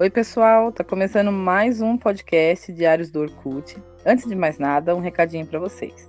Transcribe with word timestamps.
Oi, 0.00 0.08
pessoal, 0.08 0.72
tá 0.72 0.82
começando 0.82 1.30
mais 1.30 1.82
um 1.82 1.94
podcast 1.94 2.72
Diários 2.72 3.10
do 3.10 3.20
Orkut. 3.20 3.76
Antes 4.06 4.26
de 4.26 4.34
mais 4.34 4.58
nada, 4.58 4.96
um 4.96 4.98
recadinho 4.98 5.46
para 5.46 5.58
vocês. 5.58 6.08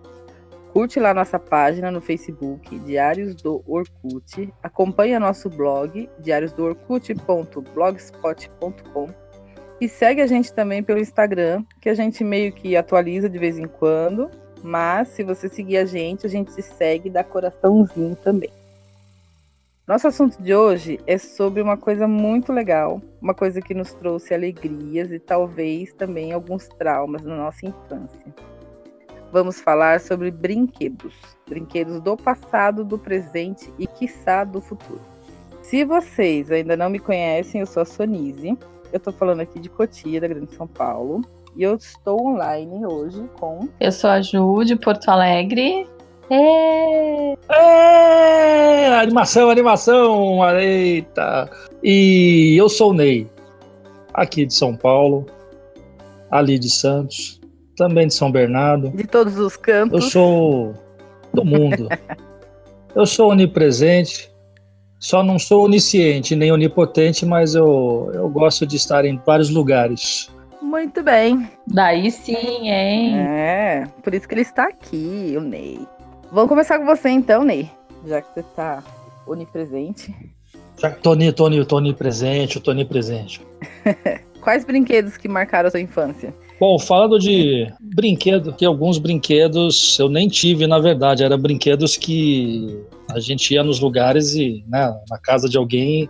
Curte 0.72 0.98
lá 0.98 1.14
nossa 1.14 1.38
página 1.38 1.92
no 1.92 2.00
Facebook, 2.00 2.80
Diários 2.80 3.36
do 3.36 3.62
Orkut. 3.68 4.50
Acompanha 4.64 5.20
nosso 5.20 5.50
blog, 5.50 6.10
diariosdoorkut.blogspot.com. 6.20 9.08
E 9.82 9.90
segue 9.90 10.22
a 10.22 10.28
gente 10.28 10.54
também 10.54 10.82
pelo 10.82 11.02
Instagram, 11.02 11.66
que 11.82 11.90
a 11.90 11.94
gente 11.94 12.24
meio 12.24 12.54
que 12.54 12.78
atualiza 12.78 13.28
de 13.28 13.38
vez 13.38 13.60
em 13.60 13.68
quando. 13.68 14.32
Mas 14.64 15.10
se 15.10 15.22
você 15.22 15.50
seguir 15.50 15.76
a 15.76 15.86
gente, 15.86 16.26
a 16.26 16.30
gente 16.30 16.54
se 16.54 16.62
segue 16.62 17.10
e 17.10 17.12
dá 17.12 17.26
coraçãozinho 17.26 18.16
também. 18.16 18.61
Nosso 19.88 20.08
assunto 20.08 20.42
de 20.42 20.54
hoje 20.54 21.00
é 21.08 21.18
sobre 21.18 21.60
uma 21.62 21.76
coisa 21.76 22.08
muito 22.08 22.54
legal, 22.54 23.02
uma 23.20 23.34
coisa 23.34 23.60
que 23.60 23.74
nos 23.74 23.94
trouxe 23.94 24.34
alegrias 24.34 25.12
e 25.12 25.18
talvez 25.18 25.92
também 25.94 26.32
alguns 26.32 26.68
traumas 26.68 27.24
na 27.24 27.36
nossa 27.36 27.66
infância. 27.66 28.36
Vamos 29.32 29.60
falar 29.60 30.00
sobre 30.00 30.30
brinquedos, 30.30 31.16
brinquedos 31.50 32.00
do 32.00 32.16
passado, 32.16 32.86
do 32.86 32.98
presente 33.00 33.74
e 33.80 33.88
quiçá 33.88 34.44
do 34.44 34.62
futuro. 34.62 35.02
Se 35.64 35.84
vocês 35.84 36.52
ainda 36.52 36.78
não 36.78 36.90
me 36.90 37.00
conhecem, 37.00 37.62
eu 37.62 37.68
sou 37.68 37.82
a 37.82 37.86
Sonise. 37.86 38.58
Eu 38.94 38.98
estou 38.98 39.12
falando 39.12 39.40
aqui 39.40 39.60
de 39.60 39.70
Cotia, 39.70 40.22
da 40.22 40.28
Grande 40.28 40.54
São 40.54 40.68
Paulo. 40.68 41.22
E 41.56 41.64
eu 41.64 41.76
estou 41.76 42.22
online 42.28 42.86
hoje 42.86 43.24
com. 43.40 43.68
Eu 43.80 43.92
sou 43.92 44.10
a 44.10 44.22
Ju, 44.22 44.64
de 44.64 44.76
Porto 44.76 45.10
Alegre. 45.10 45.88
É... 46.30 47.38
é... 47.50 48.96
Animação, 49.00 49.50
animação, 49.50 50.40
eita! 50.58 51.50
E 51.84 52.56
eu 52.58 52.70
sou 52.70 52.92
o 52.92 52.94
Ney, 52.94 53.28
aqui 54.14 54.46
de 54.46 54.54
São 54.54 54.76
Paulo, 54.76 55.26
ali 56.30 56.60
de 56.60 56.70
Santos, 56.70 57.42
também 57.76 58.08
de 58.08 58.14
São 58.14 58.32
Bernardo. 58.32 58.90
De 58.92 59.06
todos 59.06 59.40
os 59.40 59.58
cantos. 59.58 60.04
Eu 60.04 60.10
sou 60.10 60.74
do 61.34 61.44
mundo. 61.44 61.90
eu 62.96 63.06
sou 63.06 63.32
onipresente, 63.32 64.32
só 65.00 65.24
não 65.24 65.40
sou 65.40 65.66
onisciente 65.66 66.36
nem 66.36 66.52
onipotente, 66.52 67.26
mas 67.26 67.56
eu, 67.56 68.12
eu 68.14 68.30
gosto 68.30 68.68
de 68.68 68.76
estar 68.76 69.04
em 69.04 69.20
vários 69.26 69.50
lugares. 69.50 70.30
Muito 70.62 71.02
bem. 71.02 71.50
Daí 71.68 72.12
sim, 72.12 72.70
hein? 72.70 73.18
É, 73.18 73.84
por 74.04 74.14
isso 74.14 74.28
que 74.28 74.36
ele 74.36 74.42
está 74.42 74.66
aqui, 74.66 75.34
o 75.36 75.42
Ney. 75.42 75.80
Vamos 76.32 76.48
começar 76.48 76.80
com 76.80 76.86
você 76.86 77.10
então, 77.10 77.44
Ney. 77.44 77.70
Já 78.08 78.22
que 78.22 78.34
você 78.34 78.40
está 78.40 78.82
onipresente. 79.28 80.16
Já 80.80 80.90
que 80.90 81.02
Tony, 81.02 81.30
Tony, 81.34 81.66
Tony 81.66 81.94
presente, 81.94 82.58
o 82.58 82.62
Tony 82.62 82.86
presente. 82.86 83.42
Quais 84.40 84.64
brinquedos 84.64 85.18
que 85.18 85.28
marcaram 85.28 85.68
a 85.68 85.72
sua 85.72 85.82
infância? 85.82 86.34
Bom, 86.58 86.80
falando 86.80 87.20
de 87.20 87.72
brinquedo, 87.82 88.54
que 88.54 88.66
alguns 88.66 88.98
brinquedos 88.98 90.00
eu 90.00 90.08
nem 90.08 90.30
tive, 90.30 90.66
na 90.68 90.80
verdade, 90.80 91.22
eram 91.22 91.38
brinquedos 91.38 91.98
que 91.98 92.80
a 93.12 93.20
gente 93.20 93.54
ia 93.54 93.62
nos 93.62 93.82
lugares 93.82 94.34
e, 94.34 94.64
né, 94.68 94.96
na 95.10 95.18
casa 95.18 95.50
de 95.50 95.58
alguém 95.58 96.10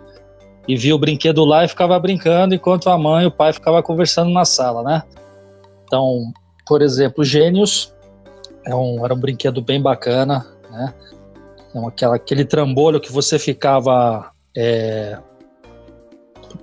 e 0.68 0.76
via 0.76 0.94
o 0.94 0.98
brinquedo 0.98 1.44
lá 1.44 1.64
e 1.64 1.68
ficava 1.68 1.98
brincando 1.98 2.54
enquanto 2.54 2.88
a 2.88 2.96
mãe 2.96 3.24
e 3.24 3.26
o 3.26 3.30
pai 3.30 3.52
ficavam 3.52 3.82
conversando 3.82 4.30
na 4.30 4.44
sala, 4.44 4.84
né? 4.84 5.02
Então, 5.84 6.32
por 6.66 6.80
exemplo, 6.80 7.24
Gênios 7.24 7.92
é 8.64 8.74
um, 8.74 9.04
era 9.04 9.14
um 9.14 9.18
brinquedo 9.18 9.60
bem 9.60 9.80
bacana, 9.80 10.46
né? 10.70 10.94
É 11.74 11.86
aquela, 11.86 12.16
aquele 12.16 12.44
trambolho 12.44 13.00
que 13.00 13.10
você 13.10 13.38
ficava 13.38 14.30
é, 14.56 15.18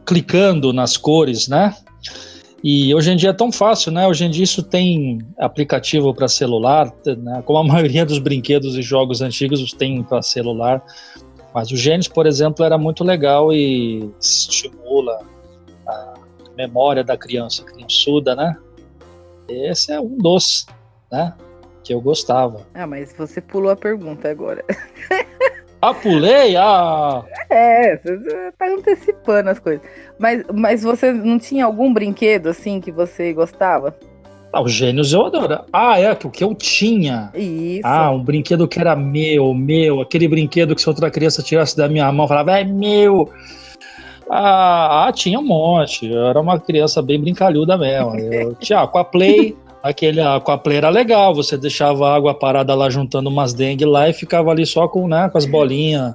clicando 0.05 0.71
nas 0.71 0.97
cores, 0.97 1.47
né? 1.47 1.75
E 2.63 2.93
hoje 2.93 3.11
em 3.11 3.15
dia 3.15 3.29
é 3.29 3.33
tão 3.33 3.51
fácil, 3.51 3.91
né? 3.91 4.05
Hoje 4.07 4.25
em 4.25 4.29
dia 4.29 4.43
isso 4.43 4.61
tem 4.61 5.19
aplicativo 5.37 6.13
para 6.13 6.27
celular, 6.27 6.93
né? 7.05 7.41
como 7.45 7.59
a 7.59 7.63
maioria 7.73 8.05
dos 8.05 8.19
brinquedos 8.19 8.75
e 8.75 8.81
jogos 8.81 9.21
antigos 9.21 9.71
tem 9.73 10.03
para 10.03 10.21
celular. 10.21 10.83
Mas 11.53 11.71
o 11.71 11.77
Gênesis, 11.77 12.07
por 12.07 12.27
exemplo, 12.27 12.63
era 12.63 12.77
muito 12.77 13.03
legal 13.03 13.51
e 13.51 14.11
estimula 14.19 15.19
a 15.87 16.13
memória 16.55 17.03
da 17.03 17.17
criança, 17.17 17.63
criançuda, 17.63 18.35
né? 18.35 18.55
Esse 19.47 19.91
é 19.91 19.99
um 19.99 20.15
doce, 20.17 20.67
né? 21.11 21.33
Que 21.83 21.93
eu 21.93 22.01
gostava. 22.01 22.67
Ah, 22.73 22.87
mas 22.87 23.13
você 23.13 23.41
pulou 23.41 23.71
a 23.71 23.75
pergunta 23.75 24.29
agora. 24.29 24.63
Ah, 25.81 25.93
pulei? 25.93 26.57
Ah! 26.57 27.23
É, 27.49 27.95
você 27.95 28.51
tá 28.57 28.67
antecipando 28.67 29.49
as 29.49 29.59
coisas. 29.59 29.81
Mas, 30.19 30.43
mas 30.53 30.83
você 30.83 31.09
não 31.13 31.39
tinha 31.39 31.63
algum 31.63 31.93
brinquedo 31.93 32.47
assim 32.47 32.81
que 32.81 32.91
você 32.91 33.31
gostava? 33.31 33.95
Ah, 34.51 34.61
os 34.61 34.73
gênios 34.73 35.13
eu 35.13 35.25
adoro. 35.25 35.61
Ah, 35.71 35.97
é, 35.97 36.11
o 36.11 36.29
que 36.29 36.43
eu 36.43 36.53
tinha. 36.53 37.31
Isso. 37.33 37.87
Ah, 37.87 38.11
um 38.11 38.21
brinquedo 38.21 38.67
que 38.67 38.79
era 38.79 38.93
meu, 38.93 39.53
meu. 39.53 40.01
Aquele 40.01 40.27
brinquedo 40.27 40.75
que 40.75 40.81
se 40.81 40.89
outra 40.89 41.09
criança 41.09 41.41
tirasse 41.41 41.77
da 41.77 41.87
minha 41.87 42.11
mão, 42.11 42.27
falava, 42.27 42.59
é 42.59 42.63
meu. 42.65 43.31
Ah, 44.29 45.07
ah, 45.07 45.11
tinha 45.13 45.39
um 45.39 45.45
monte. 45.45 46.11
Eu 46.11 46.27
era 46.27 46.41
uma 46.41 46.59
criança 46.59 47.01
bem 47.01 47.21
brincalhuda 47.21 47.77
mesmo. 47.77 48.17
Eu 48.17 48.53
tinha 48.55 48.85
com 48.85 48.97
a 48.97 49.05
Play. 49.05 49.55
Aquele 49.81 50.21
aquaplay 50.21 50.77
era 50.77 50.89
legal, 50.89 51.33
você 51.33 51.57
deixava 51.57 52.09
a 52.09 52.15
água 52.15 52.33
parada 52.33 52.75
lá 52.75 52.89
juntando 52.89 53.29
umas 53.29 53.53
dengue 53.53 53.85
lá 53.85 54.09
e 54.09 54.13
ficava 54.13 54.51
ali 54.51 54.65
só 54.65 54.87
com, 54.87 55.07
né, 55.07 55.29
com 55.29 55.37
as 55.37 55.45
bolinhas 55.45 56.13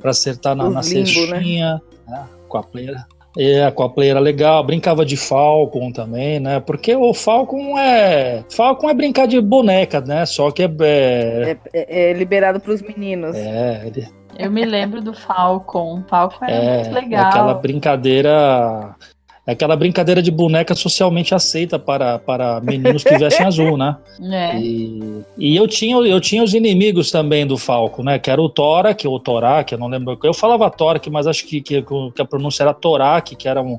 para 0.00 0.10
acertar 0.10 0.54
na, 0.54 0.64
na 0.64 0.80
limbo, 0.82 1.06
cestinha. 1.06 1.74
Né? 1.74 1.80
né? 2.08 2.24
Aquaplay 2.46 2.88
era, 2.88 3.06
é, 3.38 3.64
aquaplay 3.64 4.08
era 4.10 4.20
legal, 4.20 4.64
brincava 4.64 5.04
de 5.04 5.16
Falcon 5.16 5.92
também, 5.92 6.40
né? 6.40 6.60
Porque 6.60 6.94
o 6.94 7.12
Falcon 7.12 7.78
é. 7.78 8.44
Falcon 8.50 8.88
é 8.88 8.94
brincar 8.94 9.26
de 9.26 9.40
boneca, 9.40 10.00
né? 10.00 10.24
Só 10.24 10.50
que 10.50 10.62
é. 10.62 10.68
É, 10.80 11.56
é, 11.72 12.10
é 12.10 12.12
liberado 12.12 12.60
para 12.60 12.72
os 12.72 12.80
meninos. 12.80 13.36
É, 13.36 13.82
ele... 13.86 14.08
Eu 14.38 14.50
me 14.50 14.64
lembro 14.64 15.02
do 15.02 15.14
Falcon. 15.14 16.02
Falcon 16.08 16.44
era 16.44 16.54
é, 16.54 16.76
muito 16.76 16.94
legal. 16.94 17.26
Aquela 17.26 17.54
brincadeira 17.54 18.94
é 19.12 19.15
aquela 19.46 19.76
brincadeira 19.76 20.20
de 20.20 20.30
boneca 20.30 20.74
socialmente 20.74 21.34
aceita 21.34 21.78
para, 21.78 22.18
para 22.18 22.60
meninos 22.60 23.04
que 23.04 23.16
vestem 23.16 23.46
azul, 23.46 23.76
né? 23.76 23.96
É. 24.20 24.58
E, 24.58 25.22
e, 25.38 25.56
eu, 25.56 25.68
tinha, 25.68 25.96
eu 25.96 26.20
tinha 26.20 26.42
os 26.42 26.52
inimigos 26.52 27.10
também 27.10 27.46
do 27.46 27.56
Falco, 27.56 28.02
né? 28.02 28.18
Que 28.18 28.30
era 28.30 28.42
o 28.42 28.48
Torak, 28.48 29.06
ou 29.06 29.20
Torak, 29.20 29.72
eu 29.72 29.78
não 29.78 29.88
lembro. 29.88 30.18
Eu 30.22 30.34
falava 30.34 30.68
Torak, 30.70 31.08
mas 31.08 31.26
acho 31.26 31.46
que, 31.46 31.60
que, 31.60 31.82
que 31.82 32.22
a 32.22 32.24
pronúncia 32.24 32.64
era 32.64 32.74
Torak, 32.74 33.36
que 33.36 33.48
era 33.48 33.62
um, 33.62 33.78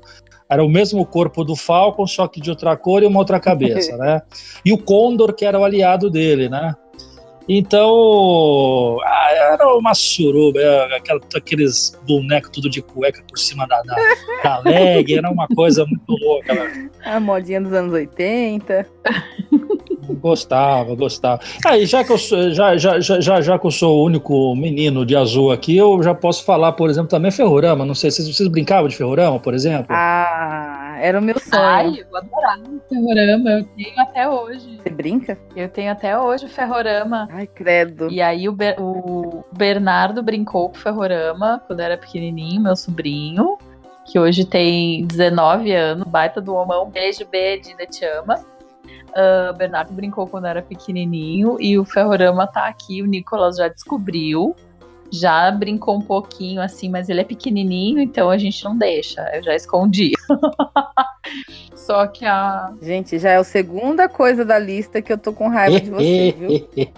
era 0.50 0.63
o 0.63 0.69
mesmo 0.69 1.06
corpo 1.06 1.44
do 1.44 1.56
Falcon, 1.56 2.07
só 2.07 2.27
que 2.27 2.39
de 2.39 2.50
outra 2.50 2.75
cor 2.77 3.03
e 3.03 3.06
uma 3.06 3.19
outra 3.19 3.39
cabeça, 3.39 3.95
né? 3.97 4.22
E 4.63 4.72
o 4.72 4.77
Condor, 4.77 5.33
que 5.33 5.45
era 5.45 5.59
o 5.59 5.63
aliado 5.63 6.09
dele, 6.09 6.47
né? 6.47 6.73
Então, 7.49 8.97
ah, 9.03 9.27
era 9.53 9.77
uma 9.77 9.93
suruba, 9.93 10.59
aquela, 10.95 11.21
aqueles 11.35 11.97
bonecos 12.05 12.49
tudo 12.51 12.69
de 12.69 12.81
cueca 12.81 13.23
por 13.27 13.37
cima 13.37 13.65
da, 13.67 13.81
da, 13.83 13.95
da 14.43 14.59
leg, 14.59 15.13
era 15.13 15.29
uma 15.29 15.47
coisa 15.47 15.85
muito 15.85 16.11
louca. 16.23 16.53
Né? 16.53 16.89
A 17.05 17.19
modinha 17.19 17.61
dos 17.61 17.71
anos 17.71 17.93
80. 17.93 18.85
Gostava, 20.16 20.95
gostava. 20.95 21.41
Aí, 21.66 21.85
já 21.85 22.03
que 22.03 22.12
eu 22.12 22.18
sou, 22.18 22.51
já, 22.51 22.78
já, 22.78 23.00
já, 23.00 23.41
já 23.41 23.59
que 23.59 23.68
eu 23.68 23.72
sou 23.72 24.00
o 24.00 24.06
único 24.06 24.56
menino 24.56 25.06
de 25.06 25.16
azul 25.16 25.51
aqui, 25.51 25.78
eu 25.78 26.01
já 26.03 26.13
posso 26.13 26.44
falar, 26.44 26.73
por 26.73 26.90
exemplo, 26.90 27.09
também 27.09 27.31
Ferrorama. 27.31 27.85
Não 27.85 27.95
sei 27.95 28.12
se 28.12 28.22
vocês 28.31 28.47
brincavam 28.50 28.88
de 28.88 28.95
Ferrorama, 28.95 29.40
por 29.40 29.53
exemplo. 29.53 29.88
Ah, 29.90 30.97
era 31.00 31.19
o 31.19 31.22
meu 31.22 31.40
sonho. 31.40 31.62
Ai, 31.62 32.00
eu 32.00 32.18
adorava 32.18 32.63
Ferrorama. 32.90 33.50
Eu 33.51 33.66
tenho 33.66 34.00
até 34.00 34.29
hoje. 34.29 34.79
Você 34.81 34.90
brinca? 34.90 35.38
Eu 35.56 35.69
tenho 35.69 35.91
até 35.91 36.18
hoje 36.18 36.45
o 36.45 36.50
Ferrorama. 36.50 37.28
Ai, 37.31 37.47
credo. 37.47 38.09
E 38.12 38.22
aí 38.22 38.47
o, 38.47 38.51
Ber 38.51 38.75
o 38.79 39.44
Bernardo 39.51 40.24
brincou 40.24 40.69
com 40.69 40.78
o 40.78 40.79
Ferrorama 40.79 41.62
quando 41.68 41.80
era 41.80 41.98
pequenininho, 41.98 42.62
meu 42.62 42.75
sobrinho. 42.75 43.57
Que 44.06 44.18
hoje 44.18 44.45
tem 44.45 45.06
19 45.06 45.71
anos, 45.74 46.07
baita 46.07 46.39
do 46.39 46.56
homão. 46.56 46.89
Beijo, 46.89 47.25
B, 47.30 47.60
Dina 47.60 47.86
te 47.86 48.06
ama. 48.06 48.39
Uh, 49.17 49.57
Bernardo 49.57 49.91
brincou 49.91 50.27
quando 50.27 50.45
era 50.45 50.61
pequenininho 50.61 51.57
e 51.59 51.79
o 51.79 51.83
Ferrorama 51.83 52.45
tá 52.45 52.67
aqui. 52.67 53.01
O 53.01 53.07
Nicolas 53.07 53.57
já 53.57 53.67
descobriu, 53.67 54.55
já 55.11 55.49
brincou 55.49 55.97
um 55.97 56.01
pouquinho 56.01 56.61
assim, 56.61 56.87
mas 56.87 57.09
ele 57.09 57.21
é 57.21 57.23
pequenininho, 57.23 57.99
então 57.99 58.29
a 58.29 58.37
gente 58.37 58.63
não 58.63 58.77
deixa. 58.77 59.21
Eu 59.33 59.41
já 59.41 59.55
escondi. 59.55 60.11
Só 61.73 62.05
que 62.05 62.25
a. 62.25 62.73
Gente, 62.81 63.17
já 63.17 63.31
é 63.31 63.37
a 63.37 63.43
segunda 63.43 64.07
coisa 64.07 64.45
da 64.45 64.59
lista 64.59 65.01
que 65.01 65.11
eu 65.11 65.17
tô 65.17 65.33
com 65.33 65.47
raiva 65.47 65.79
de 65.79 65.89
você, 65.89 66.35
viu? 66.37 66.93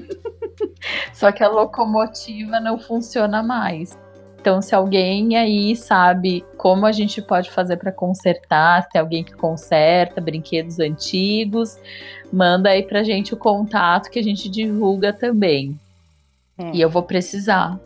Só 1.12 1.30
que 1.30 1.42
a 1.42 1.48
locomotiva 1.48 2.58
não 2.58 2.78
funciona 2.78 3.42
mais. 3.42 3.98
Então, 4.40 4.62
se 4.62 4.74
alguém 4.74 5.36
aí 5.36 5.76
sabe 5.76 6.42
como 6.56 6.86
a 6.86 6.92
gente 6.92 7.20
pode 7.20 7.50
fazer 7.50 7.76
para 7.76 7.92
consertar, 7.92 8.82
se 8.82 8.88
tem 8.88 9.00
alguém 9.00 9.22
que 9.22 9.34
conserta 9.34 10.18
brinquedos 10.18 10.80
antigos, 10.80 11.78
manda 12.32 12.70
aí 12.70 12.82
pra 12.82 13.02
gente 13.02 13.34
o 13.34 13.36
contato 13.36 14.10
que 14.10 14.18
a 14.18 14.22
gente 14.22 14.48
divulga 14.48 15.12
também. 15.12 15.78
Hum. 16.58 16.70
E 16.72 16.80
eu 16.80 16.88
vou 16.88 17.02
precisar. 17.02 17.78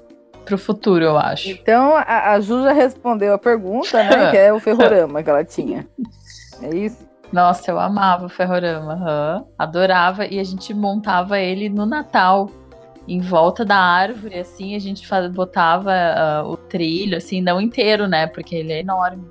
pro 0.45 0.57
futuro, 0.57 1.05
eu 1.05 1.19
acho. 1.19 1.49
Então 1.49 1.97
a, 1.97 2.35
a 2.35 2.41
Ju 2.41 2.63
já 2.63 2.73
respondeu 2.73 3.35
a 3.35 3.39
pergunta, 3.39 4.05
né? 4.05 4.31
que 4.31 4.37
é 4.37 4.53
o 4.53 4.61
ferrorama 4.61 5.25
que 5.25 5.31
ela 5.31 5.45
tinha. 5.45 5.85
É 6.63 6.73
isso? 6.73 7.05
Nossa, 7.33 7.73
eu 7.73 7.81
amava 7.81 8.27
o 8.27 8.29
ferrorama, 8.29 8.95
uhum. 8.95 9.45
adorava 9.59 10.25
e 10.25 10.39
a 10.39 10.45
gente 10.45 10.73
montava 10.73 11.41
ele 11.41 11.69
no 11.69 11.85
Natal 11.85 12.49
em 13.07 13.21
volta 13.21 13.65
da 13.65 13.77
árvore, 13.77 14.39
assim, 14.39 14.75
a 14.75 14.79
gente 14.79 15.07
botava 15.33 15.93
uh, 15.93 16.49
o 16.49 16.57
trilho, 16.57 17.17
assim, 17.17 17.41
não 17.41 17.61
inteiro, 17.61 18.09
né? 18.09 18.27
Porque 18.27 18.55
ele 18.55 18.73
é 18.73 18.81
enorme. 18.81 19.25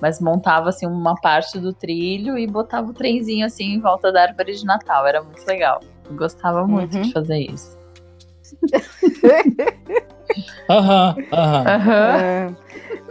Mas 0.00 0.20
montava, 0.20 0.68
assim, 0.70 0.86
uma 0.86 1.14
parte 1.16 1.58
do 1.58 1.72
trilho 1.72 2.38
e 2.38 2.46
botava 2.46 2.90
o 2.90 2.94
trenzinho, 2.94 3.44
assim, 3.44 3.74
em 3.74 3.80
volta 3.80 4.10
da 4.10 4.22
árvore 4.22 4.54
de 4.54 4.64
Natal. 4.64 5.06
Era 5.06 5.22
muito 5.22 5.44
legal. 5.46 5.80
Eu 6.08 6.16
gostava 6.16 6.66
muito 6.66 6.96
uhum. 6.96 7.02
de 7.02 7.12
fazer 7.12 7.38
isso. 7.38 7.77
Aham, 10.68 11.16
aham. 11.32 12.56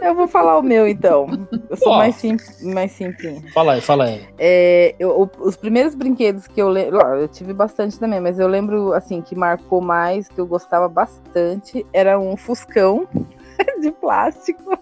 eu 0.00 0.14
vou 0.14 0.28
falar 0.28 0.58
o 0.58 0.62
meu, 0.62 0.86
então. 0.86 1.48
Eu 1.68 1.76
sou 1.76 1.92
mais 1.92 2.14
simples, 2.14 2.62
mais 2.62 2.92
simples. 2.92 3.42
Fala 3.52 3.74
aí, 3.74 3.80
fala 3.80 4.04
aí. 4.04 4.28
É, 4.38 4.94
eu, 4.98 5.28
os 5.40 5.56
primeiros 5.56 5.94
brinquedos 5.94 6.46
que 6.46 6.62
eu 6.62 6.68
lembro, 6.68 7.00
eu 7.00 7.26
tive 7.26 7.52
bastante 7.52 7.98
também, 7.98 8.20
mas 8.20 8.38
eu 8.38 8.46
lembro, 8.46 8.92
assim, 8.92 9.20
que 9.20 9.34
marcou 9.34 9.80
mais, 9.80 10.28
que 10.28 10.40
eu 10.40 10.46
gostava 10.46 10.88
bastante, 10.88 11.84
era 11.92 12.18
um 12.18 12.36
Fuscão 12.36 13.08
de 13.82 13.90
plástico. 13.90 14.78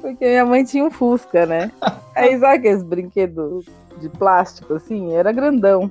Porque 0.00 0.24
minha 0.24 0.44
mãe 0.44 0.64
tinha 0.64 0.84
um 0.84 0.90
Fusca, 0.90 1.46
né? 1.46 1.70
Aí 2.14 2.38
sabe 2.38 2.56
aqueles 2.56 2.82
brinquedos 2.82 3.64
de 3.98 4.08
plástico, 4.10 4.74
assim? 4.74 5.14
Era 5.14 5.32
grandão. 5.32 5.90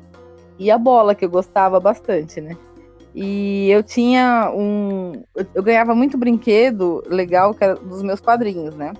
E 0.60 0.70
a 0.70 0.78
bola, 0.78 1.16
que 1.16 1.24
eu 1.24 1.30
gostava 1.30 1.80
bastante, 1.80 2.42
né? 2.42 2.58
E 3.16 3.70
eu 3.72 3.82
tinha 3.82 4.52
um. 4.54 5.24
Eu 5.56 5.64
ganhava 5.64 5.96
muito 5.96 6.18
brinquedo 6.18 7.02
legal 7.08 7.54
que 7.54 7.64
era 7.64 7.76
dos 7.76 8.04
meus 8.04 8.22
padrinhos, 8.22 8.76
né? 8.76 8.94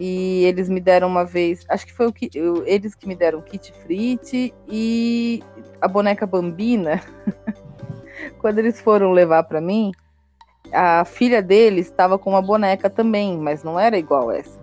E 0.00 0.44
eles 0.44 0.68
me 0.68 0.80
deram 0.80 1.08
uma 1.08 1.24
vez. 1.24 1.64
Acho 1.68 1.84
que 1.84 1.92
foi 1.92 2.06
o 2.06 2.12
que, 2.12 2.30
eu, 2.34 2.66
eles 2.66 2.94
que 2.94 3.06
me 3.06 3.14
deram 3.14 3.40
o 3.40 3.42
kit 3.42 3.72
frite 3.82 4.54
e 4.68 5.42
a 5.80 5.88
boneca 5.88 6.26
bambina. 6.26 7.02
Quando 8.38 8.58
eles 8.58 8.80
foram 8.80 9.12
levar 9.12 9.42
para 9.44 9.60
mim, 9.60 9.92
a 10.72 11.04
filha 11.04 11.42
deles 11.42 11.86
estava 11.86 12.18
com 12.18 12.30
uma 12.30 12.42
boneca 12.42 12.88
também, 12.88 13.36
mas 13.36 13.62
não 13.62 13.78
era 13.78 13.98
igual 13.98 14.30
essa. 14.30 14.60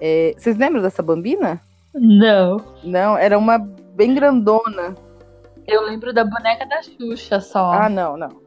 É, 0.00 0.34
vocês 0.36 0.56
lembram 0.56 0.82
dessa 0.82 1.02
bambina? 1.02 1.60
Não. 1.94 2.56
Não, 2.82 3.16
era 3.16 3.38
uma 3.38 3.58
bem 3.94 4.14
grandona. 4.14 4.94
Eu 5.66 5.82
lembro 5.82 6.12
da 6.12 6.24
boneca 6.24 6.66
da 6.66 6.82
Xuxa 6.82 7.40
só. 7.40 7.72
Ah, 7.72 7.88
não, 7.88 8.16
não. 8.16 8.44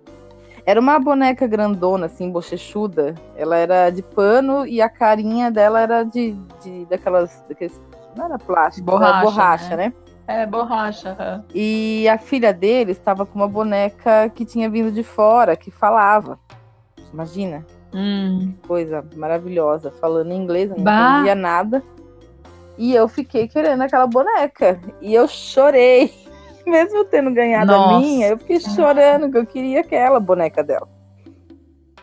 Era 0.65 0.79
uma 0.79 0.99
boneca 0.99 1.47
grandona, 1.47 2.07
assim, 2.07 2.29
bochechuda. 2.29 3.15
Ela 3.35 3.55
era 3.57 3.89
de 3.89 4.03
pano 4.03 4.67
e 4.67 4.81
a 4.81 4.89
carinha 4.89 5.49
dela 5.49 5.79
era 5.79 6.03
de, 6.03 6.33
de 6.61 6.85
daquelas, 6.85 7.43
daqueles, 7.47 7.81
Não 8.15 8.25
era 8.25 8.37
plástico, 8.37 8.85
borracha, 8.85 9.15
era 9.15 9.21
borracha, 9.23 9.75
né? 9.77 9.85
né? 9.87 9.93
É, 10.27 10.45
borracha. 10.45 11.45
E 11.55 12.05
a 12.09 12.17
filha 12.17 12.51
dele 12.51 12.91
estava 12.91 13.25
com 13.25 13.39
uma 13.39 13.47
boneca 13.47 14.29
que 14.29 14.43
tinha 14.43 14.69
vindo 14.69 14.91
de 14.91 15.01
fora, 15.01 15.55
que 15.55 15.71
falava. 15.71 16.37
Imagina. 17.13 17.65
Hum. 17.93 18.53
Coisa 18.67 19.05
maravilhosa. 19.15 19.89
Falando 19.89 20.33
inglês, 20.33 20.69
não 20.69 20.83
bah. 20.83 21.13
entendia 21.13 21.35
nada. 21.35 21.81
E 22.77 22.93
eu 22.93 23.07
fiquei 23.07 23.47
querendo 23.47 23.81
aquela 23.81 24.07
boneca. 24.07 24.79
E 25.01 25.13
eu 25.13 25.27
chorei. 25.27 26.13
Mesmo 26.65 27.05
tendo 27.05 27.33
ganhado 27.33 27.71
Nossa. 27.71 27.95
a 27.95 27.99
minha, 27.99 28.27
eu 28.27 28.37
fiquei 28.37 28.59
chorando 28.59 29.31
que 29.31 29.37
eu 29.37 29.45
queria 29.45 29.79
aquela 29.79 30.19
boneca 30.19 30.61
dela. 30.61 30.87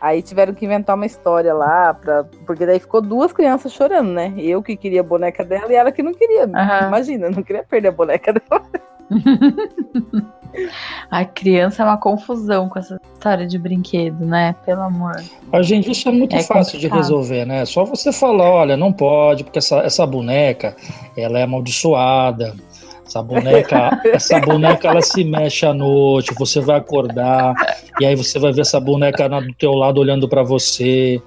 Aí 0.01 0.23
tiveram 0.23 0.55
que 0.55 0.65
inventar 0.65 0.97
uma 0.97 1.07
história 1.07 1.55
lá, 1.55 1.95
pra... 1.95 2.25
porque 2.47 2.67
daí 2.67 2.79
ficou 2.79 3.01
duas 3.01 3.33
crianças 3.33 3.73
chorando, 3.73 4.11
né? 4.11 4.35
Eu 4.37 4.63
que 4.63 4.77
queria 4.77 5.01
a 5.01 5.05
boneca 5.05 5.45
dela 5.45 5.71
e 5.71 5.75
ela 5.75 5.93
que 5.93 6.03
não 6.03 6.13
queria. 6.13 6.45
Uhum. 6.47 6.89
Imagina, 6.89 7.31
não 7.31 7.43
queria 7.43 7.65
perder 7.65 7.89
a 7.89 7.93
boneca 7.93 8.33
dela. 8.35 8.63
A 11.11 11.25
criança 11.25 11.83
é 11.83 11.87
uma 11.87 11.97
confusão 11.97 12.69
com 12.69 12.79
essa 12.79 13.01
história 13.15 13.47
de 13.47 13.59
brinquedo, 13.59 14.25
né? 14.25 14.55
Pelo 14.65 14.83
amor. 14.83 15.17
A 15.53 15.63
gente, 15.63 15.91
isso 15.91 16.09
é 16.09 16.13
muito 16.13 16.35
é 16.35 16.43
fácil 16.43 16.75
complicado. 16.75 16.81
de 16.81 16.97
resolver, 16.97 17.45
né? 17.45 17.65
Só 17.65 17.85
você 17.85 18.13
falar, 18.13 18.51
olha, 18.51 18.77
não 18.77 18.93
pode, 18.93 19.45
porque 19.45 19.59
essa, 19.59 19.79
essa 19.79 20.07
boneca, 20.07 20.77
ela 21.17 21.39
é 21.39 21.43
amaldiçoada. 21.43 22.55
Essa 23.07 23.23
boneca, 23.23 24.01
essa 24.07 24.41
boneca 24.41 24.89
ela 24.89 25.03
se 25.03 25.25
mexe 25.25 25.67
à 25.67 25.75
noite, 25.75 26.35
você 26.39 26.61
vai 26.61 26.79
acordar 26.79 27.55
e 28.01 28.07
aí 28.07 28.17
você 28.17 28.39
vai 28.39 28.53
ver 28.53 28.63
essa 28.63 28.81
boneca 28.81 29.29
do 29.29 29.53
teu 29.55 29.73
lado 29.73 30.01
olhando 30.01 30.29
para 30.29 30.43
você. 30.43 31.21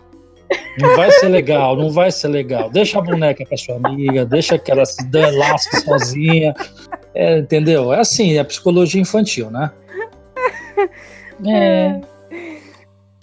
Não 0.80 0.96
vai 0.96 1.12
ser 1.12 1.28
legal, 1.28 1.76
não 1.76 1.90
vai 1.90 2.10
ser 2.12 2.30
legal. 2.30 2.70
Deixa 2.70 3.00
a 3.00 3.02
boneca 3.02 3.46
para 3.46 3.58
sua 3.58 3.76
amiga, 3.76 4.26
deixa 4.26 4.58
que 4.58 4.72
ela 4.72 4.86
se 4.86 5.04
lasque 5.12 5.82
sozinha. 5.82 6.54
É, 7.20 7.40
entendeu? 7.40 7.92
É 7.92 8.00
assim, 8.00 8.38
é 8.38 8.44
psicologia 8.44 9.02
infantil, 9.02 9.50
né? 9.50 9.72
É. 11.46 12.02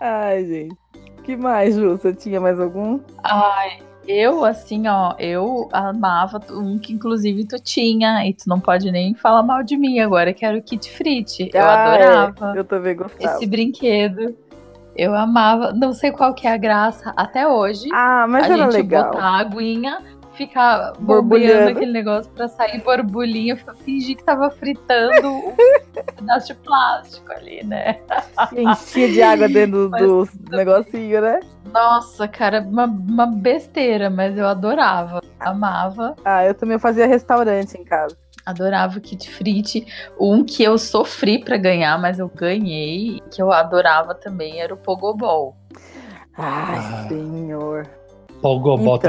Ai, 0.00 0.44
gente. 0.44 0.76
que 1.25 1.37
mais, 1.37 1.75
Ju? 1.75 1.96
Você 1.96 2.14
tinha 2.14 2.41
mais 2.41 2.61
algum? 2.61 3.00
Ai, 3.25 3.79
eu, 4.06 4.44
assim, 4.44 4.87
ó, 4.87 5.14
eu 5.19 5.69
amava 5.73 6.41
um 6.50 6.79
que 6.79 6.93
inclusive 6.93 7.44
tu 7.44 7.56
tinha, 7.61 8.25
e 8.26 8.35
tu 8.35 8.49
não 8.49 8.61
pode 8.61 8.91
nem 8.93 9.14
falar 9.14 9.43
mal 9.43 9.64
de 9.64 9.76
mim 9.76 9.99
agora, 9.99 10.32
que 10.32 10.44
era 10.44 10.56
o 10.56 10.62
Kit 10.62 10.91
Frit. 10.91 11.50
Eu 11.52 11.62
ah, 11.64 11.96
é. 11.99 12.05
adorava. 12.05 12.52
É. 12.55 12.58
Eu 12.58 12.64
também 12.64 12.94
gostava. 12.94 13.37
Esse 13.37 13.46
brinquedo. 13.46 14.37
Eu 14.96 15.12
amava, 15.12 15.73
não 15.73 15.93
sei 15.93 16.12
qual 16.12 16.32
que 16.35 16.46
é 16.46 16.52
a 16.52 16.56
graça 16.56 17.12
até 17.17 17.49
hoje. 17.49 17.88
Ah, 17.93 18.26
mas 18.29 18.44
a 18.44 18.52
era 18.52 18.64
gente 18.64 18.73
legal. 18.75 19.11
botar 19.11 19.25
a 19.25 19.38
aguinha, 19.41 19.99
ficar 20.34 20.92
borbulhando 20.98 21.70
aquele 21.70 21.92
negócio 21.92 22.31
pra 22.32 22.48
sair 22.48 22.82
borbulhinha, 22.82 23.56
fingir 23.84 24.16
que 24.16 24.25
tava 24.25 24.50
fritando 24.50 25.28
um 25.28 25.54
pedaço 26.16 26.48
de 26.48 26.54
plástico 26.54 27.32
ali, 27.32 27.64
né? 27.64 27.98
Enchia 28.52 29.08
de 29.10 29.22
água 29.22 29.48
dentro 29.48 29.88
mas, 29.90 30.02
do 30.02 30.28
negocinho, 30.50 31.20
né? 31.20 31.40
Nossa, 31.72 32.28
cara, 32.28 32.60
uma, 32.60 32.84
uma 32.84 33.26
besteira, 33.26 34.10
mas 34.10 34.36
eu 34.36 34.46
adorava, 34.46 35.20
amava. 35.40 36.14
Ah, 36.25 36.44
eu 36.44 36.54
também 36.54 36.78
fazia 36.78 37.06
restaurante 37.06 37.75
em 37.76 37.84
casa. 37.84 38.16
Adorava 38.44 38.98
o 38.98 39.00
Kit 39.00 39.31
Frit. 39.31 39.86
Um 40.20 40.44
que 40.44 40.62
eu 40.62 40.76
sofri 40.76 41.42
para 41.42 41.56
ganhar, 41.56 41.98
mas 41.98 42.19
eu 42.19 42.28
ganhei, 42.28 43.20
que 43.31 43.40
eu 43.40 43.50
adorava 43.50 44.14
também, 44.14 44.60
era 44.60 44.75
o 44.75 44.76
Pogobol. 44.76 45.56
Ai, 46.36 46.79
ah. 46.79 47.06
senhor. 47.08 47.88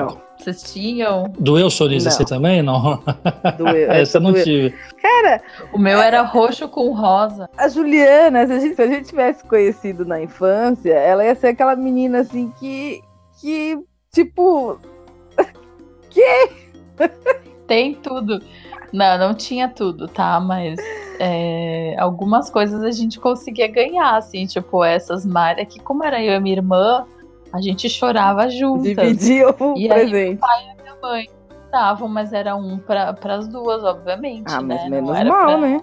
Então, 0.05 0.21
vocês 0.37 0.61
tinham? 0.63 1.31
Doeu 1.37 1.67
o 1.67 1.69
sorriso 1.69 2.09
você 2.09 2.23
também? 2.23 2.61
Não. 2.61 3.01
Doeu. 3.57 3.91
Essa 3.91 4.17
eu 4.17 4.21
não 4.21 4.31
doeu. 4.31 4.43
tive. 4.43 4.75
Cara. 5.01 5.41
O 5.73 5.77
meu 5.77 5.99
era 5.99 6.21
roxo 6.21 6.67
com 6.67 6.93
rosa. 6.93 7.49
A 7.57 7.67
Juliana, 7.67 8.47
se 8.47 8.53
a, 8.53 8.59
gente, 8.59 8.75
se 8.75 8.81
a 8.81 8.87
gente 8.87 9.09
tivesse 9.09 9.43
conhecido 9.43 10.05
na 10.05 10.21
infância, 10.21 10.93
ela 10.93 11.25
ia 11.25 11.35
ser 11.35 11.47
aquela 11.47 11.75
menina 11.75 12.19
assim 12.19 12.51
que. 12.59 13.01
que. 13.41 13.77
tipo. 14.13 14.79
que? 16.09 16.49
Tem 17.67 17.93
tudo. 17.95 18.41
Não, 18.93 19.17
não 19.17 19.33
tinha 19.33 19.67
tudo, 19.67 20.07
tá? 20.07 20.39
Mas 20.39 20.79
é, 21.19 21.95
algumas 21.97 22.49
coisas 22.49 22.83
a 22.83 22.91
gente 22.91 23.19
conseguia 23.19 23.67
ganhar, 23.67 24.15
assim, 24.15 24.45
tipo, 24.45 24.83
essas 24.83 25.25
malhas 25.25 25.67
que, 25.67 25.79
como 25.79 26.03
era 26.03 26.23
eu 26.23 26.33
e 26.33 26.39
minha 26.39 26.55
irmã, 26.55 27.05
a 27.55 27.61
gente 27.61 27.89
chorava 27.89 28.49
juntas. 28.49 28.83
Dividia 28.83 29.49
o 29.49 29.77
e 29.77 29.87
presente. 29.87 30.15
Aí, 30.15 30.37
pai 30.37 30.63
e 30.63 30.81
minha 30.81 30.95
mãe 31.01 31.29
davam, 31.71 32.07
mas 32.07 32.33
era 32.33 32.55
um 32.55 32.77
para 32.77 33.15
as 33.35 33.47
duas, 33.47 33.83
obviamente. 33.83 34.53
Ah, 34.53 34.61
mas 34.61 34.83
né? 34.83 34.89
menos 34.89 35.23
mal, 35.23 35.47
pra... 35.47 35.57
né? 35.57 35.81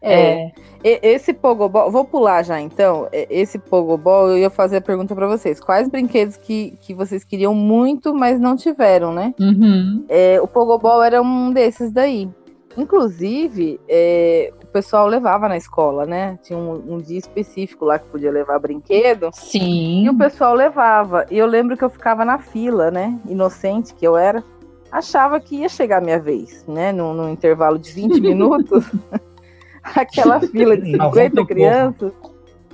É. 0.00 0.44
é. 0.44 0.52
Esse 0.84 1.32
Pogobol, 1.32 1.90
vou 1.90 2.04
pular 2.04 2.44
já 2.44 2.60
então. 2.60 3.08
Esse 3.12 3.58
Pogobol, 3.58 4.28
eu 4.28 4.38
ia 4.38 4.50
fazer 4.50 4.76
a 4.76 4.80
pergunta 4.80 5.14
para 5.14 5.26
vocês: 5.26 5.60
quais 5.60 5.88
brinquedos 5.88 6.36
que, 6.36 6.76
que 6.80 6.94
vocês 6.94 7.24
queriam 7.24 7.54
muito, 7.54 8.14
mas 8.14 8.38
não 8.38 8.56
tiveram, 8.56 9.12
né? 9.12 9.34
Uhum. 9.40 10.04
É, 10.08 10.40
o 10.40 10.46
Pogobol 10.46 11.02
era 11.02 11.22
um 11.22 11.52
desses 11.52 11.90
daí. 11.90 12.28
Inclusive, 12.76 13.80
é, 13.88 14.52
pessoal 14.76 15.06
levava 15.06 15.48
na 15.48 15.56
escola, 15.56 16.04
né? 16.04 16.38
Tinha 16.42 16.58
um, 16.58 16.96
um, 16.96 16.98
dia 16.98 17.18
específico 17.18 17.86
lá 17.86 17.98
que 17.98 18.06
podia 18.08 18.30
levar 18.30 18.58
brinquedo. 18.58 19.30
Sim. 19.32 20.04
E 20.04 20.10
o 20.10 20.18
pessoal 20.18 20.54
levava. 20.54 21.24
E 21.30 21.38
eu 21.38 21.46
lembro 21.46 21.78
que 21.78 21.84
eu 21.84 21.88
ficava 21.88 22.26
na 22.26 22.38
fila, 22.38 22.90
né? 22.90 23.18
Inocente 23.26 23.94
que 23.94 24.06
eu 24.06 24.18
era. 24.18 24.44
Achava 24.92 25.40
que 25.40 25.56
ia 25.56 25.68
chegar 25.68 25.98
a 25.98 26.00
minha 26.02 26.20
vez, 26.20 26.62
né? 26.68 26.92
Num, 26.92 27.14
num 27.14 27.30
intervalo 27.30 27.78
de 27.78 27.90
20 27.90 28.20
minutos. 28.20 28.84
aquela 29.82 30.40
fila 30.40 30.76
de 30.76 30.92
50 30.92 31.46
crianças. 31.46 32.12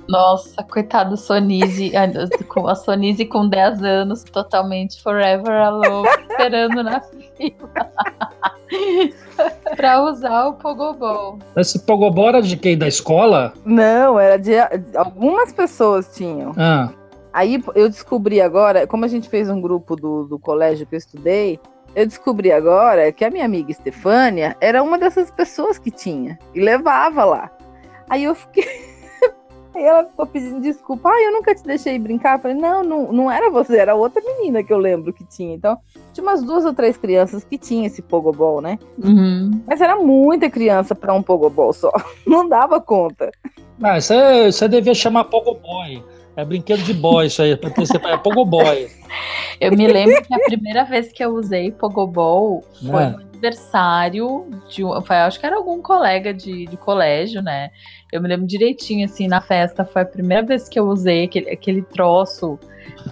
Nossa, 0.07 0.63
coitado 0.63 1.15
Sonise, 1.15 1.91
com 2.47 2.67
a 2.67 2.75
Sonise 2.75 3.25
com 3.25 3.47
10 3.47 3.83
anos, 3.83 4.23
totalmente 4.23 5.01
forever 5.01 5.51
alone, 5.51 6.07
esperando 6.29 6.83
na 6.83 7.01
fila. 7.01 7.91
pra 9.75 10.03
usar 10.03 10.47
o 10.47 10.53
Pogobol. 10.53 11.39
Esse 11.55 11.79
Pogobol 11.79 12.29
era 12.29 12.41
de 12.41 12.57
quem? 12.57 12.77
Da 12.77 12.87
escola? 12.87 13.53
Não, 13.65 14.19
era 14.19 14.37
de. 14.37 14.51
Algumas 14.95 15.53
pessoas 15.53 16.13
tinham. 16.13 16.53
Ah. 16.57 16.89
Aí 17.31 17.63
eu 17.73 17.89
descobri 17.89 18.39
agora, 18.41 18.85
como 18.85 19.05
a 19.05 19.07
gente 19.07 19.27
fez 19.27 19.49
um 19.49 19.59
grupo 19.59 19.95
do, 19.95 20.25
do 20.25 20.37
colégio 20.37 20.85
que 20.85 20.93
eu 20.93 20.99
estudei, 20.99 21.59
eu 21.95 22.05
descobri 22.05 22.51
agora 22.51 23.11
que 23.11 23.25
a 23.25 23.29
minha 23.29 23.45
amiga 23.45 23.71
Estefânia 23.71 24.55
era 24.61 24.83
uma 24.83 24.99
dessas 24.99 25.31
pessoas 25.31 25.79
que 25.79 25.89
tinha 25.89 26.37
e 26.53 26.61
levava 26.61 27.25
lá. 27.25 27.51
Aí 28.09 28.23
eu 28.23 28.35
fiquei. 28.35 28.92
Aí 29.75 29.83
ela 29.83 30.05
ficou 30.05 30.25
pedindo 30.25 30.61
desculpa. 30.61 31.09
Ah, 31.09 31.23
eu 31.23 31.31
nunca 31.31 31.55
te 31.55 31.63
deixei 31.63 31.97
brincar. 31.97 32.37
Eu 32.37 32.41
falei, 32.41 32.57
não, 32.57 32.83
não, 32.83 33.11
não 33.11 33.31
era 33.31 33.49
você, 33.49 33.77
era 33.77 33.95
outra 33.95 34.21
menina 34.21 34.63
que 34.63 34.71
eu 34.71 34.77
lembro 34.77 35.11
que 35.11 35.23
tinha. 35.23 35.55
Então, 35.55 35.77
tinha 36.13 36.23
umas 36.23 36.43
duas 36.43 36.63
ou 36.63 36.73
três 36.73 36.95
crianças 36.95 37.43
que 37.43 37.57
tinham 37.57 37.85
esse 37.85 38.01
pogobol, 38.01 38.61
né? 38.61 38.77
Uhum. 39.03 39.61
Mas 39.65 39.81
era 39.81 39.95
muita 39.95 40.49
criança 40.49 40.93
para 40.93 41.13
um 41.13 41.23
pogobol 41.23 41.73
só. 41.73 41.91
Não 42.25 42.47
dava 42.47 42.79
conta. 42.79 43.31
Ah, 43.81 43.99
você, 43.99 44.51
você 44.51 44.67
devia 44.67 44.93
chamar 44.93 45.25
pogoboy. 45.25 46.03
É 46.35 46.43
brinquedo 46.43 46.81
de 46.83 46.93
boy 46.93 47.27
isso 47.27 47.41
aí, 47.41 47.51
é 47.51 48.17
pogoboy. 48.17 48.89
Eu 49.59 49.71
me 49.71 49.87
lembro 49.87 50.21
que 50.23 50.33
a 50.33 50.39
primeira 50.39 50.83
vez 50.83 51.11
que 51.11 51.23
eu 51.23 51.35
usei 51.35 51.71
pogobol 51.71 52.63
foi 52.81 53.03
é. 53.03 53.09
no 53.09 53.17
aniversário 53.17 54.47
de 54.67 54.83
um, 54.83 54.93
acho 54.93 55.39
que 55.39 55.45
era 55.45 55.57
algum 55.57 55.81
colega 55.81 56.33
de, 56.33 56.65
de 56.65 56.77
colégio, 56.77 57.41
né? 57.41 57.69
Eu 58.13 58.21
me 58.21 58.27
lembro 58.27 58.45
direitinho, 58.45 59.05
assim, 59.05 59.27
na 59.27 59.41
festa, 59.41 59.83
foi 59.83 60.03
a 60.03 60.05
primeira 60.05 60.45
vez 60.45 60.69
que 60.69 60.79
eu 60.79 60.85
usei 60.85 61.23
aquele, 61.23 61.49
aquele 61.49 61.81
troço, 61.81 62.59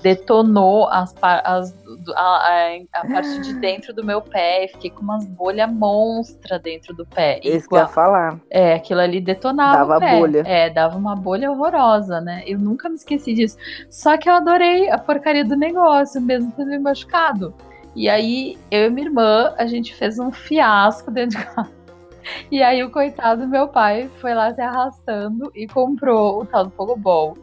detonou 0.04 0.88
as, 0.90 1.16
as 1.24 1.76
a, 2.16 2.76
a, 2.94 3.08
parte 3.08 3.42
de 3.42 3.54
dentro 3.60 3.96
do 3.96 4.06
meu 4.06 4.22
pé, 4.22 4.68
fiquei 4.68 4.92
com 4.92 5.02
umas 5.02 5.26
bolhas 5.26 5.74
monstra 5.74 6.60
dentro 6.60 6.96
do 6.96 7.04
pé. 7.04 7.40
Isso 7.44 7.68
que 7.68 7.74
eu 7.74 7.80
ia 7.80 7.88
falar. 7.88 8.40
É, 8.48 8.76
aquilo 8.76 9.00
ali 9.00 9.20
detonava 9.20 9.78
dava 9.80 9.98
o 9.98 10.00
pé. 10.00 10.20
bolha. 10.20 10.44
É, 10.46 10.70
dava 10.70 10.96
uma 10.96 11.16
bolha 11.16 11.50
horrorosa, 11.50 12.22
né? 12.22 12.44
Eu 12.46 12.60
nunca 12.60 12.88
me 12.88 12.94
esqueci 12.94 13.34
disso. 13.34 13.58
Só 13.90 14.16
que 14.18 14.30
eu 14.30 14.36
adorei 14.36 14.88
a 14.92 15.00
porcaria 15.00 15.44
do 15.44 15.56
negócio, 15.56 16.22
mesmo 16.22 16.54
tendo 16.56 16.70
me 16.70 16.78
machucado. 16.78 17.56
E 17.96 18.08
aí, 18.08 18.56
eu 18.70 18.86
e 18.86 18.90
minha 18.92 19.08
irmã, 19.08 19.54
a 19.58 19.66
gente 19.66 19.96
fez 19.96 20.20
um 20.20 20.32
fiasco 20.32 21.10
dentro 21.10 21.40
de 21.40 21.46
casa. 21.46 21.81
E 22.52 22.62
aí 22.62 22.84
o 22.84 22.92
coitado 22.92 23.42
do 23.42 23.48
meu 23.48 23.68
pai 23.68 24.10
foi 24.20 24.34
lá 24.34 24.54
se 24.54 24.62
arrastando 24.62 25.52
e 25.56 25.68
comprou 25.68 26.42
o 26.42 26.46
tal 26.46 26.66
do 26.66 26.72
Pogobol. 26.72 27.38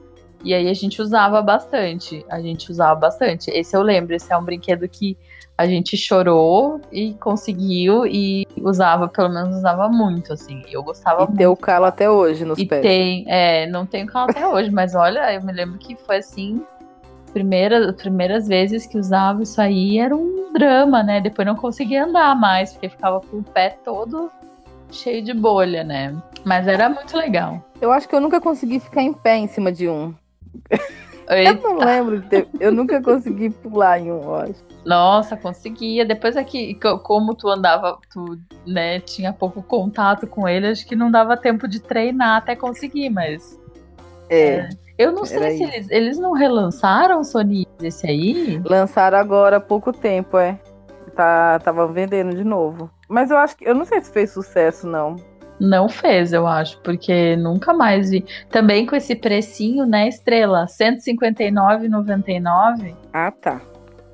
E 0.45 0.55
aí 0.55 0.69
a 0.69 0.75
gente 0.75 1.03
usava 1.03 1.43
bastante. 1.43 2.25
A 2.31 2.41
gente 2.41 2.71
usava 2.71 2.95
bastante. 2.95 3.51
Esse 3.51 3.77
eu 3.77 3.83
lembro, 3.83 4.15
esse 4.15 4.33
é 4.33 4.37
um 4.37 4.45
brinquedo 4.45 4.89
que 4.89 5.17
a 5.57 5.67
gente 5.67 5.97
chorou 5.97 6.81
e 6.93 7.15
conseguiu 7.15 8.07
e 8.07 8.47
usava, 8.63 9.09
pelo 9.09 9.29
menos 9.29 9.57
usava 9.57 9.89
muito, 9.89 10.33
assim. 10.33 10.63
Eu 10.71 10.85
gostava 10.85 11.25
e 11.25 11.27
muito. 11.27 11.37
tem 11.37 11.47
o 11.49 11.57
calo 11.57 11.87
até 11.87 12.09
hoje 12.09 12.45
nos 12.45 12.59
e 12.59 12.67
pés. 12.67 12.81
Tem, 12.81 13.25
é, 13.27 13.67
não 13.67 13.85
tem 13.85 14.07
calo 14.07 14.31
até 14.31 14.47
hoje, 14.47 14.71
mas 14.71 14.95
olha, 14.95 15.35
eu 15.35 15.43
me 15.43 15.53
lembro 15.53 15.77
que 15.77 15.97
foi 15.97 16.19
assim, 16.19 16.63
primeiras, 17.33 17.93
primeiras 17.97 18.47
vezes 18.47 18.87
que 18.87 18.97
usava 18.97 19.43
isso 19.43 19.61
aí 19.61 19.99
era 19.99 20.15
um 20.15 20.53
drama, 20.53 21.03
né? 21.03 21.21
Depois 21.21 21.47
não 21.47 21.57
conseguia 21.57 22.05
andar 22.05 22.37
mais, 22.37 22.73
porque 22.73 22.89
ficava 22.89 23.21
com 23.21 23.39
o 23.39 23.43
pé 23.43 23.77
todo 23.85 24.31
cheio 24.91 25.23
de 25.23 25.33
bolha, 25.33 25.85
né? 25.85 26.15
Mas 26.45 26.67
era 26.67 26.89
muito 26.89 27.17
legal. 27.17 27.65
Eu 27.81 27.93
acho 27.93 28.09
que 28.09 28.15
eu 28.15 28.21
nunca 28.21 28.41
consegui 28.41 28.81
ficar 28.81 29.03
em 29.03 29.13
pé 29.13 29.37
em 29.37 29.47
cima 29.47 29.71
de 29.71 29.89
um. 29.89 30.15
Eita. 31.31 31.67
Eu 31.67 31.75
não 31.75 31.79
lembro 31.79 32.21
de 32.21 32.29
ter... 32.29 32.49
Eu 32.59 32.73
nunca 32.73 33.03
consegui 33.03 33.51
pular 33.51 34.01
em 34.01 34.11
um, 34.11 34.23
eu 34.23 34.35
acho. 34.35 34.65
Nossa, 34.85 35.37
conseguia. 35.37 36.05
Depois 36.05 36.37
aqui, 36.37 36.79
como 37.03 37.35
tu 37.35 37.49
andava, 37.49 37.99
tu, 38.11 38.39
né, 38.67 39.01
tinha 39.01 39.33
pouco 39.33 39.63
contato 39.63 40.27
com 40.27 40.49
ele, 40.49 40.69
acho 40.69 40.87
que 40.87 40.97
não 40.97 41.11
dava 41.11 41.37
tempo 41.37 41.69
de 41.69 41.81
treinar 41.81 42.39
até 42.39 42.57
conseguir, 42.57 43.11
mas. 43.11 43.61
É. 44.31 44.41
é. 44.41 44.69
Eu 44.97 45.13
não 45.13 45.25
sei 45.25 45.57
se 45.57 45.63
eles, 45.63 45.91
eles 45.91 46.19
não 46.19 46.33
relançaram 46.33 47.21
o 47.21 47.25
Sony 47.25 47.69
esse 47.81 48.05
aí. 48.07 48.61
Lançaram 48.65 49.17
agora 49.19 49.59
há 49.59 49.61
pouco 49.61 49.93
tempo, 49.93 50.37
é. 50.37 50.59
Tá, 51.19 51.59
tava 51.59 51.87
vendendo 51.89 52.33
de 52.33 52.45
novo. 52.45 52.89
Mas 53.09 53.33
eu 53.33 53.39
acho 53.39 53.57
que. 53.57 53.69
Eu 53.69 53.75
não 53.75 53.85
sei 53.85 54.01
se 54.01 54.13
fez 54.13 54.31
sucesso, 54.31 54.87
não. 54.87 55.17
Não 55.59 55.89
fez, 55.89 56.33
eu 56.33 56.47
acho, 56.47 56.81
porque 56.83 57.35
nunca 57.35 57.75
mais 57.75 58.11
vi. 58.11 58.25
Também 58.49 58.87
com 58.87 58.95
esse 58.95 59.17
precinho, 59.17 59.85
né, 59.85 60.07
Estrela? 60.07 60.61
R$ 60.61 60.67
159,99. 60.95 62.95
Ah, 63.13 63.33
tá. 63.33 63.61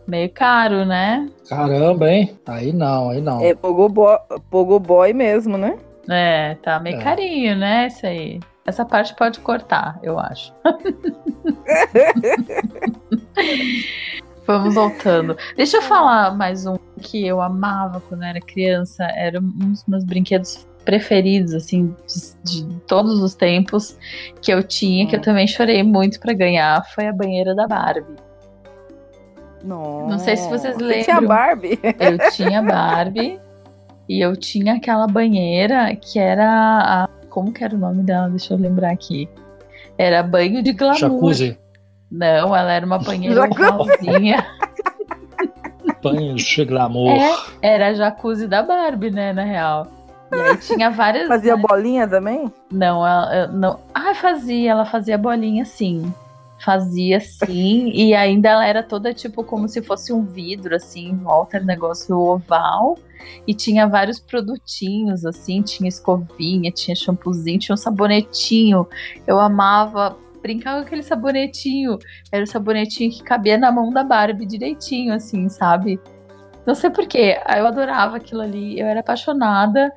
Meio 0.09 0.33
caro, 0.33 0.87
né? 0.87 1.29
Caramba, 1.47 2.11
hein? 2.11 2.39
Aí 2.47 2.73
não, 2.73 3.11
aí 3.11 3.21
não. 3.21 3.43
É 3.43 3.55
Pogoboy, 3.55 4.17
Pogoboy 4.49 5.13
mesmo, 5.13 5.59
né? 5.59 5.77
É, 6.09 6.55
tá 6.63 6.81
meio 6.81 6.97
é. 6.97 7.03
carinho, 7.03 7.55
né? 7.55 7.89
Isso 7.89 8.07
aí. 8.07 8.41
Essa 8.65 8.87
parte 8.87 9.15
pode 9.15 9.41
cortar, 9.41 9.99
eu 10.03 10.19
acho. 10.19 10.55
Vamos 14.47 14.75
voltando. 14.75 15.37
Deixa 15.57 15.79
eu 15.79 15.83
falar 15.83 16.37
mais 16.37 16.67
um 16.67 16.77
que 17.01 17.27
eu 17.27 17.41
amava 17.41 18.01
quando 18.09 18.25
era 18.25 18.41
criança. 18.41 19.05
Era 19.05 19.41
um 19.41 19.71
dos 19.73 19.85
meus 19.87 20.05
brinquedos 20.05 20.67
preferidos, 20.85 21.55
assim, 21.55 21.95
de, 22.45 22.65
de 22.65 22.81
todos 22.81 23.23
os 23.23 23.35
tempos 23.35 23.97
que 24.43 24.53
eu 24.53 24.63
tinha, 24.63 25.07
que 25.07 25.17
eu 25.17 25.21
hum. 25.21 25.23
também 25.23 25.47
chorei 25.47 25.83
muito 25.83 26.21
para 26.21 26.35
ganhar, 26.35 26.85
foi 26.95 27.07
a 27.07 27.13
banheira 27.13 27.55
da 27.55 27.67
Barbie. 27.67 28.17
Nossa. 29.65 30.07
Não 30.11 30.19
sei 30.19 30.37
se 30.37 30.49
vocês 30.49 30.77
lembram. 30.77 30.99
Você 30.99 31.05
tinha 31.05 31.21
Barbie? 31.23 31.81
Eu 31.83 32.31
tinha 32.33 32.63
Barbie. 32.63 33.41
e 34.07 34.21
eu 34.21 34.37
tinha 34.37 34.75
aquela 34.75 35.07
banheira 35.07 35.97
que 35.97 36.19
era 36.19 37.07
a, 37.07 37.09
como 37.31 37.51
que 37.51 37.65
era 37.65 37.75
o 37.75 37.79
nome 37.79 38.03
dela? 38.03 38.29
Deixa 38.29 38.53
eu 38.53 38.59
lembrar 38.59 38.93
aqui. 38.93 39.27
Era 39.97 40.23
banho 40.23 40.63
de 40.63 40.73
glamour. 40.73 40.99
Jacuzzi. 40.99 41.59
Não, 42.15 42.55
ela 42.55 42.73
era 42.73 42.87
uma 42.87 42.99
banheira 42.99 43.49
rosinha. 43.49 44.47
banho 46.01 46.37
de 46.37 46.65
glamour. 46.65 47.11
É, 47.11 47.35
era 47.61 47.89
a 47.89 47.95
jacuzzi 47.95 48.47
da 48.47 48.63
Barbie, 48.63 49.11
né, 49.11 49.33
na 49.33 49.43
real. 49.43 49.89
E 50.33 50.37
aí 50.37 50.57
tinha 50.59 50.91
várias. 50.91 51.27
Fazia 51.27 51.57
bolinha 51.57 52.07
também? 52.07 52.53
Não, 52.71 53.05
ela 53.05 53.49
não. 53.49 53.81
Ah, 53.93 54.15
fazia, 54.15 54.71
ela 54.71 54.85
fazia 54.85 55.19
bolinha 55.19 55.65
sim. 55.65 56.15
Fazia 56.61 57.19
sim, 57.19 57.91
e 57.93 58.15
ainda 58.15 58.49
ela 58.49 58.65
era 58.65 58.83
toda 58.83 59.13
tipo 59.13 59.43
como 59.43 59.69
se 59.69 59.83
fosse 59.83 60.13
um 60.13 60.25
vidro, 60.25 60.77
assim, 60.77 61.09
em 61.09 61.17
volta, 61.17 61.59
negócio 61.59 62.17
oval. 62.17 62.97
E 63.45 63.55
tinha 63.55 63.89
vários 63.89 64.21
produtinhos, 64.21 65.25
assim, 65.25 65.63
tinha 65.63 65.89
escovinha, 65.89 66.71
tinha 66.71 66.95
shampoozinho, 66.95 67.59
tinha 67.59 67.75
um 67.75 67.77
sabonetinho. 67.77 68.87
Eu 69.27 69.41
amava 69.41 70.17
brincar 70.45 70.75
com 70.75 70.83
aquele 70.83 71.03
sabonetinho. 71.03 71.99
Era 72.31 72.45
o 72.45 72.47
sabonetinho 72.47 73.11
que 73.11 73.25
cabia 73.25 73.59
na 73.59 73.73
mão 73.73 73.91
da 73.91 74.05
Barbie 74.05 74.47
direitinho, 74.47 75.15
assim, 75.15 75.49
sabe? 75.49 75.99
Não 76.67 76.75
sei 76.75 76.91
porquê, 76.91 77.41
eu 77.57 77.67
adorava 77.67 78.17
aquilo 78.17 78.43
ali, 78.43 78.79
eu 78.79 78.87
era 78.87 79.01
apaixonada 79.01 79.91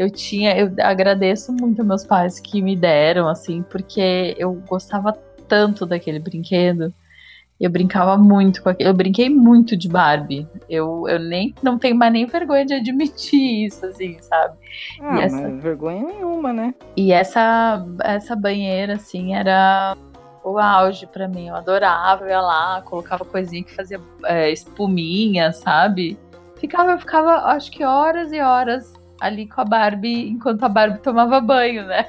eu 0.00 0.08
tinha, 0.08 0.56
eu 0.56 0.72
agradeço 0.80 1.52
muito 1.52 1.84
meus 1.84 2.06
pais 2.06 2.40
que 2.40 2.62
me 2.62 2.74
deram, 2.74 3.28
assim, 3.28 3.62
porque 3.62 4.34
eu 4.38 4.54
gostava 4.66 5.12
tanto 5.46 5.84
daquele 5.84 6.18
brinquedo. 6.18 6.90
Eu 7.60 7.68
brincava 7.68 8.16
muito 8.16 8.62
com 8.62 8.70
aquele. 8.70 8.88
Eu 8.88 8.94
brinquei 8.94 9.28
muito 9.28 9.76
de 9.76 9.88
Barbie. 9.88 10.48
Eu, 10.68 11.06
eu 11.06 11.18
nem 11.18 11.54
não 11.62 11.78
tenho 11.78 11.94
mais 11.94 12.12
nem 12.12 12.24
vergonha 12.24 12.64
de 12.64 12.74
admitir 12.74 13.66
isso, 13.66 13.84
assim, 13.84 14.16
sabe? 14.20 14.56
Ah, 15.00 15.18
e 15.18 15.22
essa... 15.22 15.50
vergonha 15.56 16.02
nenhuma, 16.02 16.52
né? 16.52 16.74
E 16.96 17.12
essa, 17.12 17.86
essa 18.02 18.34
banheira, 18.34 18.94
assim, 18.94 19.34
era 19.34 19.94
o 20.42 20.58
auge 20.58 21.06
para 21.06 21.28
mim. 21.28 21.48
Eu 21.48 21.56
adorava, 21.56 22.24
eu 22.24 22.30
ia 22.30 22.40
lá, 22.40 22.82
colocava 22.82 23.24
coisinha 23.24 23.62
que 23.62 23.74
fazia 23.74 24.00
é, 24.24 24.50
espuminha, 24.50 25.52
sabe? 25.52 26.18
Ficava, 26.56 26.92
eu 26.92 26.98
ficava, 26.98 27.46
acho 27.52 27.70
que 27.70 27.84
horas 27.84 28.32
e 28.32 28.40
horas 28.40 28.99
ali 29.20 29.46
com 29.46 29.60
a 29.60 29.64
Barbie 29.64 30.30
enquanto 30.30 30.62
a 30.64 30.68
Barbie 30.68 30.98
tomava 31.00 31.40
banho, 31.40 31.84
né? 31.86 32.08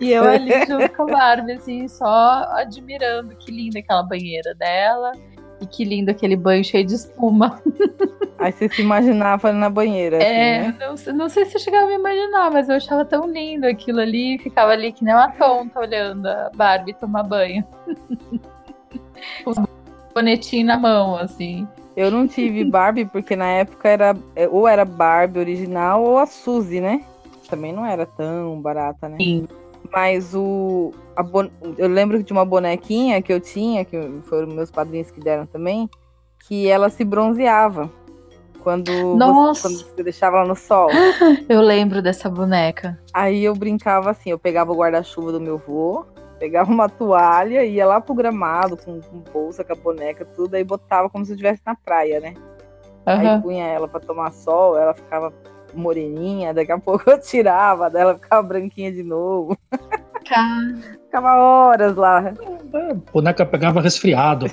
e 0.00 0.10
eu 0.10 0.24
ali 0.24 0.50
junto 0.66 0.88
com 0.94 1.02
a 1.04 1.06
Barbie, 1.06 1.52
assim, 1.52 1.86
só 1.86 2.44
admirando 2.54 3.34
que 3.36 3.52
linda 3.52 3.78
aquela 3.78 4.02
banheira 4.02 4.54
dela 4.54 5.12
e 5.60 5.66
que 5.66 5.84
lindo 5.84 6.10
aquele 6.10 6.36
banho 6.36 6.64
cheio 6.64 6.84
de 6.84 6.94
espuma. 6.94 7.62
Aí 8.38 8.52
você 8.52 8.70
se 8.70 8.80
imaginava 8.80 9.52
na 9.52 9.68
banheira. 9.68 10.16
É, 10.16 10.60
assim, 10.60 10.68
né? 10.68 10.76
não, 10.80 11.14
não, 11.14 11.28
sei 11.28 11.44
se 11.44 11.56
eu 11.56 11.60
chegava 11.60 11.84
a 11.84 11.88
me 11.88 11.96
imaginar, 11.96 12.50
mas 12.50 12.70
eu 12.70 12.76
achava 12.76 13.04
tão 13.04 13.30
lindo 13.30 13.66
aquilo 13.66 14.00
ali, 14.00 14.38
ficava 14.38 14.72
ali 14.72 14.92
que 14.92 15.04
nem 15.04 15.12
uma 15.12 15.30
tonta 15.32 15.78
olhando 15.78 16.26
a 16.26 16.50
Barbie 16.54 16.94
tomar 16.94 17.22
banho. 17.22 17.62
Com 19.44 19.50
o 19.50 19.68
bonetinho 20.14 20.64
na 20.64 20.78
mão, 20.78 21.16
assim. 21.16 21.68
Eu 21.96 22.10
não 22.10 22.26
tive 22.26 22.64
Barbie 22.64 23.04
porque 23.04 23.34
na 23.34 23.46
época 23.46 23.88
era 23.88 24.16
é, 24.36 24.48
ou 24.48 24.66
era 24.66 24.84
Barbie 24.84 25.40
original 25.40 26.02
ou 26.02 26.18
a 26.18 26.26
Suzy, 26.26 26.80
né? 26.80 27.04
Também 27.48 27.72
não 27.72 27.84
era 27.84 28.06
tão 28.06 28.60
barata, 28.60 29.08
né? 29.08 29.16
Sim. 29.18 29.48
Mas 29.92 30.34
o 30.34 30.92
a 31.16 31.22
bon... 31.22 31.48
eu 31.76 31.88
lembro 31.88 32.22
de 32.22 32.32
uma 32.32 32.44
bonequinha 32.44 33.20
que 33.20 33.32
eu 33.32 33.40
tinha, 33.40 33.84
que 33.84 33.96
foram 34.24 34.46
meus 34.48 34.70
padrinhos 34.70 35.10
que 35.10 35.20
deram 35.20 35.46
também, 35.46 35.88
que 36.46 36.68
ela 36.68 36.88
se 36.88 37.04
bronzeava. 37.04 37.90
Quando, 38.62 39.16
Nossa. 39.16 39.68
Você, 39.68 39.84
quando 39.84 39.96
você 39.96 40.02
deixava 40.02 40.36
ela 40.36 40.46
no 40.46 40.54
sol. 40.54 40.90
Eu 41.48 41.62
lembro 41.62 42.02
dessa 42.02 42.28
boneca. 42.28 42.98
Aí 43.12 43.42
eu 43.42 43.54
brincava 43.54 44.10
assim, 44.10 44.30
eu 44.30 44.38
pegava 44.38 44.70
o 44.70 44.76
guarda-chuva 44.76 45.32
do 45.32 45.40
meu 45.40 45.54
avô, 45.54 46.04
pegava 46.40 46.72
uma 46.72 46.88
toalha, 46.88 47.62
ia 47.62 47.86
lá 47.86 48.00
pro 48.00 48.14
gramado 48.14 48.74
com, 48.74 48.98
com 48.98 49.18
bolsa, 49.18 49.62
com 49.62 49.74
a 49.74 49.76
boneca, 49.76 50.24
tudo, 50.24 50.54
aí 50.54 50.64
botava 50.64 51.10
como 51.10 51.22
se 51.24 51.32
eu 51.32 51.34
estivesse 51.34 51.60
na 51.66 51.74
praia, 51.74 52.18
né? 52.18 52.34
Uhum. 53.06 53.34
Aí 53.34 53.42
punha 53.42 53.66
ela 53.66 53.86
para 53.86 54.00
tomar 54.00 54.32
sol, 54.32 54.78
ela 54.78 54.94
ficava 54.94 55.32
moreninha, 55.74 56.54
daqui 56.54 56.72
a 56.72 56.78
pouco 56.78 57.08
eu 57.10 57.20
tirava, 57.20 57.90
dela 57.90 58.14
ficava 58.14 58.42
branquinha 58.42 58.90
de 58.90 59.02
novo. 59.02 59.56
ficava 61.04 61.36
horas 61.36 61.94
lá. 61.94 62.32
A 62.72 62.94
boneca 63.12 63.44
pegava 63.44 63.82
resfriado. 63.82 64.46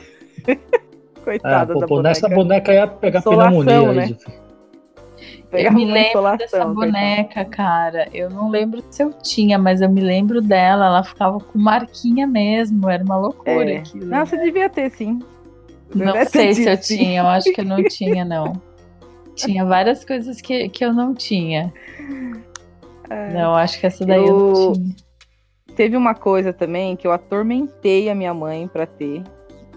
Coitada 1.23 1.73
é, 1.73 1.79
da 1.79 1.87
boneca. 1.87 2.09
Nessa 2.09 2.29
boneca 2.29 2.73
ia 2.73 2.87
pegar 2.87 3.19
Insolação, 3.19 3.63
pneumonia. 3.63 4.07
Né? 4.07 4.17
Eu 5.51 5.71
me 5.71 5.85
lembro 5.85 6.37
dessa 6.37 6.65
boneca, 6.65 7.45
cara. 7.45 8.07
Eu 8.13 8.29
não 8.29 8.49
lembro 8.49 8.83
se 8.89 9.01
eu 9.01 9.13
tinha, 9.13 9.57
mas 9.57 9.81
eu 9.81 9.89
me 9.89 10.01
lembro 10.01 10.41
dela. 10.41 10.87
Ela 10.87 11.03
ficava 11.03 11.39
com 11.39 11.57
marquinha 11.57 12.27
mesmo. 12.27 12.89
Era 12.89 13.03
uma 13.03 13.17
loucura 13.17 13.71
é. 13.71 13.77
aquilo. 13.77 14.05
Não, 14.05 14.25
você 14.25 14.37
devia 14.37 14.69
ter, 14.69 14.91
sim. 14.91 15.19
Não 15.95 16.25
sei 16.25 16.53
se 16.53 16.69
eu 16.69 16.77
sim. 16.77 16.97
tinha. 16.97 17.21
Eu 17.21 17.27
acho 17.27 17.51
que 17.53 17.61
eu 17.61 17.65
não 17.65 17.81
tinha, 17.87 18.25
não. 18.25 18.61
tinha 19.35 19.65
várias 19.65 20.03
coisas 20.03 20.41
que, 20.41 20.67
que 20.69 20.83
eu 20.83 20.93
não 20.93 21.13
tinha. 21.13 21.73
É. 23.09 23.33
Não, 23.33 23.55
acho 23.55 23.79
que 23.79 23.87
essa 23.87 24.05
daí 24.05 24.19
eu... 24.19 24.25
eu 24.25 24.37
não 24.37 24.73
tinha. 24.73 24.95
Teve 25.75 25.95
uma 25.95 26.15
coisa 26.15 26.51
também 26.51 26.95
que 26.95 27.05
eu 27.05 27.11
atormentei 27.11 28.09
a 28.09 28.15
minha 28.15 28.33
mãe 28.33 28.67
para 28.67 28.87
ter 28.87 29.21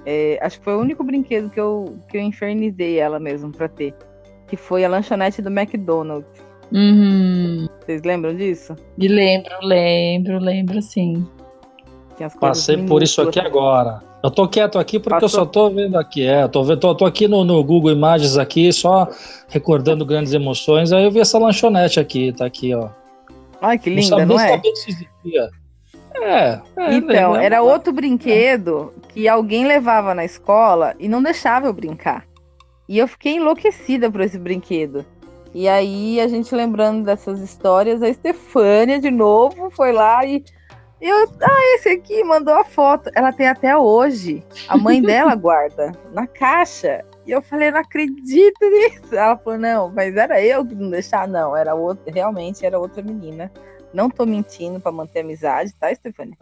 é, 0.05 0.39
acho 0.41 0.59
que 0.59 0.65
foi 0.65 0.75
o 0.75 0.81
único 0.81 1.05
brinquedo 1.05 1.51
que 1.51 1.61
eu, 1.61 1.99
que 2.09 2.17
eu 2.17 2.23
infernizei 2.23 2.99
ela 2.99 3.21
mesmo 3.21 3.53
pra 3.53 3.69
ter. 3.69 3.95
Que 4.51 4.57
foi 4.57 4.85
a 4.85 4.89
lanchonete 4.89 5.41
do 5.41 5.49
McDonald's. 5.49 6.29
Uhum. 6.73 7.69
Vocês 7.81 8.03
lembram 8.03 8.35
disso? 8.35 8.77
Me 8.99 9.09
lembro, 9.09 9.53
lembro, 9.63 10.39
lembro 10.39 10.83
sim. 10.83 11.27
Passei 12.39 12.77
por 12.77 13.03
isso 13.03 13.23
aqui 13.23 13.41
agora. 13.41 14.01
Eu 14.23 14.31
tô 14.31 14.47
quieto 14.47 14.79
aqui 14.79 14.99
porque 14.99 15.21
Passou. 15.21 15.41
eu 15.41 15.45
só 15.45 15.51
tô 15.51 15.71
vendo 15.71 15.97
aqui. 15.97 16.27
É, 16.27 16.47
tô, 16.47 16.63
vendo, 16.63 16.79
tô, 16.81 16.95
tô 16.95 17.07
aqui 17.07 17.27
no, 17.27 17.43
no, 17.45 17.65
Google 17.65 17.93
Imagens 17.93 18.37
aqui, 18.37 18.71
só 18.73 19.09
recordando 19.49 20.05
grandes 20.05 20.35
emoções. 20.35 20.93
Aí 20.93 21.05
eu 21.05 21.11
vi 21.11 21.21
essa 21.21 21.39
lanchonete 21.39 21.99
aqui, 21.99 22.33
tá 22.33 22.45
aqui, 22.45 22.75
ó. 22.75 22.91
Ai, 23.63 23.79
que 23.79 23.89
linda, 23.89 24.19
não, 24.19 24.37
não 24.37 24.41
é? 24.41 24.61
Se 24.75 24.91
existia. 24.91 25.49
É, 26.15 26.61
é. 26.77 26.95
Então, 26.95 27.37
era 27.37 27.63
outro 27.63 27.93
brinquedo 27.93 28.93
que 29.09 29.27
alguém 29.27 29.67
levava 29.67 30.15
na 30.15 30.25
escola 30.25 30.95
e 30.99 31.09
não 31.09 31.23
deixava 31.23 31.67
eu 31.67 31.73
brincar. 31.73 32.27
E 32.91 32.99
eu 32.99 33.07
fiquei 33.07 33.37
enlouquecida 33.37 34.11
por 34.11 34.21
esse 34.21 34.37
brinquedo. 34.37 35.07
E 35.55 35.69
aí, 35.69 36.21
a 36.21 36.27
gente 36.27 36.53
lembrando 36.53 37.05
dessas 37.05 37.39
histórias, 37.39 38.03
a 38.03 38.09
Estefânia, 38.09 38.99
de 38.99 39.13
novo, 39.13 39.71
foi 39.71 39.93
lá 39.93 40.25
e. 40.27 40.45
Eu, 41.01 41.17
ah, 41.41 41.75
esse 41.77 41.89
aqui 41.89 42.25
mandou 42.25 42.53
a 42.53 42.65
foto. 42.65 43.09
Ela 43.15 43.33
tem 43.33 43.47
até 43.47 43.77
hoje. 43.77 44.43
A 44.69 44.77
mãe 44.77 45.01
dela 45.07 45.37
guarda 45.37 45.93
na 46.13 46.27
caixa. 46.27 47.05
E 47.25 47.31
eu 47.31 47.41
falei, 47.41 47.71
não 47.71 47.79
acredito 47.79 48.59
nisso. 48.61 49.15
Ela 49.15 49.37
falou, 49.37 49.59
não, 49.61 49.89
mas 49.95 50.17
era 50.17 50.43
eu 50.45 50.67
que 50.67 50.75
não 50.75 50.91
deixava. 50.91 51.29
Não, 51.29 51.57
era 51.57 51.77
outra, 51.77 52.13
realmente 52.13 52.67
era 52.67 52.77
outra 52.77 53.05
menina. 53.05 53.53
Não 53.95 54.11
tô 54.11 54.27
mentindo 54.27 54.81
para 54.81 54.91
manter 54.91 55.21
a 55.21 55.23
amizade, 55.23 55.73
tá, 55.79 55.93
Estefânia? 55.93 56.37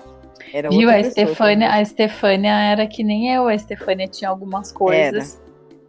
Era 0.54 0.70
Viu, 0.70 0.88
a 0.88 0.98
Estefânia, 0.98 1.70
a 1.70 1.82
Estefânia 1.82 2.52
era 2.52 2.86
que 2.86 3.04
nem 3.04 3.34
eu, 3.34 3.46
a 3.46 3.54
Estefânia 3.54 4.08
tinha 4.08 4.30
algumas 4.30 4.72
coisas. 4.72 5.38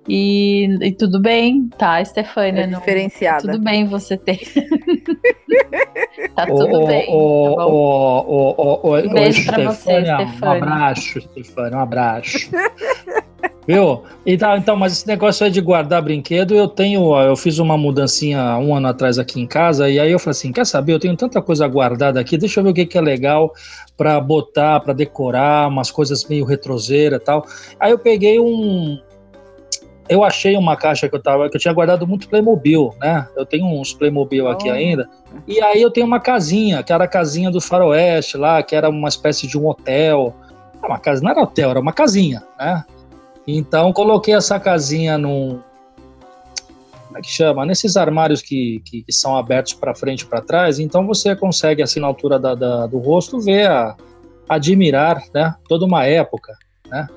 E, 0.09 0.65
e, 0.81 0.91
tudo 0.91 1.21
bem, 1.21 1.69
tá, 1.77 2.01
Estefânia? 2.01 2.63
É 2.63 2.67
não, 2.67 2.79
diferenciada. 2.79 3.43
Tudo 3.43 3.63
bem 3.63 3.85
você 3.85 4.17
ter. 4.17 4.39
tá 6.35 6.47
tudo 6.47 6.87
bem. 6.87 7.07
um 7.13 9.13
beijo 9.13 9.45
pra 9.45 9.65
você, 9.65 9.99
Estefânia. 9.99 10.35
Um 10.41 10.51
abraço, 10.51 11.19
Estefânia, 11.19 11.77
um 11.77 11.81
abraço. 11.81 12.49
Viu? 13.67 14.01
Então, 14.25 14.57
então, 14.57 14.75
mas 14.75 14.93
esse 14.93 15.07
negócio 15.07 15.45
aí 15.45 15.51
de 15.51 15.61
guardar 15.61 16.01
brinquedo, 16.01 16.55
eu 16.55 16.67
tenho, 16.67 17.15
eu 17.21 17.35
fiz 17.35 17.59
uma 17.59 17.77
mudancinha 17.77 18.57
um 18.57 18.73
ano 18.73 18.87
atrás 18.87 19.19
aqui 19.19 19.39
em 19.39 19.45
casa, 19.45 19.87
e 19.87 19.99
aí 19.99 20.11
eu 20.11 20.17
falei 20.17 20.31
assim, 20.31 20.51
quer 20.51 20.65
saber, 20.65 20.93
eu 20.93 20.99
tenho 20.99 21.15
tanta 21.15 21.39
coisa 21.39 21.67
guardada 21.67 22.19
aqui, 22.19 22.35
deixa 22.35 22.59
eu 22.59 22.63
ver 22.63 22.71
o 22.71 22.73
que, 22.73 22.87
que 22.87 22.97
é 22.97 23.01
legal 23.01 23.53
para 23.95 24.19
botar, 24.19 24.79
para 24.79 24.91
decorar, 24.91 25.67
umas 25.67 25.91
coisas 25.91 26.25
meio 26.25 26.45
retroseira 26.45 27.17
e 27.17 27.19
tal. 27.19 27.45
Aí 27.79 27.91
eu 27.91 27.99
peguei 27.99 28.39
um, 28.39 28.99
eu 30.09 30.23
achei 30.23 30.57
uma 30.57 30.75
caixa 30.75 31.07
que 31.07 31.15
eu 31.15 31.21
tava, 31.21 31.49
que 31.49 31.55
eu 31.55 31.61
tinha 31.61 31.73
guardado 31.73 32.07
muito 32.07 32.27
Playmobil, 32.27 32.93
né? 32.99 33.27
Eu 33.37 33.45
tenho 33.45 33.65
uns 33.67 33.93
Playmobil 33.93 34.47
aqui 34.47 34.69
oh. 34.69 34.73
ainda. 34.73 35.07
E 35.47 35.61
aí 35.61 35.81
eu 35.81 35.91
tenho 35.91 36.07
uma 36.07 36.19
casinha, 36.19 36.81
que 36.81 36.91
era 36.91 37.03
a 37.03 37.07
casinha 37.07 37.51
do 37.51 37.61
Faroeste 37.61 38.35
lá, 38.35 38.63
que 38.63 38.75
era 38.75 38.89
uma 38.89 39.07
espécie 39.07 39.45
de 39.47 39.57
um 39.57 39.67
hotel. 39.67 40.35
Uma 40.83 40.97
casa, 40.97 41.21
não 41.21 41.29
era 41.29 41.41
hotel, 41.41 41.69
era 41.69 41.79
uma 41.79 41.93
casinha, 41.93 42.43
né? 42.57 42.83
Então 43.45 43.93
coloquei 43.93 44.33
essa 44.33 44.59
casinha 44.59 45.17
num. 45.17 45.59
Como 47.05 47.17
é 47.17 47.21
que 47.21 47.29
chama? 47.29 47.65
Nesses 47.65 47.97
armários 47.97 48.41
que, 48.41 48.81
que, 48.85 49.03
que 49.03 49.13
são 49.13 49.35
abertos 49.35 49.73
para 49.73 49.95
frente 49.95 50.21
e 50.21 50.25
para 50.25 50.41
trás, 50.41 50.79
então 50.79 51.05
você 51.05 51.35
consegue, 51.35 51.81
assim, 51.81 51.99
na 51.99 52.07
altura 52.07 52.37
da, 52.39 52.53
da, 52.55 52.87
do 52.87 52.99
rosto, 52.99 53.39
ver, 53.39 53.67
a, 53.67 53.95
admirar 54.47 55.23
né, 55.33 55.53
toda 55.67 55.85
uma 55.85 56.05
época. 56.05 56.57
Né? 56.87 57.07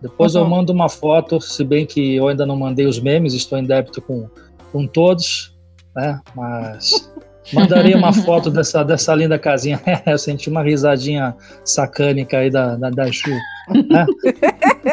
Depois 0.00 0.34
uhum. 0.34 0.42
eu 0.42 0.48
mando 0.48 0.72
uma 0.72 0.88
foto, 0.88 1.40
se 1.40 1.64
bem 1.64 1.86
que 1.86 2.16
eu 2.16 2.28
ainda 2.28 2.44
não 2.44 2.56
mandei 2.56 2.86
os 2.86 3.00
memes, 3.00 3.34
estou 3.34 3.58
em 3.58 3.64
débito 3.64 4.00
com, 4.02 4.28
com 4.72 4.86
todos, 4.86 5.54
né? 5.94 6.20
mas 6.34 7.10
mandarei 7.52 7.94
uma 7.94 8.12
foto 8.12 8.50
dessa, 8.50 8.84
dessa 8.84 9.14
linda 9.14 9.38
casinha. 9.38 9.80
eu 10.06 10.18
senti 10.18 10.50
uma 10.50 10.62
risadinha 10.62 11.34
sacânica 11.64 12.38
aí 12.38 12.50
da, 12.50 12.76
da, 12.76 12.90
da 12.90 13.10
Chu. 13.10 13.30
Né? 13.30 14.06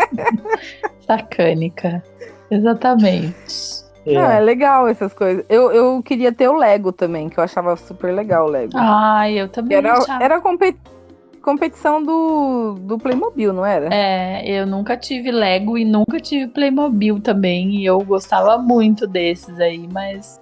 Sacânica. 1.06 2.02
Exatamente. 2.50 3.84
É. 4.06 4.14
Não, 4.14 4.30
é 4.30 4.40
legal 4.40 4.88
essas 4.88 5.14
coisas. 5.14 5.46
Eu, 5.50 5.72
eu 5.72 6.02
queria 6.04 6.32
ter 6.32 6.48
o 6.50 6.58
Lego 6.58 6.92
também, 6.92 7.30
que 7.30 7.40
eu 7.40 7.44
achava 7.44 7.76
super 7.76 8.14
legal 8.14 8.48
o 8.48 8.50
Lego. 8.50 8.74
Ah, 8.76 9.30
eu 9.30 9.48
também. 9.48 9.78
Era, 9.78 9.94
achava. 9.94 10.24
era 10.24 10.42
competi 10.42 10.80
competição 11.44 12.02
do, 12.02 12.76
do 12.82 12.98
Playmobil, 12.98 13.54
não 13.54 13.66
era? 13.66 13.94
É, 13.94 14.50
eu 14.50 14.66
nunca 14.66 14.98
tive 14.98 15.32
Lego 15.32 15.78
e 15.78 15.86
nunca 15.86 16.20
tive 16.20 16.48
Playmobil 16.48 17.20
também. 17.20 17.76
E 17.76 17.86
eu 17.86 18.00
gostava 18.00 18.58
muito 18.58 19.06
desses 19.06 19.60
aí, 19.60 19.88
mas 19.92 20.42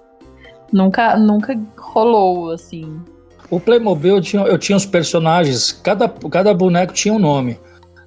nunca, 0.72 1.16
nunca 1.18 1.58
rolou, 1.76 2.52
assim. 2.52 3.00
O 3.50 3.60
Playmobil, 3.60 4.16
eu 4.16 4.22
tinha, 4.22 4.42
eu 4.44 4.56
tinha 4.56 4.76
os 4.76 4.86
personagens, 4.86 5.72
cada, 5.72 6.08
cada 6.08 6.54
boneco 6.54 6.94
tinha 6.94 7.12
um 7.12 7.18
nome 7.18 7.58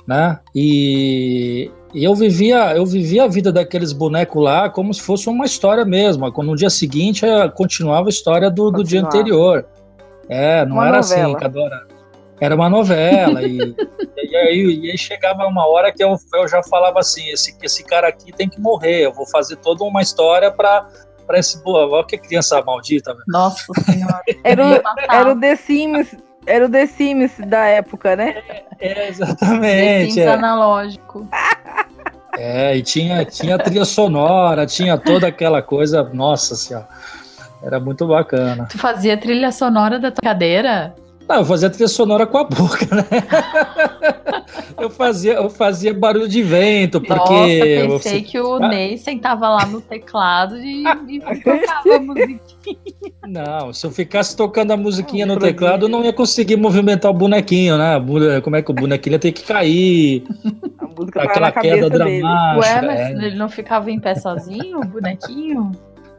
né? 0.05 0.39
E, 0.53 1.71
e, 1.93 2.03
eu 2.03 2.13
vivia 2.13 2.75
eu 2.75 2.86
vivia 2.86 3.23
a 3.23 3.27
vida 3.27 3.51
daqueles 3.51 3.91
bonecos 3.91 4.41
lá 4.41 4.69
como 4.69 4.93
se 4.93 5.01
fosse 5.01 5.27
uma 5.29 5.45
história 5.45 5.84
mesmo. 5.84 6.31
Quando 6.31 6.49
no 6.49 6.55
dia 6.55 6.69
seguinte 6.69 7.25
eh, 7.25 7.49
continuava 7.49 8.08
a 8.08 8.10
história 8.10 8.49
do, 8.51 8.71
do 8.71 8.84
dia 8.84 9.01
anterior. 9.01 9.65
É, 10.29 10.65
não 10.65 10.77
uma 10.77 10.88
era 10.88 10.99
assim, 10.99 11.15
novela. 11.15 11.38
assim, 11.38 11.41
cada 11.41 11.60
hora. 11.60 11.88
Era 12.39 12.55
uma 12.55 12.69
novela. 12.69 13.41
e, 13.43 13.57
e, 14.17 14.35
aí, 14.35 14.79
e 14.83 14.91
aí 14.91 14.97
chegava 14.97 15.45
uma 15.47 15.67
hora 15.67 15.91
que 15.91 16.03
eu, 16.03 16.15
eu 16.33 16.47
já 16.47 16.61
falava 16.63 16.99
assim: 16.99 17.29
esse, 17.29 17.55
esse 17.61 17.83
cara 17.83 18.07
aqui 18.07 18.31
tem 18.31 18.49
que 18.49 18.59
morrer. 18.59 19.05
Eu 19.05 19.13
vou 19.13 19.25
fazer 19.25 19.55
toda 19.57 19.83
uma 19.83 20.01
história 20.01 20.51
para 20.51 20.87
para 21.25 21.39
esse 21.39 21.63
boa, 21.63 21.87
olha 21.87 22.05
que 22.05 22.19
criança 22.19 22.61
maldita. 22.61 23.11
Velho. 23.11 23.23
Nossa 23.27 23.73
senhora. 23.81 24.21
era, 24.43 24.63
o, 24.63 24.81
era 25.09 25.31
o 25.31 25.39
The 25.39 25.55
Sims 25.55 26.15
era 26.45 26.65
o 26.65 26.69
The 26.69 26.85
Sims 26.85 27.31
da 27.47 27.65
época, 27.65 28.15
né? 28.15 28.43
É, 28.79 29.09
exatamente. 29.09 29.63
The 29.65 30.05
Sims 30.05 30.17
é. 30.17 30.27
analógico. 30.27 31.27
É, 32.37 32.75
e 32.75 32.81
tinha, 32.81 33.23
tinha 33.23 33.57
trilha 33.57 33.85
sonora, 33.85 34.65
tinha 34.65 34.97
toda 34.97 35.27
aquela 35.27 35.61
coisa, 35.61 36.03
nossa 36.03 36.53
senhora, 36.53 36.85
era 37.63 37.79
muito 37.79 38.05
bacana. 38.05 38.67
Tu 38.69 38.77
fazia 38.77 39.15
trilha 39.15 39.53
sonora 39.53 39.97
da 39.97 40.11
tua 40.11 40.21
cadeira? 40.21 40.93
Não, 41.27 41.38
eu 41.38 41.45
fazia 41.45 41.69
trilha 41.69 41.88
sonora 41.88 42.27
com 42.27 42.38
a 42.38 42.43
boca, 42.43 42.85
né? 42.95 43.05
eu, 44.79 44.89
fazia, 44.89 45.33
eu 45.33 45.49
fazia 45.49 45.93
barulho 45.93 46.27
de 46.27 46.43
vento, 46.43 47.01
porque. 47.01 47.15
Nossa, 47.15 47.65
eu 47.65 47.89
pensei 47.89 48.21
que 48.21 48.39
o 48.39 48.55
ah. 48.55 48.67
Ney 48.67 48.97
sentava 48.97 49.49
lá 49.49 49.65
no 49.65 49.81
teclado 49.81 50.55
e, 50.57 50.83
e 50.83 51.19
tocava 51.41 51.95
a 51.95 51.99
musiquinha. 51.99 52.77
Não, 53.27 53.73
se 53.73 53.88
eu 53.88 53.91
ficasse 53.91 54.38
tocando 54.38 54.71
a 54.71 54.77
musiquinha 54.77 55.25
no 55.25 55.39
teclado, 55.39 55.85
eu 55.85 55.89
não 55.89 56.03
ia 56.03 56.13
conseguir 56.13 56.57
movimentar 56.57 57.09
o 57.09 57.13
bonequinho, 57.13 57.77
né? 57.77 57.95
Como 58.43 58.55
é 58.55 58.61
que 58.61 58.71
o 58.71 58.75
bonequinho 58.75 59.13
ia 59.13 59.19
ter 59.19 59.31
que 59.31 59.43
cair? 59.43 60.23
A 60.77 60.85
música 60.85 61.23
aquela 61.23 61.51
queda 61.51 61.89
dramática. 61.89 62.59
Ué, 62.59 62.81
mas 62.81 62.99
é. 62.99 63.11
ele 63.11 63.35
não 63.35 63.49
ficava 63.49 63.89
em 63.89 63.99
pé 63.99 64.13
sozinho, 64.13 64.79
o 64.79 64.85
bonequinho? 64.85 65.71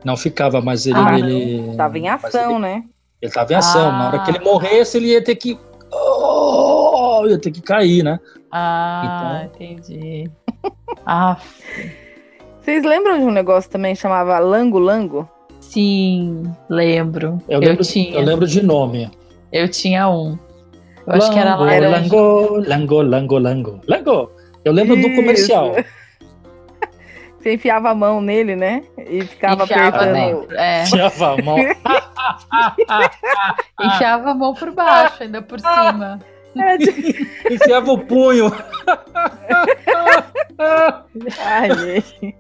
Não 0.05 0.17
ficava, 0.17 0.61
mas 0.61 0.87
ele. 0.87 0.99
Ah, 0.99 1.19
ele... 1.19 1.77
Tava 1.77 1.99
em 1.99 2.09
ação, 2.09 2.53
ele... 2.53 2.59
né? 2.61 2.85
Ele 3.23 3.29
estava 3.31 3.53
em 3.53 3.57
ação. 3.57 3.89
Ah. 3.89 3.93
Na 3.93 4.07
hora 4.09 4.19
que 4.21 4.31
ele 4.31 4.41
morresse, 4.45 4.97
ele 4.99 5.09
ia 5.09 5.23
ter 5.25 5.35
que. 5.37 5.59
Oh, 5.93 7.25
ia 7.27 7.39
ter 7.39 7.51
que 7.51 7.63
cair, 7.63 8.03
né? 8.03 8.19
Ah, 8.53 9.43
entendi. 9.47 10.31
Ah, 11.09 11.37
Vocês 12.61 12.83
lembram 12.85 13.19
de 13.19 13.25
um 13.25 13.31
negócio 13.31 13.71
também 13.71 13.95
que 13.95 14.01
chamava 14.01 14.39
Lango 14.41 14.79
Lango? 14.79 15.29
sim, 15.61 16.43
lembro. 16.69 17.39
Eu 17.49 17.61
Eu, 17.61 17.69
lembro, 17.69 17.85
tinha. 17.85 18.15
eu 18.15 18.23
lembro 18.23 18.47
de 18.47 18.63
nome. 18.65 19.11
Eu 19.53 19.69
tinha 19.69 20.09
um. 20.09 20.37
Eu 21.07 21.13
acho 21.15 21.31
que 21.33 21.39
era 21.39 21.55
Lango, 21.55 21.65
laranja. 21.65 21.97
Lango, 22.17 22.57
lango, 22.69 23.03
lango, 23.03 23.39
lango. 23.39 23.81
Lango. 23.87 24.31
Eu 24.65 24.73
lembro 24.73 24.97
do 24.97 25.07
Isso. 25.07 25.15
comercial. 25.17 25.73
Você 27.39 27.55
enfiava 27.55 27.91
a 27.91 27.95
mão 27.95 28.21
nele, 28.21 28.57
né? 28.57 28.83
E 28.99 29.23
ficava 29.23 29.63
Enfiava 29.65 29.89
apertando. 29.97 30.15
dentro. 30.41 30.57
É, 30.57 30.83
Enfiava 30.83 31.35
a 31.35 31.43
mão. 31.43 31.57
enfiava 33.81 34.31
a 34.31 34.35
mão 34.35 34.55
por 34.55 34.73
baixo, 34.73 35.23
ainda 35.23 35.43
por 35.43 35.61
cima. 35.61 36.19
Tipo, 36.79 37.27
Enfiava 37.53 37.93
o 37.93 37.99
punho. 37.99 38.51
ai, 41.45 41.71
gente. 41.75 42.35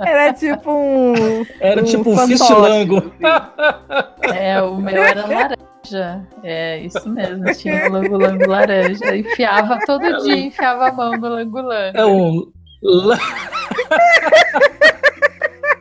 Era 0.00 0.32
tipo 0.32 0.70
um. 0.70 1.46
Era 1.60 1.80
um 1.80 1.84
tipo 1.84 2.10
um 2.10 2.26
fistilango. 2.26 2.98
assim. 2.98 4.36
É, 4.36 4.60
o 4.62 4.76
meu 4.76 5.02
era 5.02 5.26
laranja. 5.26 6.26
É, 6.42 6.78
isso 6.78 7.08
mesmo. 7.08 7.44
Tinha 7.54 7.88
o 7.88 7.92
lango-lango 7.92 8.48
laranja. 8.48 9.16
Enfiava 9.16 9.78
todo 9.86 10.22
dia, 10.24 10.36
enfiava 10.36 10.88
a 10.88 10.92
mão 10.92 11.12
no 11.12 11.28
lango-lango. 11.28 11.96
É 11.96 12.04
um. 12.04 12.50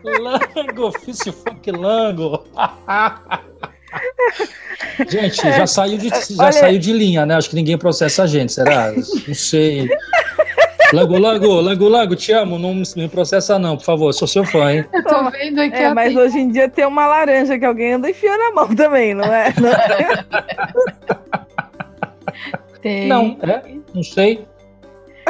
la- 0.03 0.39
Lango, 0.55 0.91
fist 0.99 1.31
funk 1.31 1.71
lango. 1.71 2.43
Gente, 5.09 5.35
já 5.35 5.67
saiu 5.67 5.97
de, 5.97 6.09
já 6.09 6.43
Olha- 6.43 6.51
saiu 6.53 6.79
de 6.79 6.93
linha, 6.93 7.25
né? 7.25 7.35
Acho 7.35 7.49
que 7.49 7.55
ninguém 7.55 7.77
processa 7.77 8.23
a 8.23 8.27
gente, 8.27 8.51
será? 8.53 8.91
Não 8.93 9.33
sei. 9.35 9.89
Lango, 10.93 11.17
Lango, 11.17 11.47
Lango, 11.61 11.87
Lango, 11.89 12.15
te 12.15 12.31
amo. 12.31 12.57
Não 12.59 12.73
me 12.73 13.09
processa, 13.09 13.57
não, 13.59 13.75
por 13.77 13.83
favor. 13.83 14.13
Sou 14.13 14.27
seu 14.27 14.43
fã, 14.45 14.71
hein? 14.73 14.85
Eu 14.93 15.03
tô 15.03 15.29
vendo 15.31 15.59
aqui 15.59 15.75
É, 15.75 15.85
a 15.87 15.93
mas 15.95 16.15
hoje 16.15 16.39
em 16.39 16.49
dia 16.49 16.69
tem 16.69 16.85
uma 16.85 17.07
laranja 17.07 17.57
que 17.59 17.65
alguém 17.65 17.93
anda 17.93 18.09
enfiando 18.09 18.39
na 18.39 18.51
mão 18.51 18.73
também, 18.75 19.13
não 19.13 19.25
é? 19.33 19.53
Tem, 22.81 23.07
Não, 23.07 23.37
é? 23.43 23.61
Não 23.93 24.01
sei. 24.03 24.43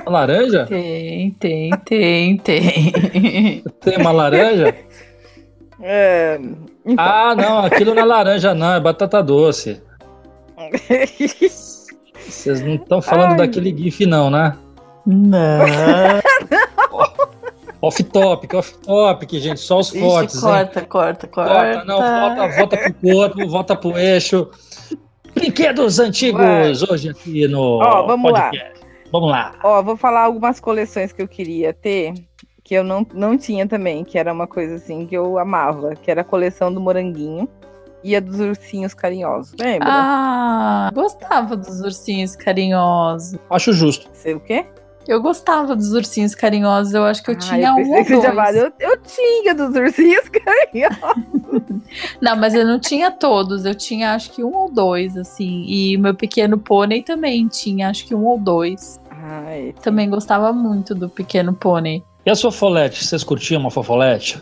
Laranja? 0.05 0.65
tem, 0.65 1.31
tem, 1.39 1.69
tem, 1.85 2.37
tem. 2.37 3.63
Tem 3.81 3.97
uma 3.97 4.11
laranja? 4.11 4.75
É, 5.81 6.39
então, 6.85 6.95
Ah, 7.03 7.35
não, 7.35 7.59
aquilo 7.65 7.93
não 7.95 8.01
é 8.01 8.05
laranja, 8.05 8.53
não, 8.53 8.73
é 8.73 8.79
batata 8.79 9.21
doce. 9.23 9.81
Vocês 12.27 12.61
não 12.61 12.75
estão 12.75 13.01
falando 13.01 13.31
Ai. 13.31 13.37
daquele 13.37 13.75
GIF, 13.75 14.05
não, 14.05 14.29
né? 14.29 14.55
Não. 15.05 15.59
Off 17.81 18.03
topic, 18.03 18.53
off 18.53 18.77
topic, 18.77 19.31
gente, 19.39 19.59
só 19.59 19.79
os 19.79 19.89
fortes, 19.89 20.35
Ixi, 20.35 20.45
hein? 20.45 20.51
corta, 20.51 20.81
corta, 20.85 21.27
corta. 21.27 21.83
Não, 21.85 21.97
volta, 21.99 22.47
volta 22.57 22.77
pro 22.77 22.93
corpo, 22.93 23.47
volta 23.47 23.75
pro 23.75 23.97
eixo. 23.97 24.47
Brinquedos 25.33 25.99
antigos 25.99 26.41
Vai. 26.41 26.71
hoje 26.91 27.09
aqui 27.09 27.47
no 27.47 27.79
Ó, 27.81 28.05
vamos 28.05 28.31
lá. 28.31 28.51
Vamos 29.11 29.29
lá. 29.29 29.53
Ó, 29.63 29.81
vou 29.81 29.97
falar 29.97 30.21
algumas 30.21 30.59
coleções 30.59 31.11
que 31.11 31.21
eu 31.21 31.27
queria 31.27 31.73
ter, 31.73 32.13
que 32.63 32.73
eu 32.73 32.83
não, 32.83 33.05
não 33.13 33.37
tinha 33.37 33.67
também, 33.67 34.03
que 34.03 34.17
era 34.17 34.31
uma 34.31 34.47
coisa 34.47 34.75
assim 34.75 35.05
que 35.05 35.15
eu 35.15 35.37
amava, 35.37 35.95
que 35.95 36.09
era 36.09 36.21
a 36.21 36.23
coleção 36.23 36.73
do 36.73 36.79
Moranguinho 36.79 37.47
e 38.03 38.15
a 38.15 38.19
dos 38.19 38.39
ursinhos 38.39 38.93
carinhosos. 38.93 39.53
Lembra? 39.59 39.89
Ah, 39.91 40.91
gostava 40.93 41.55
dos 41.57 41.81
ursinhos 41.81 42.35
carinhosos. 42.35 43.37
Acho 43.49 43.73
justo. 43.73 44.09
Sei 44.13 44.33
o 44.33 44.39
quê? 44.39 44.65
Eu 45.07 45.19
gostava 45.19 45.75
dos 45.75 45.91
ursinhos 45.93 46.35
carinhosos. 46.35 46.93
Eu 46.93 47.03
acho 47.03 47.23
que 47.23 47.31
eu 47.31 47.35
Ah, 47.35 47.39
tinha 47.39 47.69
eu 47.69 47.73
um 47.73 47.91
ou 47.91 48.03
dois. 48.05 48.55
eu, 48.55 48.71
eu 48.79 48.97
tinha 49.01 49.55
dos 49.55 49.75
ursinhos 49.75 50.29
carinhosos. 50.29 51.81
Não, 52.21 52.35
mas 52.37 52.53
eu 52.53 52.65
não 52.65 52.79
tinha 52.79 53.09
todos. 53.09 53.65
Eu 53.65 53.73
tinha 53.73 54.13
acho 54.13 54.31
que 54.31 54.43
um 54.43 54.55
ou 54.55 54.71
dois, 54.71 55.17
assim. 55.17 55.65
E 55.67 55.97
meu 55.97 56.13
pequeno 56.13 56.57
pônei 56.57 57.01
também 57.01 57.47
tinha 57.47 57.89
acho 57.89 58.05
que 58.05 58.13
um 58.13 58.25
ou 58.25 58.37
dois. 58.39 59.00
Ai, 59.31 59.73
Também 59.81 60.09
gostava 60.09 60.51
muito 60.51 60.93
do 60.93 61.07
pequeno 61.09 61.53
pônei. 61.53 62.03
E 62.25 62.29
a 62.29 62.35
fofolete? 62.35 63.03
Vocês 63.05 63.23
curtiam 63.23 63.61
uma 63.61 63.71
fofolete? 63.71 64.41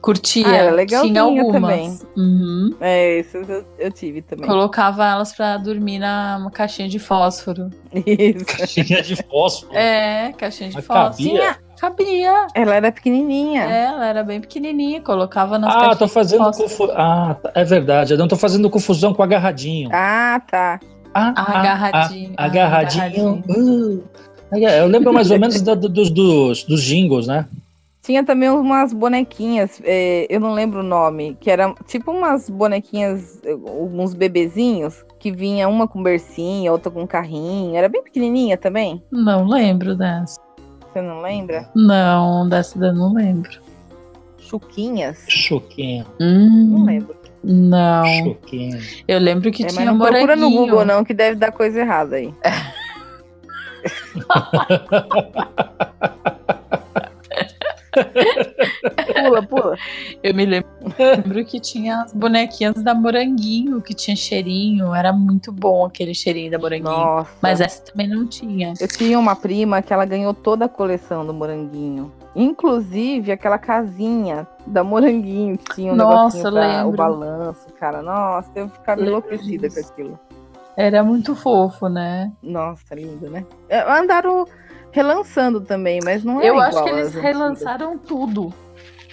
Curtia, 0.00 0.46
Ah, 0.48 0.56
era 0.56 0.86
tinha 0.86 1.22
algumas. 1.22 1.52
também. 1.60 1.98
Uhum. 2.16 2.70
é, 2.80 3.20
isso 3.20 3.36
eu, 3.36 3.64
eu 3.78 3.92
tive 3.92 4.22
também. 4.22 4.46
Colocava 4.46 5.04
elas 5.06 5.32
pra 5.32 5.56
dormir 5.56 5.98
na 5.98 6.48
caixinha 6.52 6.88
de 6.88 6.98
fósforo. 6.98 7.70
Isso. 7.94 8.44
Caixinha 8.44 9.02
de 9.02 9.16
fósforo. 9.16 9.76
É, 9.76 10.32
caixinha 10.36 10.70
de 10.70 10.76
Mas 10.76 10.84
fósforo. 10.84 11.10
cabia? 11.10 11.30
Tinha, 11.40 11.58
cabia. 11.80 12.46
Ela 12.54 12.74
era 12.76 12.90
pequenininha. 12.92 13.62
É, 13.64 13.84
ela 13.84 14.06
era 14.06 14.24
bem 14.24 14.40
pequenininha, 14.40 15.00
colocava 15.00 15.58
nas 15.58 15.70
Ah, 15.70 15.74
caixinhas 15.74 15.98
tô 15.98 16.08
fazendo 16.08 16.44
confusão. 16.44 16.94
Ah, 16.96 17.36
tá, 17.40 17.52
é 17.54 17.64
verdade. 17.64 18.12
Eu 18.14 18.18
não 18.18 18.26
tô 18.28 18.36
fazendo 18.36 18.68
confusão 18.70 19.12
com 19.14 19.22
agarradinho. 19.22 19.90
Ah, 19.92 20.40
tá. 20.50 20.80
Ah, 21.14 21.32
ah, 21.36 21.58
Agarradinho. 21.60 22.32
ah, 22.36 22.44
agarradinho. 22.44 23.44
Uh. 23.48 24.04
Eu 24.52 24.86
lembro 24.88 25.12
mais 25.12 25.30
ou 25.30 25.38
menos 25.38 25.60
da- 25.62 25.74
dos, 25.74 26.10
dos, 26.10 26.64
dos 26.64 26.82
jingles, 26.82 27.26
né? 27.26 27.46
Tinha 28.02 28.24
também 28.24 28.48
umas 28.48 28.92
bonequinhas, 28.94 29.82
é, 29.84 30.26
eu 30.30 30.40
não 30.40 30.54
lembro 30.54 30.80
o 30.80 30.82
nome, 30.82 31.36
que 31.38 31.50
era 31.50 31.74
tipo 31.86 32.10
umas 32.10 32.48
bonequinhas, 32.48 33.38
eh, 33.44 33.54
uns 33.54 34.14
bebezinhos, 34.14 35.04
que 35.18 35.30
vinha 35.30 35.68
uma 35.68 35.86
com 35.86 36.02
bercinho, 36.02 36.72
outra 36.72 36.90
com 36.90 37.06
carrinho. 37.06 37.76
Era 37.76 37.86
bem 37.88 38.02
pequenininha 38.02 38.56
também. 38.56 39.02
Não 39.10 39.46
lembro 39.46 39.94
dessa. 39.94 40.40
Você 40.90 41.02
não 41.02 41.20
lembra? 41.20 41.68
Não, 41.74 42.48
dessa 42.48 42.78
eu 42.82 42.94
não 42.94 43.12
lembro. 43.12 43.50
Chuquinhas? 44.38 45.18
Choquinho, 45.28 46.06
Hum, 46.18 46.68
Não 46.78 46.84
lembro. 46.86 47.14
Não. 47.44 48.04
choquinho. 48.24 48.80
Eu 49.06 49.18
lembro 49.18 49.50
que 49.52 49.62
É, 49.62 49.66
mas 49.66 49.74
tinha 49.74 49.84
não 49.86 49.98
procura 49.98 50.34
no 50.34 50.42
moranguinho. 50.48 50.66
Google, 50.70 50.84
não, 50.86 51.04
que 51.04 51.12
deve 51.12 51.36
dar 51.36 51.52
coisa 51.52 51.80
errada 51.80 52.16
aí. 52.16 52.32
pula, 59.14 59.42
pula. 59.42 59.76
Eu 60.22 60.34
me 60.34 60.46
lembro, 60.46 61.44
que 61.46 61.60
tinha 61.60 62.02
as 62.02 62.12
bonequinhas 62.12 62.82
da 62.82 62.94
Moranguinho, 62.94 63.80
que 63.80 63.94
tinha 63.94 64.16
cheirinho. 64.16 64.94
Era 64.94 65.12
muito 65.12 65.52
bom 65.52 65.86
aquele 65.86 66.14
cheirinho 66.14 66.50
da 66.50 66.58
Moranguinho. 66.58 66.90
Nossa. 66.90 67.30
Mas 67.40 67.60
essa 67.60 67.82
também 67.82 68.08
não 68.08 68.26
tinha. 68.26 68.74
Eu 68.80 68.88
tinha 68.88 69.18
uma 69.18 69.36
prima 69.36 69.82
que 69.82 69.92
ela 69.92 70.04
ganhou 70.04 70.34
toda 70.34 70.64
a 70.66 70.68
coleção 70.68 71.26
do 71.26 71.32
Moranguinho. 71.34 72.12
Inclusive 72.34 73.32
aquela 73.32 73.58
casinha 73.58 74.46
da 74.66 74.84
Moranguinho 74.84 75.58
que 75.58 75.74
tinha 75.74 75.92
um 75.92 75.96
Nossa, 75.96 76.36
negocinho 76.36 76.52
pra 76.52 76.86
o 76.86 76.92
balanço, 76.92 77.66
cara. 77.78 78.02
Nossa, 78.02 78.50
eu 78.54 78.68
ficava 78.68 79.00
enlouquecida 79.00 79.68
com 79.68 79.80
aquilo. 79.80 80.18
Era 80.80 81.02
muito 81.02 81.34
fofo, 81.34 81.88
né? 81.88 82.30
Nossa, 82.40 82.94
lindo, 82.94 83.28
né? 83.28 83.44
É, 83.68 83.80
Andaram 83.80 84.46
relançando 84.92 85.60
também, 85.60 85.98
mas 86.04 86.22
não 86.22 86.40
é 86.40 86.48
Eu 86.48 86.60
acho 86.60 86.82
que 86.84 86.88
eles 86.90 87.08
às 87.08 87.16
antigas. 87.16 87.22
relançaram 87.24 87.98
tudo. 87.98 88.52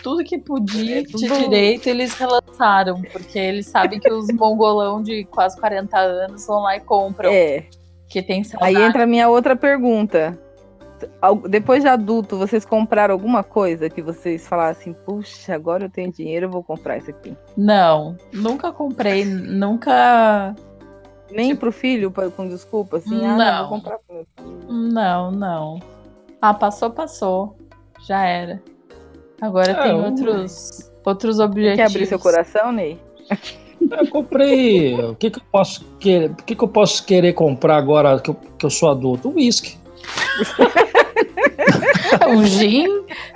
Tudo 0.04 0.24
que 0.24 0.38
podia 0.38 1.00
É, 1.00 1.02
de 1.02 1.12
tudo- 1.12 1.40
direito, 1.40 1.88
eles 1.88 2.14
relançaram. 2.14 3.02
Porque 3.12 3.40
eles 3.40 3.66
sabem 3.66 4.00
que 4.00 4.12
os 4.14 4.28
mongolão 4.32 5.02
de 5.02 5.26
quase 5.26 5.60
40 5.60 5.98
anos 5.98 6.46
vão 6.46 6.60
lá 6.62 6.78
e 6.78 6.82
compram. 6.82 7.32
É. 7.34 7.66
Que 8.08 8.22
tem 8.22 8.44
saudade. 8.44 8.78
Aí 8.78 8.84
entra 8.84 9.04
a 9.04 9.08
minha 9.08 9.28
outra 9.28 9.56
pergunta. 9.56 10.38
Depois 11.50 11.82
de 11.84 11.90
adulto, 11.90 12.38
vocês 12.38 12.64
compraram 12.64 13.14
alguma 13.14 13.44
coisa 13.44 13.90
que 13.90 14.02
vocês 14.02 14.48
falaram 14.48 14.72
assim, 14.72 14.94
puxa, 14.94 15.54
agora 15.54 15.86
eu 15.86 15.90
tenho 15.90 16.12
dinheiro, 16.12 16.46
eu 16.46 16.50
vou 16.52 16.64
comprar 16.64 16.98
isso 16.98 17.10
aqui. 17.10 17.36
Não, 17.58 18.16
nunca 18.32 18.72
comprei, 18.72 19.26
nunca. 19.26 20.56
Nem 21.36 21.56
pro 21.56 21.72
filho, 21.72 22.10
pra- 22.12 22.30
com 22.30 22.48
desculpa, 22.48 22.98
assim, 22.98 23.24
ah, 23.26 23.36
não, 23.36 23.38
Não. 23.38 23.70
vou 23.70 23.78
comprar 23.78 23.98
pro 24.00 24.16
meu 24.16 24.28
filho. 24.38 24.58
Não, 24.94 25.32
não. 25.32 25.80
Ah, 26.42 26.54
passou, 26.54 26.90
passou. 26.90 27.58
Já 28.08 28.24
era. 28.26 28.62
Agora 29.42 29.72
É, 29.72 29.84
tem 29.84 29.92
eu- 29.92 29.98
outros, 30.06 30.92
outros 31.06 31.40
objetivos. 31.40 31.76
Quer 31.78 31.86
abrir 31.86 32.06
seu 32.06 32.20
coração, 32.20 32.72
Ney? 32.72 33.00
Eu 33.92 34.08
comprei. 34.10 34.96
O 35.00 35.16
que, 35.16 35.30
que 35.30 35.40
eu 35.40 35.44
posso 35.52 35.84
querer? 36.00 36.32
O 36.32 36.36
que, 36.36 36.56
que 36.56 36.64
eu 36.64 36.68
posso 36.68 37.06
querer 37.06 37.34
comprar 37.34 37.78
agora 37.78 38.20
que 38.20 38.30
eu, 38.30 38.36
que 38.58 38.66
eu 38.66 38.70
sou 38.70 38.90
adulto? 38.90 39.30
Whisky. 39.30 39.78
Um 42.28 42.44
gin, 42.46 42.88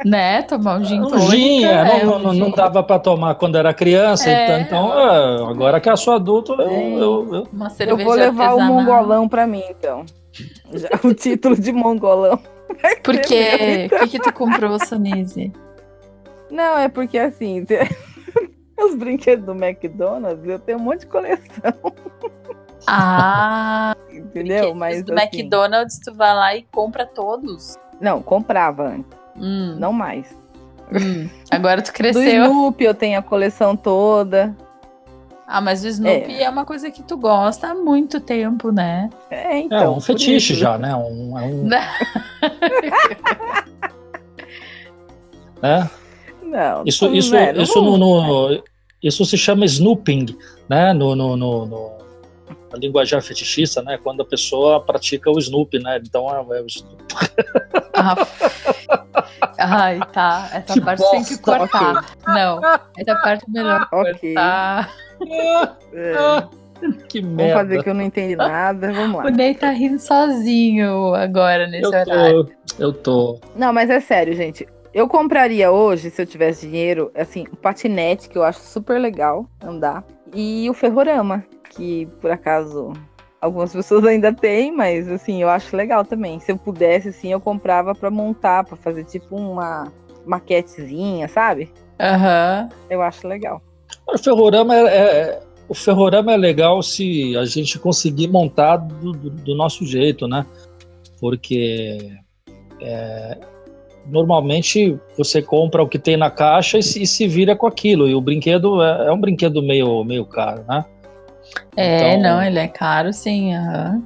né? 0.06 0.42
Tomar 0.44 0.80
um 0.80 0.84
gin 0.84 1.00
Um 1.02 1.08
tônica. 1.08 1.32
gin, 1.32 1.66
é, 1.66 1.72
é, 1.72 2.04
não, 2.06 2.16
um 2.16 2.20
não, 2.20 2.34
gin. 2.34 2.40
não 2.40 2.52
dava 2.52 2.82
pra 2.84 3.00
tomar 3.00 3.36
quando 3.36 3.58
era 3.58 3.74
criança, 3.74 4.30
É. 4.30 4.62
então, 4.62 4.88
então 4.88 5.00
é, 5.00 5.50
agora 5.52 5.80
que 5.80 5.90
eu 5.90 5.98
sou 5.98 6.14
adulto, 6.14 6.54
eu, 6.54 6.62
eu, 6.70 7.34
eu- 7.36 7.48
Uma 7.54 7.68
Eu 7.68 7.70
cerveja 7.72 8.04
vou 8.04 8.14
levar 8.14 8.44
o 8.54 8.60
artesanal. 8.60 8.74
mongolão 8.74 9.28
pra 9.30 9.46
mim, 9.48 9.64
então. 9.70 10.06
Já, 10.74 10.90
o 11.04 11.14
título 11.14 11.56
de 11.60 11.72
mongolão. 11.72 12.40
vai 12.82 12.96
Por 12.98 13.16
ser 13.16 13.22
quê? 13.26 13.88
meu. 13.92 13.98
O 14.00 14.02
que, 14.04 14.08
que 14.10 14.20
tu 14.20 14.34
comprou, 14.34 14.78
Sonise? 14.86 15.52
Não, 16.52 16.78
é 16.78 16.88
porque 16.88 17.18
assim, 17.18 17.66
os 18.80 18.96
brinquedos 18.96 19.46
do 19.46 19.52
McDonald's, 19.54 20.48
eu 20.48 20.60
tenho 20.60 20.78
um 20.78 20.82
monte 20.82 21.02
de 21.02 21.08
coleção. 21.08 21.74
Ah, 22.88 23.96
entendeu? 24.12 24.74
Mas 24.74 25.04
do 25.04 25.14
assim, 25.14 25.22
McDonald's 25.22 26.00
tu 26.00 26.14
vai 26.14 26.34
lá 26.34 26.56
e 26.56 26.64
compra 26.72 27.06
todos. 27.06 27.76
Não, 28.02 28.22
comprava 28.22 28.88
antes, 28.88 29.18
Hum, 29.38 29.76
não 29.80 29.92
mais. 29.94 30.28
hum. 30.92 31.30
Agora 31.52 31.82
tu 31.82 31.88
Do 31.88 31.94
cresceu. 31.94 32.24
Snoopy 32.46 32.84
eu 32.86 32.94
tenho 32.94 33.18
a 33.20 33.22
coleção 33.22 33.76
toda. 33.76 34.56
Ah, 35.48 35.62
mas 35.62 35.84
o 35.84 35.88
Snoopy 35.88 36.44
é. 36.44 36.50
uma 36.50 36.64
coisa 36.64 36.92
que 36.92 37.02
tu 37.02 37.18
gosta 37.18 37.70
há 37.70 37.74
muito 37.74 38.20
tempo, 38.20 38.72
né? 38.72 39.10
É, 39.32 39.54
É 39.54 39.60
então. 39.62 39.92
um 39.94 39.96
por 39.96 40.02
fetiche 40.02 40.54
isso. 40.54 40.62
já, 40.62 40.78
né? 40.78 40.96
Um, 40.96 41.38
é 41.40 41.42
um, 41.44 41.64
né? 41.64 41.88
Não, 46.42 46.84
Isso, 46.86 47.06
não 47.08 47.14
isso, 47.16 47.36
é, 47.36 47.54
não 47.54 47.62
isso, 47.64 47.74
vou- 47.84 47.98
no, 47.98 48.50
no- 48.50 48.64
isso 49.04 49.24
se 49.26 49.38
chama 49.38 49.66
snooping, 49.66 50.36
né? 50.68 50.94
No, 50.94 51.16
no, 51.16 51.36
no, 51.38 51.66
no- 51.66 51.92
na 52.72 52.78
linguajar 52.78 53.22
fetichista, 53.22 53.82
né? 53.82 53.98
Quando 54.02 54.22
a 54.22 54.26
pessoa 54.26 54.80
pratica 54.84 55.30
o 55.32 55.38
snoop, 55.40 55.78
né? 55.80 56.00
Então 56.04 56.30
é, 56.30 56.58
é 56.58 56.62
o 56.62 56.66
Snoop. 56.68 57.04
Ah, 57.96 58.16
Ai, 59.58 60.00
tá. 60.14 60.50
Essa 60.54 60.74
Que 60.74 60.82
parte 60.82 61.04
tem 61.12 61.24
que 61.24 61.36
bosta, 61.38 61.68
cortar. 61.68 62.06
Não, 62.28 62.62
essa 62.98 63.16
parte 63.22 63.46
é 63.48 63.52
melhor 63.52 63.88
Ok. 63.92 64.34
cortar. 64.34 64.94
É, 65.94 66.48
que 67.10 67.20
vamos 67.22 67.36
merda. 67.36 67.54
fazer 67.60 67.84
que 67.84 67.90
eu 67.90 67.94
não 67.94 68.02
entendi 68.04 68.36
nada. 68.36 68.94
Vamos 68.94 69.18
lá. 69.18 69.26
O 69.26 69.30
Ney 69.30 69.54
tá 69.56 69.70
rindo 69.72 70.00
sozinho 70.00 71.14
agora 71.14 71.68
nesse 71.68 71.84
eu 71.84 71.90
horário. 71.90 72.46
tô, 72.46 72.52
eu 72.84 72.94
tô. 72.94 73.40
Não, 73.56 73.74
mas 73.74 73.90
é 73.90 74.00
sério, 74.00 74.34
gente. 74.34 74.68
Eu 74.94 75.08
compraria 75.08 75.72
hoje, 75.72 76.10
se 76.10 76.22
eu 76.22 76.26
tivesse 76.26 76.66
dinheiro, 76.68 77.12
assim, 77.16 77.46
o 77.52 77.56
patinete, 77.56 78.28
que 78.28 78.38
eu 78.38 78.44
acho 78.44 78.60
super 78.62 79.00
legal 79.00 79.46
andar, 79.62 80.04
e 80.34 80.68
o 80.70 80.74
ferrorama, 80.74 81.46
que 81.70 82.08
por 82.22 82.32
acaso 82.32 82.94
algumas 83.42 83.72
pessoas 83.74 84.04
ainda 84.06 84.34
têm, 84.34 84.72
mas 84.76 85.08
assim, 85.08 85.42
eu 85.42 85.50
acho 85.50 85.76
legal 85.76 86.04
também. 86.04 86.40
Se 86.40 86.52
eu 86.52 86.58
pudesse, 86.58 87.10
assim, 87.10 87.32
eu 87.32 87.40
comprava 87.40 87.96
pra 87.96 88.10
montar, 88.12 88.64
pra 88.66 88.76
fazer 88.76 89.06
tipo 89.06 89.36
uma 89.36 89.92
maquetezinha, 90.26 91.28
sabe? 91.28 91.72
Aham. 92.00 92.70
Eu 92.90 93.02
acho 93.02 93.28
legal. 93.28 93.62
O 94.08 94.18
ferrorama 94.18 94.76
é, 94.76 94.82
é- 94.98 95.42
o 95.68 95.74
ferrorama 95.74 96.34
é 96.34 96.38
legal 96.38 96.82
se 96.82 97.36
a 97.38 97.46
gente 97.46 97.78
conseguir 97.78 98.28
montar 98.28 98.78
do, 98.78 99.12
do- 99.12 99.30
do 99.30 99.56
nosso 99.56 99.86
jeito, 99.86 100.28
né? 100.28 100.46
Porque 101.20 102.12
é, 102.82 103.38
normalmente 104.08 104.98
você 105.18 105.42
compra 105.42 105.84
o 105.84 105.88
que 105.88 106.00
tem 106.00 106.18
na 106.18 106.32
caixa 106.32 106.78
e 106.80 106.84
se, 106.84 107.04
e 107.04 107.08
se 107.08 107.28
vira 107.28 107.56
com 107.56 107.68
aquilo. 107.68 108.08
E 108.08 108.16
o 108.16 108.22
brinquedo 108.22 108.82
é, 108.82 109.08
é 109.08 109.12
um 109.12 109.20
brinquedo 109.20 109.62
meio, 109.62 110.04
meio 110.04 110.26
caro, 110.26 110.64
né? 110.68 110.84
É, 111.76 112.14
Então- 112.16 112.22
não, 112.38 112.44
ele 112.44 112.60
é 112.60 112.68
caro 112.68 113.12
sim. 113.14 113.54
aham. 113.56 114.04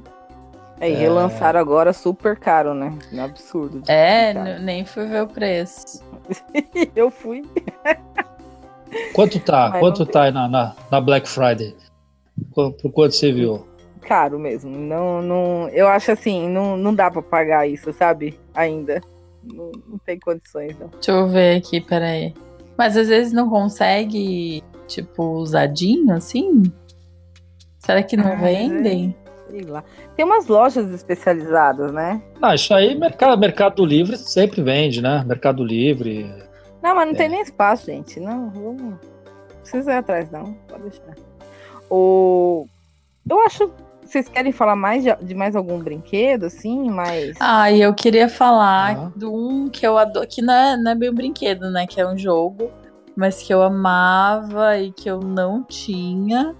É, 0.80 0.90
e 0.90 0.94
relançaram 0.94 1.58
agora 1.60 1.92
super 1.92 2.36
caro, 2.36 2.74
né? 2.74 2.92
Um 3.12 3.22
absurdo. 3.22 3.82
É, 3.88 4.58
nem 4.58 4.84
fui 4.84 5.06
ver 5.06 5.22
o 5.22 5.26
preço. 5.26 6.02
eu 6.96 7.10
fui. 7.10 7.42
Quanto 9.14 9.38
tá? 9.40 9.70
Mas 9.70 9.80
quanto 9.80 10.04
tá 10.06 10.24
aí 10.24 10.32
na, 10.32 10.48
na, 10.48 10.74
na 10.90 11.00
Black 11.00 11.28
Friday? 11.28 11.74
Qu- 12.52 12.72
Por 12.72 12.92
quanto 12.92 13.14
você 13.14 13.32
viu? 13.32 13.66
caro 14.02 14.38
mesmo. 14.38 14.70
Não, 14.76 15.22
não, 15.22 15.68
eu 15.70 15.88
acho 15.88 16.12
assim, 16.12 16.46
não, 16.50 16.76
não 16.76 16.94
dá 16.94 17.10
pra 17.10 17.22
pagar 17.22 17.66
isso, 17.66 17.90
sabe? 17.94 18.38
Ainda. 18.54 19.00
Não, 19.42 19.70
não 19.88 19.98
tem 20.04 20.18
condições, 20.20 20.78
não. 20.78 20.88
Deixa 20.88 21.10
eu 21.12 21.26
ver 21.26 21.56
aqui, 21.56 21.80
peraí. 21.80 22.34
Mas 22.76 22.96
às 22.98 23.08
vezes 23.08 23.32
não 23.32 23.48
consegue, 23.48 24.62
tipo, 24.86 25.22
usadinho 25.38 26.12
assim? 26.12 26.64
Será 27.84 28.02
que 28.02 28.16
não 28.16 28.26
Ah, 28.26 28.32
é- 28.32 28.36
vendem? 28.36 29.16
Sei 29.50 29.60
lá. 29.62 29.84
Tem 30.16 30.24
umas 30.24 30.46
lojas 30.46 30.90
especializadas, 30.90 31.92
né? 31.92 32.20
Não, 32.40 32.54
isso 32.54 32.72
aí, 32.74 32.94
mercado, 32.98 33.38
mercado 33.38 33.84
Livre 33.84 34.16
sempre 34.16 34.62
vende, 34.62 35.00
né? 35.02 35.22
Mercado 35.26 35.62
Livre. 35.62 36.24
Não, 36.82 36.94
mas 36.94 37.06
não 37.06 37.14
É. 37.14 37.16
tem 37.16 37.28
nem 37.28 37.40
espaço, 37.42 37.86
gente. 37.86 38.18
Não, 38.18 38.50
vamos. 38.50 38.80
Não 38.82 38.98
precisa 39.60 39.92
ir 39.92 39.96
atrás, 39.96 40.30
não. 40.30 40.54
Pode 40.68 40.82
deixar. 40.84 41.14
O... 41.90 42.66
Eu 43.28 43.40
acho. 43.40 43.70
Vocês 44.02 44.28
querem 44.28 44.52
falar 44.52 44.76
mais 44.76 45.02
de, 45.02 45.14
de 45.22 45.34
mais 45.34 45.56
algum 45.56 45.78
brinquedo, 45.78 46.44
assim? 46.44 46.90
Mas. 46.90 47.36
Ah, 47.40 47.72
eu 47.72 47.92
queria 47.94 48.28
falar 48.28 48.96
Ah. 48.96 49.12
de 49.16 49.24
um 49.24 49.68
que 49.70 49.86
eu 49.86 49.96
adoro, 49.96 50.26
que 50.26 50.42
não 50.42 50.52
é, 50.52 50.76
não 50.76 50.90
é 50.90 50.94
bem 50.94 51.10
um 51.10 51.14
brinquedo, 51.14 51.70
né? 51.70 51.86
Que 51.86 52.00
é 52.00 52.06
um 52.06 52.16
jogo, 52.16 52.70
mas 53.16 53.42
que 53.42 53.52
eu 53.52 53.62
amava 53.62 54.76
e 54.78 54.92
que 54.92 55.08
eu 55.08 55.20
não 55.20 55.62
tinha. 55.64 56.54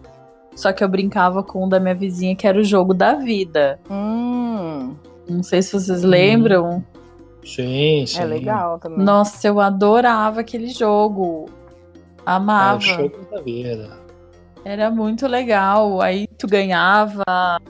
Só 0.57 0.73
que 0.73 0.83
eu 0.85 0.89
brincava 0.89 1.43
com 1.43 1.65
um 1.65 1.69
da 1.69 1.81
minha 1.81 1.95
vizinha, 1.95 2.37
que 2.37 2.47
era 2.47 2.59
o 2.59 2.65
jogo 2.65 2.95
da 2.95 3.15
vida. 3.15 3.79
Hum, 3.91 4.95
Não 5.29 5.43
sei 5.43 5.63
se 5.63 5.73
vocês 5.73 6.03
lembram. 6.03 6.85
Sim, 7.45 8.05
sim. 8.07 8.21
é 8.21 8.25
legal 8.25 8.79
também. 8.79 8.99
Nossa, 9.05 9.47
eu 9.47 9.61
adorava 9.61 10.41
aquele 10.41 10.69
jogo. 10.69 11.47
É 12.19 12.21
Amava. 12.25 12.79
o 12.79 12.81
show 12.81 13.11
da 13.31 13.41
vida. 13.41 13.99
Era 14.65 14.91
muito 14.91 15.27
legal. 15.27 16.01
Aí 16.01 16.27
tu 16.39 16.47
ganhava, 16.47 17.23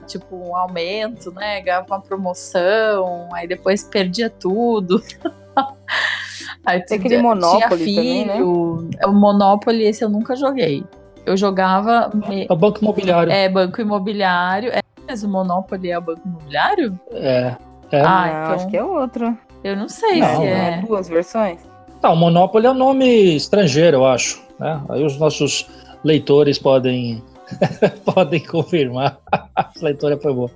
tipo, 0.07 0.33
um 0.35 0.55
aumento, 0.55 1.29
né? 1.31 1.59
Ganhava 1.61 1.87
uma 1.87 1.99
promoção, 2.01 3.27
aí 3.33 3.47
depois 3.47 3.83
perdia 3.83 4.29
tudo. 4.29 5.01
aí 6.65 6.79
tu 6.81 6.87
Tem 6.87 6.99
aquele 6.99 7.15
tinha 7.17 7.21
Monopoly 7.21 7.95
também, 7.95 8.25
né? 8.25 8.33
filho. 8.33 8.89
O 9.05 9.11
Monopoly, 9.11 9.83
esse 9.83 10.03
eu 10.05 10.09
nunca 10.09 10.37
joguei. 10.37 10.85
Eu 11.25 11.35
jogava. 11.35 12.11
me- 12.29 12.45
É 12.49 12.53
o 12.53 12.55
Banco 12.55 12.79
Imobiliário. 12.81 13.31
É, 13.31 13.49
banco 13.49 13.81
imobiliário. 13.81 14.71
É, 14.71 14.81
mas 15.07 15.23
o 15.23 15.29
Monopoly 15.29 15.89
é 15.91 15.97
o 15.97 16.01
banco 16.01 16.21
imobiliário? 16.25 16.99
É. 17.11 17.55
é. 17.91 18.01
Ah, 18.01 18.25
não, 18.27 18.41
então- 18.43 18.53
acho 18.55 18.67
que 18.67 18.77
é 18.77 18.83
outro. 18.83 19.37
Eu 19.63 19.75
não 19.75 19.89
sei 19.89 20.19
Não, 20.19 20.27
se 20.27 20.35
Não, 20.35 20.43
é. 20.43 20.79
é 20.79 20.81
duas 20.85 21.07
versões? 21.09 21.59
Tá, 22.01 22.11
o 22.11 22.15
Monopoly 22.15 22.67
é 22.67 22.71
um 22.71 22.75
nome 22.75 23.35
estrangeiro, 23.35 23.97
eu 23.97 24.05
acho. 24.05 24.43
Né? 24.59 24.79
Aí 24.89 25.03
os 25.03 25.17
nossos 25.17 25.67
leitores 26.03 26.59
podem, 26.59 27.23
podem 28.05 28.39
confirmar. 28.45 29.17
a 29.55 29.69
leitora 29.81 30.17
foi 30.17 30.33
boa. 30.33 30.51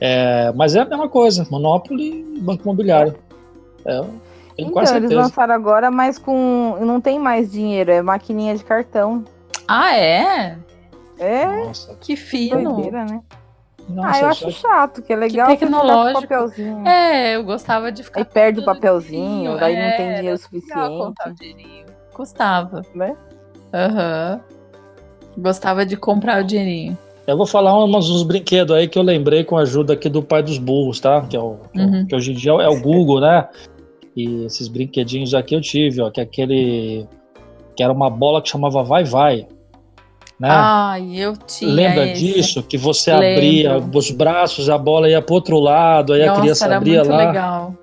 É, 0.00 0.52
mas 0.54 0.76
é 0.76 0.80
a 0.80 0.84
mesma 0.84 1.08
coisa, 1.08 1.46
Monopoly 1.50 2.24
e 2.36 2.40
Banco 2.40 2.62
Imobiliário. 2.64 3.14
É, 3.86 4.00
tenho 4.00 4.10
Então, 4.58 4.72
quase 4.72 4.96
eles 4.96 5.10
lançaram 5.10 5.54
agora, 5.54 5.90
mas 5.90 6.18
com. 6.18 6.76
Não 6.80 7.00
tem 7.00 7.18
mais 7.18 7.50
dinheiro, 7.50 7.90
é 7.90 8.02
maquininha 8.02 8.54
de 8.54 8.64
cartão. 8.64 9.24
Ah, 9.68 9.96
é? 9.96 10.58
É 11.18 11.46
Nossa, 11.66 11.94
Que 12.00 12.16
fino. 12.16 12.72
doideira, 12.74 13.04
né? 13.04 13.20
nossa, 13.88 14.08
ah, 14.08 14.18
eu 14.18 14.34
só- 14.34 14.46
acho 14.48 14.50
chato, 14.60 15.02
que 15.02 15.12
é 15.12 15.16
legal 15.16 15.46
com 15.48 15.56
tecnológico. 15.56 16.22
papelzinho. 16.22 16.86
É, 16.88 17.36
eu 17.36 17.44
gostava 17.44 17.92
de 17.92 18.02
ficar. 18.02 18.20
Aí 18.20 18.24
perde 18.24 18.60
o 18.60 18.64
papelzinho, 18.64 19.56
daí 19.58 19.74
não 19.76 19.82
é, 19.82 19.96
tem 19.96 20.06
dinheiro 20.06 20.28
era 20.28 20.36
suficiente. 20.38 20.74
legal 20.78 20.98
contar 20.98 21.30
o 21.30 21.34
dinheirinho. 21.34 21.86
Gostava. 22.14 22.82
Né? 22.94 23.16
Aham. 23.72 24.40
Gostava 25.36 25.84
de 25.84 25.96
comprar 25.96 26.42
o 26.42 26.46
dinheirinho. 26.46 26.96
Eu 27.26 27.36
vou 27.36 27.46
falar 27.46 27.82
uns 27.82 28.08
dos 28.08 28.22
brinquedos 28.22 28.74
aí 28.76 28.86
que 28.86 28.98
eu 28.98 29.02
lembrei 29.02 29.44
com 29.44 29.56
a 29.56 29.62
ajuda 29.62 29.94
aqui 29.94 30.08
do 30.08 30.22
pai 30.22 30.42
dos 30.42 30.58
burros, 30.58 31.00
tá? 31.00 31.22
Que, 31.22 31.36
é 31.36 31.40
o, 31.40 31.56
que, 31.72 31.78
é 31.80 31.82
o- 31.82 31.86
Uhum. 31.88 32.06
que 32.06 32.14
hoje 32.14 32.32
em 32.32 32.34
dia 32.34 32.52
é 32.52 32.68
o 32.68 32.80
Google, 32.80 33.20
né? 33.20 33.48
E 34.16 34.44
esses 34.44 34.68
brinquedinhos 34.68 35.34
aqui 35.34 35.54
eu 35.54 35.60
tive, 35.60 36.00
ó, 36.02 36.10
que 36.10 36.20
é 36.20 36.22
aquele 36.22 37.06
que 37.76 37.82
era 37.82 37.92
uma 37.92 38.08
bola 38.08 38.40
que 38.40 38.48
chamava 38.48 38.82
Vai 38.84 39.02
Vai, 39.04 39.48
né? 40.38 40.48
Ai, 40.50 41.16
eu 41.16 41.36
tinha. 41.36 41.72
Lembra 41.72 42.06
esse. 42.06 42.20
disso? 42.34 42.62
Que 42.62 42.76
você 42.76 43.12
Lembro. 43.12 43.32
abria 43.36 43.76
os 43.98 44.10
braços, 44.10 44.68
a 44.68 44.76
bola 44.78 45.08
ia 45.08 45.22
pro 45.22 45.34
outro 45.36 45.58
lado, 45.60 46.12
aí 46.12 46.22
a 46.22 46.26
Nossa, 46.28 46.40
criança 46.40 46.64
era 46.66 46.76
abria 46.76 46.98
muito 47.00 47.10
lá. 47.12 47.16
legal. 47.26 47.74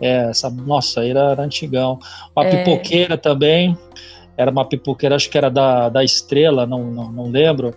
É, 0.00 0.30
essa, 0.30 0.48
nossa, 0.48 1.00
aí 1.00 1.10
era, 1.10 1.32
era 1.32 1.42
antigão. 1.42 1.98
Uma 2.34 2.46
É. 2.46 2.56
pipoqueira 2.64 3.18
também. 3.18 3.76
Era 4.36 4.50
uma 4.50 4.64
pipoqueira, 4.64 5.14
acho 5.16 5.28
que 5.28 5.36
era 5.36 5.50
da, 5.50 5.88
da 5.90 6.02
estrela, 6.02 6.64
não, 6.66 6.84
não, 6.84 7.12
não 7.12 7.24
lembro. 7.30 7.74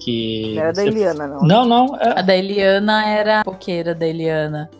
Que 0.00 0.54
Não 0.56 0.62
era 0.62 0.72
da 0.72 0.84
Eliana, 0.86 1.26
não. 1.28 1.42
Não, 1.42 1.64
não. 1.66 1.96
É, 2.00 2.18
A 2.18 2.22
da 2.22 2.34
Eliana 2.36 3.06
era 3.06 3.40
a 3.40 3.44
poqueira 3.44 3.94
da 3.94 4.06
Eliana. 4.06 4.70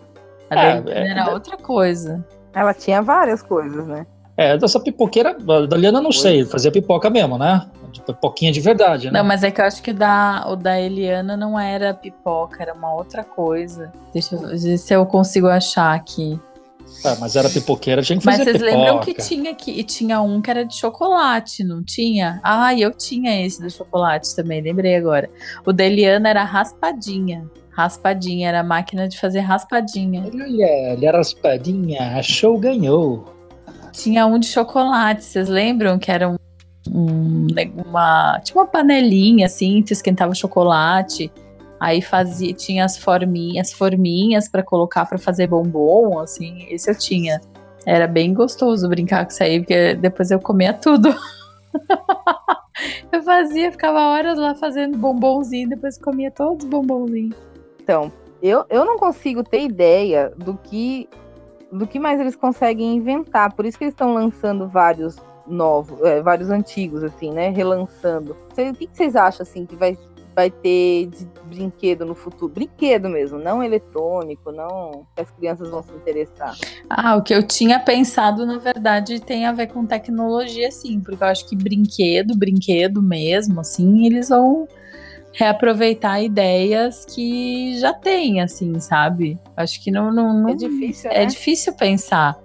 A 0.51 0.55
É, 0.55 0.81
da 0.81 0.91
Eliana 0.91 1.09
é, 1.09 1.11
era 1.11 1.31
outra 1.33 1.57
coisa. 1.59 2.25
Ela 2.55 2.73
tinha 2.75 3.03
várias 3.03 3.43
coisas, 3.43 3.87
né? 3.87 4.07
É, 4.37 4.57
dessa 4.57 4.81
pipoqueira, 4.81 5.37
da 5.39 5.77
Liana 5.77 6.01
não 6.01 6.13
sei, 6.13 6.45
fazia 6.45 6.71
pipoca 6.71 7.11
mesmo, 7.11 7.37
né? 7.39 7.67
Tipo, 7.93 8.15
Pipoquinha 8.15 8.51
de 8.51 8.61
verdade, 8.61 9.11
né? 9.11 9.19
Não, 9.21 9.27
mas 9.27 9.43
é 9.43 9.51
que 9.51 9.61
eu 9.61 9.67
acho 9.67 9.83
que 9.83 9.91
o 9.91 9.95
da, 9.95 10.47
o 10.49 10.57
da 10.57 10.81
Eliana 10.81 11.37
não 11.37 11.61
era 11.61 11.93
pipoca, 11.93 12.63
era 12.63 12.73
uma 12.73 12.95
outra 12.95 13.23
coisa. 13.23 13.93
Deixa 14.15 14.35
eu 14.35 14.41
ver 14.49 14.79
se 14.79 14.95
eu 14.95 15.05
consigo 15.05 15.47
achar 15.47 15.95
aqui. 15.95 16.41
É, 17.05 17.17
mas 17.21 17.37
era 17.37 17.49
pipoqueira, 17.51 18.03
tinha 18.03 18.19
que 18.19 18.25
Mas 18.25 18.39
fazer 18.39 18.53
vocês 18.53 18.63
pipoca. 18.63 18.79
lembram 18.79 19.01
que 19.01 19.15
tinha 19.15 19.55
que 19.55 19.71
e 19.71 19.85
tinha 19.85 20.21
um 20.23 20.41
que 20.41 20.51
era 20.51 20.65
de 20.65 20.75
chocolate, 20.75 21.63
não 21.65 21.83
tinha? 21.85 22.41
Ah, 22.43 22.75
eu 22.75 22.93
tinha 22.93 23.45
esse 23.45 23.61
do 23.61 23.71
chocolate 23.71 24.35
também, 24.35 24.63
lembrei 24.63 24.97
agora. 24.97 25.29
O 25.67 25.73
da 25.73 25.85
Eliana 25.85 26.31
era 26.31 26.45
raspadinha. 26.45 27.45
Raspadinha, 27.71 28.49
era 28.49 28.61
a 28.61 28.65
máquina 28.65 29.09
de 29.09 29.19
fazer 29.19 29.41
raspadinha. 29.41 30.25
Olha, 30.33 30.93
ele 30.93 31.07
era 31.07 31.19
raspadinha, 31.19 32.17
achou, 32.19 32.59
ganhou. 32.59 33.25
Tinha 33.93 34.27
um 34.27 34.39
de 34.39 34.47
chocolate, 34.47 35.23
vocês 35.23 35.49
lembram 35.49 35.99
que 35.99 36.11
era 36.11 36.29
um, 36.29 36.37
um 36.89 37.47
uma 37.87 38.41
tipo 38.43 38.59
uma 38.59 38.67
panelinha 38.67 39.47
assim, 39.47 39.83
tu 39.83 39.93
esquentava 39.93 40.35
chocolate 40.35 41.31
Aí 41.83 42.01
fazia, 42.01 42.55
tinha 42.55 42.85
as 42.85 42.97
forminhas, 42.97 43.73
forminhas 43.73 44.49
para 44.49 44.63
colocar 44.63 45.05
para 45.05 45.19
fazer 45.19 45.49
bombom, 45.49 46.21
assim, 46.21 46.65
esse 46.71 46.89
eu 46.89 46.97
tinha. 46.97 47.41
Era 47.85 48.07
bem 48.07 48.33
gostoso 48.33 48.89
brincar 48.89 49.25
com 49.25 49.33
isso 49.33 49.43
aí, 49.43 49.59
porque 49.59 49.97
depois 49.97 50.31
eu 50.31 50.39
comia 50.39 50.73
tudo. 50.73 51.13
eu 53.11 53.21
fazia, 53.25 53.73
ficava 53.73 53.99
horas 53.99 54.39
lá 54.39 54.55
fazendo 54.55 54.97
bombonzinho, 54.97 55.71
depois 55.71 55.99
comia 55.99 56.31
todos 56.31 56.63
os 56.63 56.71
bombonzinhos. 56.71 57.35
Então, 57.83 58.13
eu, 58.41 58.65
eu 58.71 58.85
não 58.85 58.97
consigo 58.97 59.43
ter 59.43 59.65
ideia 59.65 60.33
do 60.37 60.57
que 60.57 61.09
do 61.73 61.87
que 61.87 61.99
mais 61.99 62.21
eles 62.21 62.37
conseguem 62.37 62.97
inventar. 62.97 63.53
Por 63.55 63.65
isso 63.65 63.79
que 63.79 63.85
eles 63.85 63.95
estão 63.95 64.13
lançando 64.13 64.69
vários 64.69 65.17
novos, 65.47 66.01
é, 66.03 66.21
vários 66.21 66.51
antigos, 66.51 67.03
assim, 67.03 67.33
né? 67.33 67.49
Relançando. 67.49 68.37
o 68.51 68.75
que, 68.75 68.87
que 68.87 68.97
vocês 68.97 69.17
acham, 69.17 69.43
assim, 69.43 69.67
que 69.67 69.75
vai 69.75 69.97
vai 70.35 70.51
ter 70.51 71.07
de 71.07 71.27
brinquedo 71.45 72.05
no 72.05 72.15
futuro. 72.15 72.53
Brinquedo 72.53 73.09
mesmo, 73.09 73.39
não 73.39 73.63
eletrônico, 73.63 74.51
não 74.51 75.07
que 75.15 75.23
as 75.23 75.31
crianças 75.31 75.69
vão 75.71 75.83
se 75.83 75.93
interessar. 75.93 76.57
Ah, 76.89 77.17
o 77.17 77.23
que 77.23 77.35
eu 77.35 77.43
tinha 77.47 77.79
pensado, 77.79 78.47
na 78.47 78.59
verdade, 78.59 79.21
tem 79.21 79.47
a 79.47 79.53
ver 79.53 79.69
com 79.69 79.85
tecnologia, 79.85 80.71
sim, 80.71 81.01
porque 81.01 81.23
eu 81.23 81.29
acho 81.29 81.49
que 81.49 81.57
brinquedo, 81.57 82.37
brinquedo 82.37 83.03
mesmo, 83.03 83.61
assim, 83.61 84.07
eles 84.07 84.31
vão 84.31 84.67
reaproveitar 85.33 86.23
ideias 86.23 87.05
que 87.05 87.79
já 87.79 87.93
tem, 87.93 88.41
assim, 88.41 88.79
sabe? 88.81 89.39
Acho 89.57 89.83
que 89.83 89.91
não, 89.91 90.13
não, 90.13 90.33
não 90.33 90.49
é 90.51 90.55
difícil, 90.55 91.11
é 91.11 91.21
né? 91.21 91.27
difícil 91.27 91.73
pensar. 91.75 92.39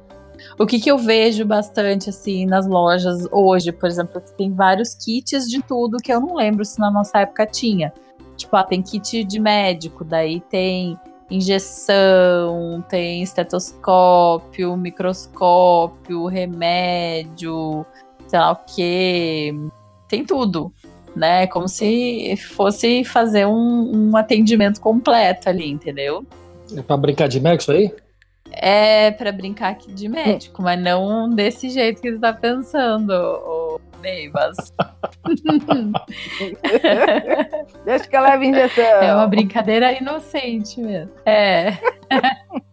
O 0.58 0.65
que, 0.65 0.80
que 0.80 0.89
eu 0.89 0.97
vejo 0.97 1.45
bastante 1.45 2.10
assim 2.10 2.45
nas 2.45 2.67
lojas 2.67 3.28
hoje, 3.32 3.71
por 3.71 3.88
exemplo, 3.88 4.21
tem 4.38 4.54
vários 4.54 4.93
kits 4.93 5.47
de 5.47 5.62
tudo 5.62 5.97
que 5.97 6.12
eu 6.12 6.19
não 6.19 6.36
lembro 6.36 6.63
se 6.63 6.80
na 6.80 6.89
nossa 6.89 7.19
época 7.19 7.45
tinha. 7.45 7.93
Tipo, 8.36 8.56
ah, 8.56 8.63
tem 8.63 8.82
kit 8.82 9.23
de 9.23 9.39
médico, 9.39 10.04
daí 10.04 10.39
tem 10.39 10.97
injeção, 11.30 12.84
tem 12.88 13.21
estetoscópio, 13.21 14.78
microscópio, 14.78 16.26
remédio, 16.28 17.86
sei 18.28 18.39
lá 18.39 18.52
o 18.52 18.56
que. 18.56 19.54
Tem 20.08 20.23
tudo, 20.23 20.71
né? 21.17 21.47
Como 21.47 21.67
se 21.67 22.36
fosse 22.38 23.03
fazer 23.03 23.45
um, 23.45 24.12
um 24.12 24.17
atendimento 24.17 24.80
completo 24.80 25.49
ali, 25.49 25.69
entendeu? 25.69 26.25
É 26.75 26.82
pra 26.82 26.97
brincar 26.97 27.27
de 27.27 27.39
médico 27.39 27.63
isso 27.63 27.71
aí? 27.71 27.93
É 28.51 29.12
para 29.12 29.32
brincar 29.32 29.69
aqui 29.69 29.91
de 29.91 30.08
médico, 30.08 30.62
mas 30.62 30.82
não 30.82 31.30
desse 31.30 31.69
jeito 31.69 32.01
que 32.01 32.12
você 32.12 32.19
tá 32.19 32.34
pensando, 32.34 33.12
o 33.12 33.80
Neivas. 34.01 34.73
Deixa 37.86 38.08
que 38.08 38.15
ela 38.15 38.30
leve 38.30 38.47
injeção. 38.47 38.84
É 38.84 39.13
uma 39.13 39.27
brincadeira 39.27 39.91
inocente 39.91 40.80
mesmo. 40.80 41.13
É. 41.25 41.77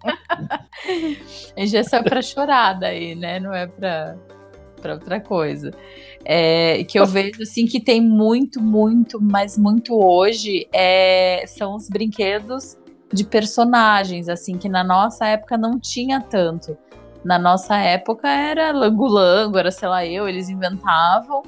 injeção 1.57 2.00
é 2.00 2.02
pra 2.02 2.22
chorar 2.22 2.74
daí, 2.74 3.14
né? 3.14 3.40
Não 3.40 3.52
é 3.52 3.66
pra, 3.66 4.16
pra 4.80 4.94
outra 4.94 5.20
coisa. 5.20 5.72
É, 6.24 6.84
que 6.84 6.98
eu 6.98 7.04
vejo 7.06 7.42
assim 7.42 7.66
que 7.66 7.78
tem 7.78 8.00
muito, 8.00 8.60
muito, 8.60 9.20
mas 9.20 9.58
muito 9.58 9.94
hoje 9.94 10.66
é, 10.72 11.44
são 11.46 11.74
os 11.74 11.88
brinquedos 11.88 12.78
de 13.12 13.24
personagens, 13.24 14.28
assim, 14.28 14.56
que 14.56 14.68
na 14.68 14.82
nossa 14.82 15.26
época 15.26 15.56
não 15.56 15.78
tinha 15.78 16.20
tanto. 16.20 16.76
Na 17.24 17.38
nossa 17.38 17.76
época 17.76 18.28
era 18.28 18.72
lango-lango, 18.72 19.56
era 19.58 19.70
sei 19.70 19.88
lá 19.88 20.04
eu, 20.04 20.28
eles 20.28 20.48
inventavam. 20.48 21.42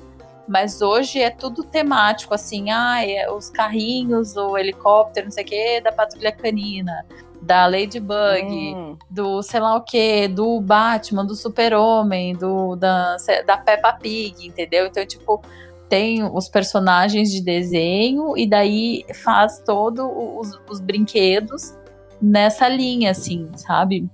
Mas 0.49 0.81
hoje 0.81 1.21
é 1.21 1.29
tudo 1.29 1.65
temático, 1.65 2.33
assim, 2.33 2.71
ah, 2.71 3.05
é 3.05 3.29
os 3.31 3.51
carrinhos, 3.51 4.37
o 4.37 4.57
helicóptero, 4.57 5.27
não 5.27 5.33
sei 5.33 5.43
o 5.43 5.47
que, 5.47 5.81
da 5.81 5.91
patrulha 5.91 6.31
canina, 6.31 7.05
da 7.43 7.67
Ladybug, 7.67 8.75
hum. 8.75 8.97
do 9.11 9.43
sei 9.43 9.61
lá 9.61 9.77
o 9.77 9.83
que, 9.83 10.29
do 10.29 10.61
Batman, 10.61 11.25
do 11.25 11.35
Super-Homem, 11.35 12.35
do 12.35 12.77
da, 12.77 13.17
da 13.47 13.57
Peppa 13.57 13.93
Pig, 13.93 14.47
entendeu? 14.47 14.87
Então, 14.87 15.07
tipo, 15.07 15.43
tem 15.89 16.25
os 16.25 16.49
personagens 16.49 17.31
de 17.31 17.41
desenho 17.41 18.37
e 18.37 18.47
daí 18.47 19.05
faz 19.23 19.63
todos 19.65 20.05
os, 20.05 20.61
os, 20.69 20.81
brinquedos 20.81 21.75
nessa 22.21 22.69
linha, 22.69 23.13
assim, 23.13 23.49
sabe? 23.57 24.09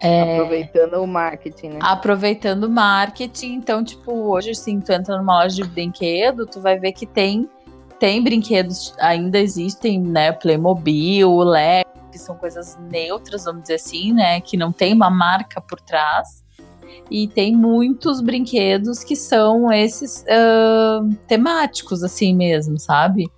É, 0.00 0.34
aproveitando 0.34 0.94
o 0.94 1.06
marketing, 1.06 1.68
né? 1.68 1.78
Aproveitando 1.80 2.64
o 2.64 2.70
marketing. 2.70 3.54
Então, 3.54 3.82
tipo, 3.84 4.12
hoje, 4.12 4.50
assim, 4.50 4.80
tu 4.80 4.92
entra 4.92 5.16
numa 5.16 5.44
loja 5.44 5.56
de 5.56 5.64
brinquedo, 5.64 6.46
tu 6.46 6.60
vai 6.60 6.78
ver 6.78 6.92
que 6.92 7.06
tem, 7.06 7.48
tem 7.98 8.22
brinquedos, 8.22 8.92
ainda 8.98 9.38
existem, 9.38 10.00
né? 10.00 10.32
Playmobil, 10.32 11.38
Lego, 11.38 11.88
que 12.14 12.18
são 12.20 12.36
coisas 12.36 12.78
neutras, 12.88 13.44
vamos 13.44 13.62
dizer 13.62 13.74
assim, 13.74 14.12
né? 14.12 14.40
Que 14.40 14.56
não 14.56 14.70
tem 14.70 14.94
uma 14.94 15.10
marca 15.10 15.60
por 15.60 15.80
trás. 15.80 16.44
E 17.10 17.26
tem 17.26 17.56
muitos 17.56 18.20
brinquedos 18.20 19.02
que 19.02 19.16
são 19.16 19.72
esses 19.72 20.22
uh, 20.22 21.12
temáticos, 21.26 22.04
assim 22.04 22.32
mesmo, 22.32 22.78
sabe? 22.78 23.28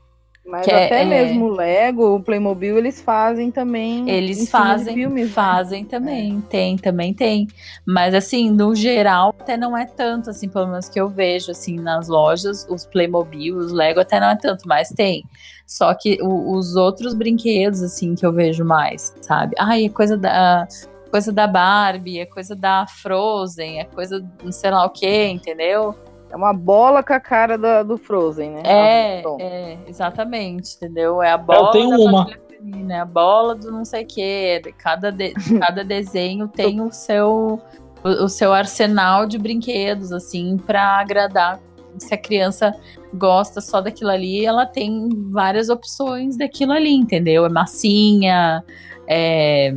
Mas 0.44 0.66
que 0.66 0.70
é, 0.70 0.86
até 0.86 1.02
é, 1.02 1.04
mesmo 1.04 1.46
o 1.46 1.48
Lego, 1.48 2.16
o 2.16 2.22
Playmobil, 2.22 2.76
eles 2.76 3.00
fazem 3.00 3.50
também. 3.50 4.08
Eles 4.08 4.48
fazem, 4.50 4.94
filmes, 4.94 5.28
né? 5.28 5.32
fazem 5.32 5.82
né? 5.82 5.88
também, 5.90 6.38
é. 6.38 6.50
tem, 6.50 6.76
também 6.76 7.14
tem. 7.14 7.48
Mas 7.84 8.14
assim, 8.14 8.50
no 8.50 8.74
geral, 8.74 9.34
até 9.40 9.56
não 9.56 9.76
é 9.76 9.86
tanto, 9.86 10.30
assim, 10.30 10.48
pelo 10.48 10.68
menos 10.68 10.88
que 10.88 11.00
eu 11.00 11.08
vejo, 11.08 11.50
assim, 11.50 11.76
nas 11.80 12.08
lojas, 12.08 12.66
os 12.68 12.84
Playmobil, 12.84 13.56
os 13.56 13.72
Lego 13.72 14.00
até 14.00 14.20
não 14.20 14.28
é 14.28 14.36
tanto, 14.36 14.68
mas 14.68 14.90
tem. 14.90 15.24
Só 15.66 15.92
que 15.94 16.18
o, 16.22 16.52
os 16.52 16.76
outros 16.76 17.12
brinquedos, 17.12 17.82
assim, 17.82 18.14
que 18.14 18.24
eu 18.24 18.32
vejo 18.32 18.64
mais, 18.64 19.12
sabe? 19.20 19.54
Ai, 19.58 19.86
é 19.86 19.88
coisa 19.88 20.16
da 20.16 20.66
coisa 21.10 21.32
da 21.32 21.46
Barbie, 21.46 22.20
é 22.20 22.26
coisa 22.26 22.54
da 22.54 22.86
Frozen, 22.86 23.80
é 23.80 23.84
coisa 23.84 24.24
não 24.42 24.52
sei 24.52 24.70
lá 24.70 24.84
o 24.84 24.90
que, 24.90 25.26
entendeu? 25.26 25.94
É 26.30 26.36
uma 26.36 26.52
bola 26.52 27.02
com 27.02 27.12
a 27.12 27.20
cara 27.20 27.56
do, 27.56 27.88
do 27.88 27.98
Frozen, 27.98 28.50
né? 28.50 28.62
É, 28.64 29.22
ah, 29.24 29.36
é, 29.38 29.78
exatamente, 29.88 30.76
entendeu? 30.76 31.22
É 31.22 31.30
a 31.30 31.38
bola 31.38 31.68
Eu 31.68 31.70
tenho 31.70 31.90
da 31.90 31.96
uma. 31.96 32.26
Feminina, 32.48 32.94
é 32.94 33.00
a 33.00 33.04
bola 33.04 33.54
do 33.54 33.70
não 33.70 33.84
sei 33.84 34.02
o 34.02 34.06
que. 34.06 34.62
Cada, 34.78 35.10
de, 35.10 35.32
cada 35.58 35.84
desenho 35.84 36.48
tem 36.48 36.80
o 36.80 36.92
seu, 36.92 37.60
o, 38.04 38.08
o 38.24 38.28
seu 38.28 38.52
arsenal 38.52 39.26
de 39.26 39.38
brinquedos, 39.38 40.12
assim, 40.12 40.56
para 40.58 40.98
agradar 40.98 41.60
se 41.98 42.14
a 42.14 42.18
criança 42.18 42.74
gosta 43.14 43.60
só 43.60 43.80
daquilo 43.80 44.10
ali, 44.10 44.44
ela 44.44 44.66
tem 44.66 45.08
várias 45.30 45.68
opções 45.68 46.36
daquilo 46.36 46.72
ali, 46.72 46.92
entendeu? 46.92 47.44
É 47.46 47.48
massinha, 47.48 48.64
é 49.08 49.74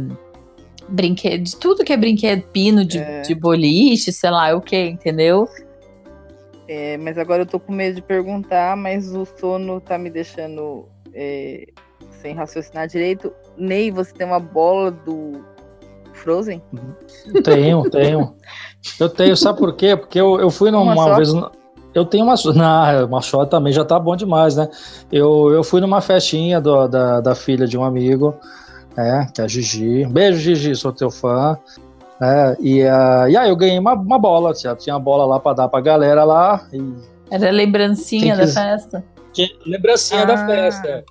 brinquedo, 0.87 1.43
de 1.43 1.55
tudo 1.55 1.83
que 1.83 1.93
é 1.93 1.97
brinquedo, 1.97 2.43
pino 2.51 2.83
de, 2.83 2.97
é. 2.97 3.21
de 3.21 3.35
boliche, 3.35 4.11
sei 4.11 4.29
lá, 4.31 4.49
é 4.49 4.53
o 4.53 4.61
que, 4.61 4.89
entendeu? 4.89 5.47
É, 6.67 6.97
mas 6.97 7.17
agora 7.17 7.43
eu 7.43 7.45
tô 7.45 7.59
com 7.59 7.71
medo 7.71 7.95
de 7.95 8.01
perguntar, 8.01 8.75
mas 8.75 9.13
o 9.15 9.25
sono 9.25 9.81
tá 9.81 9.97
me 9.97 10.09
deixando 10.09 10.87
é, 11.13 11.67
sem 12.21 12.35
raciocinar 12.35 12.87
direito. 12.87 13.33
Ney, 13.57 13.89
você 13.91 14.13
tem 14.13 14.27
uma 14.27 14.39
bola 14.39 14.91
do 14.91 15.43
Frozen? 16.13 16.61
Tenho, 17.43 17.89
tenho. 17.89 18.35
Eu 18.99 19.09
tenho, 19.09 19.35
sabe 19.35 19.57
por 19.57 19.75
quê? 19.75 19.95
Porque 19.95 20.19
eu, 20.19 20.39
eu 20.39 20.49
fui 20.49 20.69
numa 20.69 20.93
uma 20.93 21.15
vez. 21.15 21.33
Eu 21.93 22.05
tenho 22.05 22.25
uma. 22.25 22.35
Não, 22.55 23.05
uma 23.05 23.21
shot 23.21 23.49
também 23.49 23.73
já 23.73 23.83
tá 23.83 23.99
bom 23.99 24.15
demais, 24.15 24.55
né? 24.55 24.69
Eu, 25.11 25.51
eu 25.51 25.63
fui 25.63 25.81
numa 25.81 26.01
festinha 26.01 26.59
do, 26.61 26.87
da, 26.87 27.21
da 27.21 27.35
filha 27.35 27.67
de 27.67 27.77
um 27.77 27.83
amigo 27.83 28.35
é, 28.97 29.25
que 29.33 29.41
é 29.41 29.43
a 29.43 29.47
Gigi. 29.47 30.05
Beijo, 30.05 30.39
Gigi, 30.39 30.75
sou 30.75 30.91
teu 30.91 31.09
fã. 31.09 31.57
É, 32.21 32.57
e, 32.59 32.83
uh, 32.83 33.29
e 33.29 33.37
aí 33.37 33.49
eu 33.49 33.55
ganhei 33.55 33.79
uma, 33.79 33.93
uma 33.93 34.19
bola, 34.19 34.53
tinha 34.53 34.93
uma 34.93 34.99
bola 34.99 35.25
lá 35.25 35.39
para 35.39 35.55
dar 35.55 35.69
pra 35.69 35.79
galera 35.79 36.23
lá. 36.23 36.67
E... 36.73 36.81
Era 37.31 37.49
lembrancinha 37.49 38.35
da 38.35 38.45
festa? 38.45 39.03
Lembrancinha 39.65 40.23
ah. 40.23 40.25
da 40.25 40.45
festa. 40.45 41.05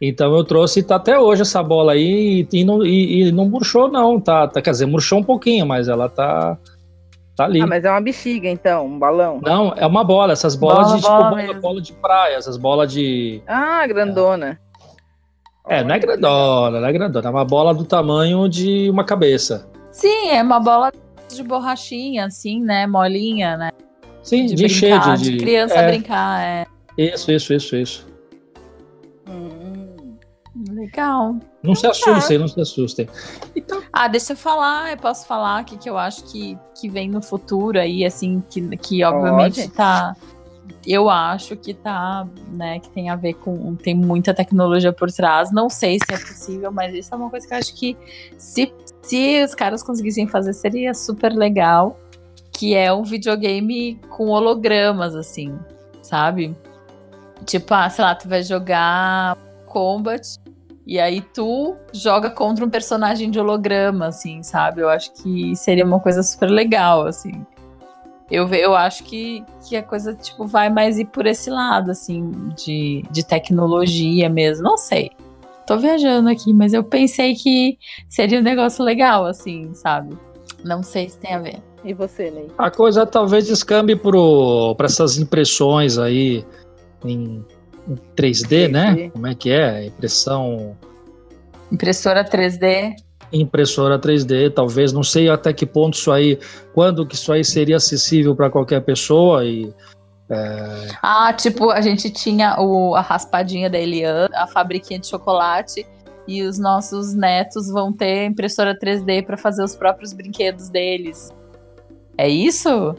Então 0.00 0.34
eu 0.34 0.44
trouxe 0.44 0.82
tá 0.82 0.96
até 0.96 1.18
hoje 1.18 1.42
essa 1.42 1.62
bola 1.62 1.92
aí 1.92 2.46
e, 2.52 2.60
e 2.60 2.64
não, 2.64 2.84
e, 2.84 3.22
e, 3.22 3.32
não 3.32 3.48
murchou 3.48 3.88
não, 3.88 4.20
tá, 4.20 4.48
tá, 4.48 4.60
quer 4.60 4.72
dizer, 4.72 4.86
murchou 4.86 5.20
um 5.20 5.22
pouquinho, 5.22 5.64
mas 5.64 5.88
ela 5.88 6.08
tá 6.08 6.58
tá 7.42 7.48
ali. 7.48 7.60
Ah, 7.60 7.66
mas 7.66 7.84
é 7.84 7.90
uma 7.90 8.00
bexiga 8.00 8.48
então, 8.48 8.86
um 8.86 8.98
balão? 8.98 9.40
Não, 9.42 9.74
é 9.76 9.86
uma 9.86 10.04
bola, 10.04 10.32
essas 10.32 10.54
bolas 10.54 10.86
bola, 10.86 10.96
de 10.96 11.02
tipo, 11.02 11.12
bola, 11.12 11.30
bola, 11.30 11.60
bola, 11.60 11.80
de 11.80 11.92
praia, 11.92 12.36
essas 12.36 12.56
bolas 12.56 12.92
de 12.92 13.42
Ah, 13.46 13.86
grandona. 13.86 14.58
É. 15.66 15.78
É, 15.78 15.84
não 15.84 15.94
é 15.94 15.98
grandona, 15.98 16.80
não 16.80 16.88
é 16.88 16.92
grandona. 16.92 17.28
É 17.28 17.30
uma 17.30 17.44
bola 17.44 17.72
do 17.72 17.84
tamanho 17.84 18.48
de 18.48 18.90
uma 18.90 19.04
cabeça. 19.04 19.70
Sim, 19.92 20.30
é 20.30 20.42
uma 20.42 20.58
bola 20.58 20.90
de 21.28 21.42
borrachinha, 21.42 22.26
assim, 22.26 22.60
né? 22.60 22.86
Molinha, 22.86 23.56
né? 23.56 23.70
Sim, 24.22 24.46
de, 24.46 24.54
de 24.54 24.66
encher, 24.66 24.98
de, 25.00 25.30
de, 25.32 25.36
criança 25.38 25.74
é. 25.74 25.86
brincar, 25.86 26.42
é. 26.42 26.66
Isso, 26.96 27.30
isso, 27.30 27.52
isso, 27.54 27.76
isso. 27.76 28.06
Hum, 29.28 30.16
legal. 30.70 31.36
Não 31.62 31.74
se 31.74 31.86
assustem, 31.86 32.38
não 32.38 32.48
se 32.48 32.60
assustem. 32.60 33.08
Então... 33.54 33.80
Ah, 33.92 34.08
deixa 34.08 34.32
eu 34.32 34.36
falar, 34.36 34.90
eu 34.90 34.96
posso 34.96 35.26
falar 35.26 35.62
o 35.62 35.64
que, 35.64 35.76
que 35.76 35.88
eu 35.88 35.96
acho 35.96 36.24
que, 36.24 36.58
que 36.74 36.88
vem 36.88 37.08
no 37.08 37.22
futuro 37.22 37.78
aí, 37.78 38.04
assim, 38.04 38.42
que, 38.50 38.76
que 38.76 39.04
obviamente 39.04 39.62
Pode. 39.62 39.72
tá 39.72 40.16
eu 40.86 41.08
acho 41.08 41.56
que 41.56 41.74
tá, 41.74 42.26
né, 42.52 42.78
que 42.80 42.90
tem 42.90 43.08
a 43.08 43.16
ver 43.16 43.34
com 43.34 43.74
tem 43.76 43.94
muita 43.94 44.34
tecnologia 44.34 44.92
por 44.92 45.10
trás. 45.10 45.52
Não 45.52 45.68
sei 45.68 45.98
se 45.98 46.12
é 46.12 46.18
possível, 46.18 46.72
mas 46.72 46.94
isso 46.94 47.14
é 47.14 47.16
uma 47.16 47.30
coisa 47.30 47.46
que 47.46 47.54
eu 47.54 47.58
acho 47.58 47.74
que 47.74 47.96
se, 48.36 48.72
se 49.02 49.44
os 49.44 49.54
caras 49.54 49.82
conseguissem 49.82 50.26
fazer 50.26 50.52
seria 50.52 50.92
super 50.94 51.32
legal, 51.32 51.98
que 52.52 52.74
é 52.74 52.92
um 52.92 53.04
videogame 53.04 54.00
com 54.10 54.28
hologramas 54.28 55.14
assim, 55.14 55.56
sabe? 56.02 56.56
Tipo, 57.44 57.74
ah, 57.74 57.88
sei 57.88 58.04
lá, 58.04 58.14
tu 58.14 58.28
vai 58.28 58.42
jogar 58.42 59.36
Combat 59.66 60.38
e 60.86 60.98
aí 60.98 61.20
tu 61.20 61.76
joga 61.92 62.30
contra 62.30 62.64
um 62.64 62.70
personagem 62.70 63.30
de 63.30 63.38
holograma, 63.38 64.06
assim, 64.06 64.42
sabe? 64.42 64.80
Eu 64.80 64.88
acho 64.88 65.12
que 65.12 65.54
seria 65.54 65.84
uma 65.84 66.00
coisa 66.00 66.22
super 66.22 66.50
legal, 66.50 67.06
assim. 67.06 67.46
Eu, 68.30 68.48
eu 68.48 68.74
acho 68.74 69.04
que, 69.04 69.44
que 69.68 69.76
a 69.76 69.82
coisa, 69.82 70.14
tipo, 70.14 70.46
vai 70.46 70.70
mais 70.70 70.98
ir 70.98 71.04
por 71.04 71.26
esse 71.26 71.50
lado, 71.50 71.90
assim, 71.90 72.30
de, 72.56 73.04
de 73.10 73.24
tecnologia 73.24 74.28
mesmo. 74.28 74.64
Não 74.64 74.76
sei. 74.76 75.10
Tô 75.66 75.76
viajando 75.76 76.28
aqui, 76.28 76.52
mas 76.52 76.72
eu 76.72 76.82
pensei 76.82 77.34
que 77.34 77.78
seria 78.08 78.40
um 78.40 78.42
negócio 78.42 78.84
legal, 78.84 79.26
assim, 79.26 79.72
sabe? 79.74 80.16
Não 80.64 80.82
sei 80.82 81.08
se 81.08 81.18
tem 81.18 81.34
a 81.34 81.38
ver. 81.38 81.62
E 81.84 81.92
você, 81.92 82.30
Ney? 82.30 82.48
A 82.58 82.70
coisa 82.70 83.04
talvez 83.04 83.46
descambe 83.46 83.94
para 83.96 84.86
essas 84.86 85.18
impressões 85.18 85.98
aí 85.98 86.44
em 87.04 87.44
3D, 87.88 87.98
3D, 88.16 88.68
né? 88.68 89.10
Como 89.10 89.26
é 89.26 89.34
que 89.34 89.50
é? 89.50 89.86
Impressão. 89.86 90.76
Impressora 91.70 92.24
3D. 92.24 92.94
Impressora 93.32 93.98
3D, 93.98 94.52
talvez, 94.52 94.92
não 94.92 95.02
sei 95.02 95.30
até 95.30 95.52
que 95.54 95.64
ponto 95.64 95.94
isso 95.94 96.12
aí, 96.12 96.38
quando 96.74 97.06
que 97.06 97.14
isso 97.14 97.32
aí 97.32 97.42
seria 97.42 97.76
acessível 97.76 98.36
para 98.36 98.50
qualquer 98.50 98.82
pessoa 98.82 99.44
e. 99.44 99.72
É... 100.28 100.88
Ah, 101.02 101.32
tipo, 101.32 101.70
a 101.70 101.80
gente 101.80 102.10
tinha 102.10 102.56
o, 102.58 102.94
a 102.94 103.00
raspadinha 103.00 103.70
da 103.70 103.78
Eliane, 103.78 104.34
a 104.34 104.46
fabriquinha 104.46 105.00
de 105.00 105.06
chocolate, 105.06 105.86
e 106.28 106.42
os 106.42 106.58
nossos 106.58 107.14
netos 107.14 107.68
vão 107.70 107.92
ter 107.92 108.26
impressora 108.26 108.78
3D 108.78 109.24
para 109.24 109.36
fazer 109.36 109.64
os 109.64 109.74
próprios 109.74 110.12
brinquedos 110.12 110.68
deles. 110.68 111.30
É 112.18 112.28
isso? 112.28 112.94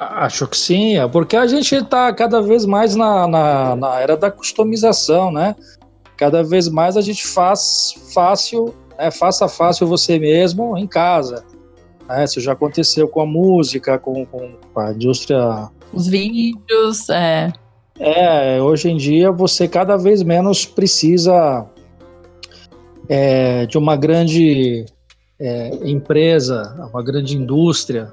Acho 0.00 0.46
que 0.46 0.56
sim, 0.56 0.96
é 0.96 1.06
porque 1.06 1.36
a 1.36 1.46
gente 1.46 1.74
está 1.74 2.10
cada 2.14 2.40
vez 2.40 2.64
mais 2.64 2.96
na, 2.96 3.28
na, 3.28 3.76
na, 3.76 4.00
era 4.00 4.16
da 4.16 4.30
customização, 4.30 5.30
né? 5.30 5.54
Cada 6.16 6.42
vez 6.42 6.70
mais 6.70 6.96
a 6.96 7.02
gente 7.02 7.26
faz 7.26 7.92
fácil, 8.14 8.74
né? 8.98 9.10
faça 9.10 9.46
fácil 9.46 9.86
você 9.86 10.18
mesmo 10.18 10.74
em 10.78 10.86
casa. 10.86 11.44
Né? 12.08 12.24
Isso 12.24 12.40
já 12.40 12.52
aconteceu 12.52 13.08
com 13.08 13.20
a 13.20 13.26
música, 13.26 13.98
com, 13.98 14.24
com 14.24 14.56
a 14.74 14.90
indústria. 14.90 15.68
Os 15.92 16.06
vídeos, 16.06 17.10
é. 17.10 17.52
É, 17.98 18.62
hoje 18.62 18.88
em 18.88 18.96
dia 18.96 19.30
você 19.30 19.68
cada 19.68 19.98
vez 19.98 20.22
menos 20.22 20.64
precisa 20.64 21.66
é, 23.06 23.66
de 23.66 23.76
uma 23.76 23.96
grande 23.96 24.86
é, 25.38 25.78
empresa, 25.82 26.88
uma 26.90 27.02
grande 27.02 27.36
indústria 27.36 28.10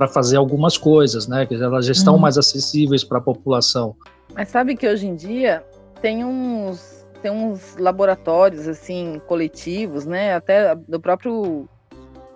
para 0.00 0.08
fazer 0.08 0.38
algumas 0.38 0.78
coisas, 0.78 1.28
né? 1.28 1.44
Que 1.44 1.54
elas 1.56 1.84
já 1.84 1.92
estão 1.92 2.14
uhum. 2.14 2.20
mais 2.20 2.38
acessíveis 2.38 3.04
para 3.04 3.18
a 3.18 3.20
população. 3.20 3.94
Mas 4.34 4.48
sabe 4.48 4.74
que 4.74 4.88
hoje 4.88 5.06
em 5.06 5.14
dia 5.14 5.62
tem 6.00 6.24
uns 6.24 7.04
tem 7.20 7.30
uns 7.30 7.76
laboratórios 7.76 8.66
assim 8.66 9.20
coletivos, 9.28 10.06
né? 10.06 10.34
Até 10.34 10.74
do 10.74 10.98
próprio 10.98 11.68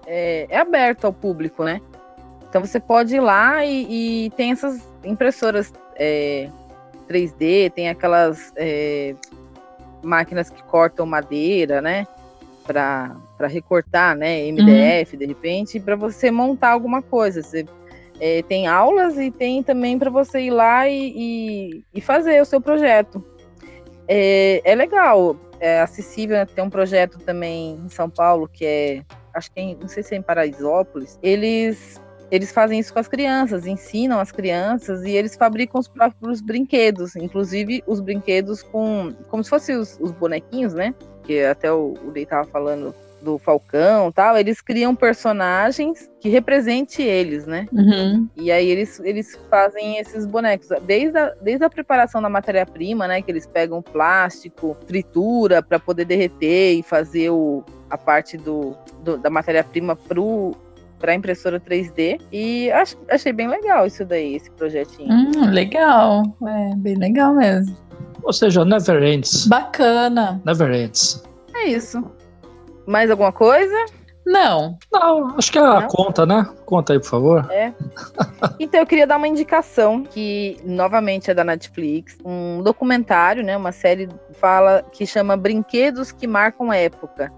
é, 0.06 0.46
é 0.50 0.58
aberto 0.58 1.06
ao 1.06 1.12
público, 1.12 1.64
né? 1.64 1.80
Então 2.50 2.60
você 2.62 2.78
pode 2.78 3.16
ir 3.16 3.20
lá 3.20 3.64
e, 3.64 4.26
e 4.26 4.30
tem 4.32 4.52
essas 4.52 4.86
impressoras 5.02 5.72
é, 5.96 6.50
3D, 7.08 7.72
tem 7.72 7.88
aquelas 7.88 8.52
é, 8.56 9.14
máquinas 10.02 10.50
que 10.50 10.62
cortam 10.64 11.06
madeira, 11.06 11.80
né? 11.80 12.06
Para 12.66 13.16
recortar, 13.40 14.16
né? 14.16 14.50
MDF, 14.50 15.12
uhum. 15.12 15.18
de 15.18 15.26
repente, 15.26 15.80
para 15.80 15.96
você 15.96 16.30
montar 16.30 16.70
alguma 16.70 17.02
coisa. 17.02 17.42
Você 17.42 17.66
é, 18.20 18.42
tem 18.42 18.66
aulas 18.66 19.18
e 19.18 19.30
tem 19.30 19.62
também 19.62 19.98
para 19.98 20.10
você 20.10 20.40
ir 20.42 20.50
lá 20.50 20.88
e, 20.88 21.12
e, 21.14 21.84
e, 21.94 22.00
fazer 22.00 22.40
o 22.40 22.44
seu 22.44 22.60
projeto. 22.60 23.24
É, 24.06 24.60
é 24.64 24.74
legal, 24.74 25.36
é 25.58 25.80
acessível, 25.80 26.36
né? 26.36 26.46
tem 26.46 26.62
um 26.62 26.70
projeto 26.70 27.18
também 27.18 27.80
em 27.84 27.88
São 27.88 28.08
Paulo 28.08 28.48
que 28.48 28.64
é, 28.64 29.02
acho 29.34 29.50
que 29.50 29.60
é, 29.60 29.74
não 29.80 29.88
sei 29.88 30.02
se 30.02 30.14
é 30.14 30.18
em 30.18 30.22
Paraisópolis, 30.22 31.18
eles 31.22 32.00
eles 32.30 32.50
fazem 32.50 32.80
isso 32.80 32.92
com 32.92 32.98
as 32.98 33.06
crianças, 33.06 33.66
ensinam 33.66 34.18
as 34.18 34.32
crianças 34.32 35.04
e 35.04 35.10
eles 35.10 35.36
fabricam 35.36 35.80
os 35.80 35.86
próprios 35.86 36.40
brinquedos, 36.40 37.14
inclusive 37.14 37.82
os 37.86 38.00
brinquedos 38.00 38.62
com 38.62 39.14
como 39.28 39.44
se 39.44 39.50
fossem 39.50 39.76
os, 39.76 39.98
os 40.00 40.10
bonequinhos, 40.10 40.74
né? 40.74 40.94
Que 41.22 41.44
até 41.44 41.72
o, 41.72 41.94
o 42.04 42.10
Dei 42.10 42.26
tava 42.26 42.44
falando 42.48 42.94
do 43.24 43.38
Falcão 43.38 44.12
tal, 44.12 44.36
eles 44.36 44.60
criam 44.60 44.94
personagens 44.94 46.08
que 46.20 46.28
representem 46.28 47.06
eles, 47.06 47.46
né? 47.46 47.66
Uhum. 47.72 48.28
E 48.36 48.52
aí 48.52 48.68
eles, 48.68 49.00
eles 49.00 49.38
fazem 49.50 49.98
esses 49.98 50.26
bonecos. 50.26 50.68
Desde 50.86 51.18
a, 51.18 51.34
desde 51.40 51.64
a 51.64 51.70
preparação 51.70 52.20
da 52.22 52.28
matéria-prima, 52.28 53.08
né? 53.08 53.22
Que 53.22 53.30
eles 53.30 53.46
pegam 53.46 53.82
plástico, 53.82 54.76
tritura 54.86 55.62
para 55.62 55.80
poder 55.80 56.04
derreter 56.04 56.78
e 56.78 56.82
fazer 56.82 57.30
o, 57.30 57.64
a 57.90 57.96
parte 57.96 58.36
do, 58.36 58.76
do 59.02 59.16
da 59.16 59.30
matéria-prima 59.30 59.96
pro 59.96 60.54
para 60.98 61.14
impressora 61.14 61.60
3D 61.60 62.18
e 62.32 62.70
ach, 62.72 62.96
achei 63.10 63.30
bem 63.30 63.46
legal 63.46 63.86
isso 63.86 64.06
daí, 64.06 64.36
esse 64.36 64.50
projetinho. 64.52 65.12
Hum, 65.12 65.50
legal, 65.50 66.22
é 66.46 66.74
bem 66.76 66.94
legal 66.94 67.34
mesmo. 67.34 67.76
Ou 68.22 68.32
seja, 68.32 68.64
never 68.64 69.02
ends. 69.02 69.46
Bacana. 69.46 70.40
Never 70.46 70.72
ends. 70.72 71.22
É 71.54 71.68
isso. 71.68 72.02
Mais 72.86 73.10
alguma 73.10 73.32
coisa? 73.32 73.74
Não. 74.26 74.78
Não, 74.90 75.36
acho 75.36 75.52
que 75.52 75.58
é 75.58 75.60
a 75.60 75.80
Não? 75.80 75.88
conta, 75.88 76.24
né? 76.24 76.48
Conta 76.64 76.94
aí, 76.94 76.98
por 76.98 77.08
favor. 77.08 77.50
É. 77.50 77.72
Então 78.58 78.80
eu 78.80 78.86
queria 78.86 79.06
dar 79.06 79.18
uma 79.18 79.28
indicação 79.28 80.02
que 80.02 80.56
novamente 80.64 81.30
é 81.30 81.34
da 81.34 81.44
Netflix, 81.44 82.16
um 82.24 82.62
documentário, 82.62 83.42
né, 83.42 83.56
uma 83.56 83.72
série 83.72 84.08
fala 84.34 84.84
que 84.92 85.06
chama 85.06 85.36
Brinquedos 85.36 86.10
que 86.10 86.26
marcam 86.26 86.72
época. 86.72 87.30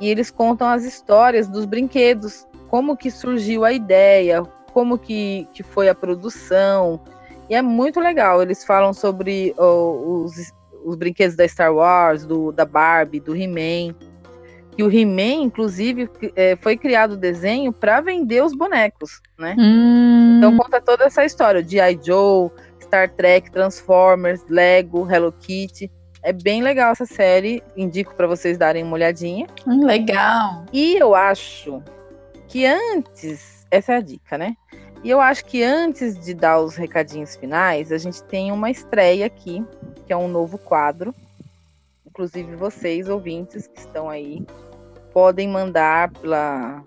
E 0.00 0.08
eles 0.08 0.30
contam 0.30 0.68
as 0.68 0.84
histórias 0.84 1.48
dos 1.48 1.64
brinquedos, 1.64 2.46
como 2.68 2.96
que 2.96 3.10
surgiu 3.10 3.64
a 3.64 3.72
ideia, 3.72 4.42
como 4.72 4.98
que, 4.98 5.48
que 5.52 5.62
foi 5.62 5.88
a 5.88 5.94
produção. 5.94 7.00
E 7.48 7.54
é 7.54 7.62
muito 7.62 7.98
legal. 7.98 8.40
Eles 8.40 8.64
falam 8.64 8.92
sobre 8.92 9.54
oh, 9.56 10.22
os, 10.24 10.52
os 10.84 10.94
brinquedos 10.94 11.34
da 11.36 11.48
Star 11.48 11.74
Wars, 11.74 12.24
do, 12.24 12.52
da 12.52 12.64
Barbie, 12.64 13.18
do 13.18 13.34
He-Man 13.34 13.94
que 14.78 14.82
o 14.84 14.88
He-Man, 14.88 15.42
inclusive, 15.42 16.08
é, 16.36 16.54
foi 16.54 16.76
criado 16.76 17.14
o 17.14 17.16
desenho 17.16 17.72
para 17.72 18.00
vender 18.00 18.44
os 18.44 18.54
bonecos, 18.54 19.20
né? 19.36 19.56
Hum. 19.58 20.36
Então 20.38 20.56
conta 20.56 20.80
toda 20.80 21.06
essa 21.06 21.24
história, 21.24 21.64
G.I. 21.68 21.98
Joe, 22.00 22.48
Star 22.80 23.10
Trek, 23.10 23.50
Transformers, 23.50 24.40
Lego, 24.48 25.04
Hello 25.10 25.32
Kitty. 25.32 25.90
É 26.22 26.32
bem 26.32 26.62
legal 26.62 26.92
essa 26.92 27.04
série, 27.04 27.60
indico 27.76 28.14
para 28.14 28.28
vocês 28.28 28.56
darem 28.56 28.84
uma 28.84 28.94
olhadinha. 28.94 29.48
Hum, 29.66 29.84
legal. 29.84 30.64
E 30.72 30.94
eu 30.94 31.12
acho 31.12 31.82
que 32.46 32.64
antes, 32.64 33.66
essa 33.72 33.94
é 33.94 33.96
a 33.96 34.00
dica, 34.00 34.38
né? 34.38 34.54
E 35.02 35.10
eu 35.10 35.20
acho 35.20 35.44
que 35.44 35.60
antes 35.60 36.16
de 36.24 36.32
dar 36.34 36.60
os 36.60 36.76
recadinhos 36.76 37.34
finais, 37.34 37.90
a 37.90 37.98
gente 37.98 38.22
tem 38.22 38.52
uma 38.52 38.70
estreia 38.70 39.26
aqui, 39.26 39.60
que 40.06 40.12
é 40.12 40.16
um 40.16 40.28
novo 40.28 40.56
quadro. 40.56 41.12
Inclusive 42.06 42.54
vocês, 42.54 43.08
ouvintes 43.08 43.66
que 43.66 43.80
estão 43.80 44.08
aí 44.08 44.46
podem 45.18 45.48
mandar 45.48 46.12
pela, 46.12 46.80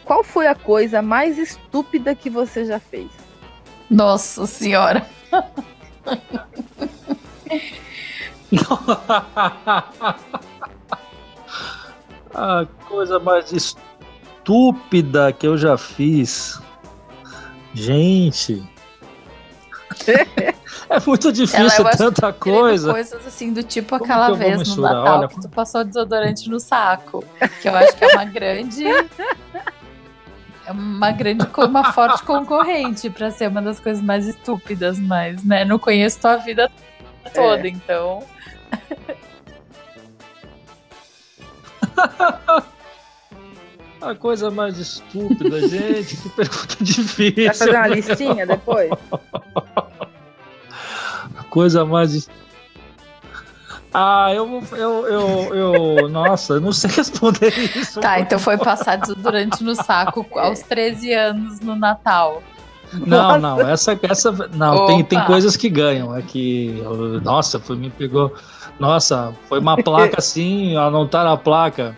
qual 0.05 0.25
foi 0.25 0.47
a 0.47 0.55
coisa 0.55 1.01
mais 1.03 1.39
estúpida 1.39 2.15
que 2.15 2.31
você 2.31 2.65
já 2.65 2.81
fez? 2.81 3.11
Nossa 3.91 4.47
senhora. 4.47 5.07
A 12.37 12.67
coisa 12.89 13.21
mais 13.21 13.53
estúpida 13.53 15.33
que 15.33 15.47
eu 15.47 15.57
já 15.57 15.79
fiz. 15.79 16.61
Gente. 17.73 18.69
É 20.91 21.01
muito 21.07 21.33
difícil 21.33 21.61
Ela, 21.61 21.77
eu 21.79 21.87
acho 21.87 21.99
tanta 21.99 22.33
coisa. 22.33 22.93
Coisas 22.93 23.27
assim 23.27 23.53
do 23.53 23.63
tipo 23.63 23.99
Como 23.99 24.05
aquela 24.05 24.35
vez 24.35 24.77
no? 24.77 24.83
Natal 24.83 25.19
Olha, 25.19 25.29
que 25.29 25.41
tu 25.41 25.49
passou 25.49 25.85
desodorante 25.85 26.49
no 26.49 26.61
saco. 26.61 27.25
Que 27.61 27.69
eu 27.69 27.77
acho 27.77 27.97
que 27.97 28.05
é 28.05 28.09
uma 28.09 28.25
grande. 28.25 28.85
É 30.67 30.73
uma 30.73 31.13
grande, 31.13 31.47
uma 31.59 31.93
forte 31.93 32.23
concorrente 32.23 33.11
pra 33.11 33.31
ser 33.31 33.49
uma 33.49 33.61
das 33.61 33.79
coisas 33.79 34.03
mais 34.03 34.27
estúpidas, 34.27 34.99
mas, 34.99 35.45
né? 35.45 35.65
Não 35.65 35.79
conheço 35.79 36.21
tua 36.21 36.37
vida 36.37 36.71
toda, 37.35 37.69
então. 37.69 38.25
A 44.05 44.15
coisa 44.15 44.51
mais 44.51 44.79
estúpida, 44.79 45.67
gente. 45.67 46.19
Que 46.19 46.29
pergunta 46.29 46.77
difícil. 46.81 47.47
Vai 47.47 47.55
fazer 47.55 47.71
uma 47.71 47.87
listinha 47.87 48.47
depois? 48.47 48.91
A 51.55 51.61
coisa 51.63 51.85
mais. 51.85 52.29
Ah, 53.93 54.35
eu 54.35 54.45
vou. 54.45 54.77
Eu, 54.77 55.07
eu, 55.07 55.55
eu, 55.55 56.09
nossa, 56.09 56.55
eu 56.55 56.61
não 56.61 56.73
sei 56.73 56.91
responder 56.97 57.55
isso. 57.77 58.01
Tá, 58.01 58.19
então 58.19 58.41
foi 58.41 58.59
passar 58.59 58.97
desodorante 58.97 59.63
no 59.63 59.77
saco 59.77 60.27
aos 60.37 60.63
13 60.63 61.13
anos 61.13 61.61
no 61.61 61.77
Natal. 61.77 62.43
Não, 62.93 63.39
não, 63.39 63.61
essa, 63.61 63.99
essa 64.03 64.33
não, 64.53 64.87
tem, 64.87 65.05
tem 65.05 65.25
coisas 65.27 65.57
que 65.57 65.69
ganham. 65.69 66.17
É 66.17 66.23
que, 66.23 66.83
nossa, 67.23 67.61
foi, 67.61 67.77
me 67.77 67.89
pegou. 67.89 68.35
Nossa, 68.81 69.33
foi 69.49 69.61
uma 69.61 69.77
placa 69.77 70.19
assim, 70.19 70.75
tá 71.09 71.23
na 71.23 71.37
placa. 71.37 71.97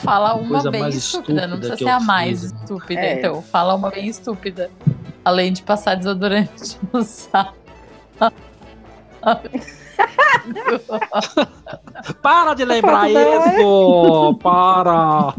Fala 0.00 0.34
uma 0.34 0.48
Coisa 0.48 0.70
bem 0.70 0.82
mais 0.82 0.94
estúpida, 0.94 1.46
não 1.46 1.56
precisa 1.56 1.78
ser 1.78 1.88
a 1.88 2.00
mais 2.00 2.42
fiz, 2.42 2.52
né? 2.52 2.58
estúpida. 2.60 3.00
É. 3.00 3.18
Então, 3.18 3.40
fala 3.40 3.74
uma 3.74 3.88
bem 3.88 4.06
estúpida. 4.06 4.70
Além 5.24 5.50
de 5.50 5.62
passar 5.62 5.94
desodorante 5.94 6.78
no 6.92 7.02
saco. 7.02 7.56
Para 12.22 12.54
de 12.54 12.64
lembrar 12.64 13.10
isso! 13.10 14.38
Para! 14.42 15.34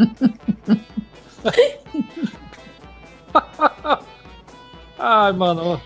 Ai, 4.99 5.31
mano. 5.33 5.79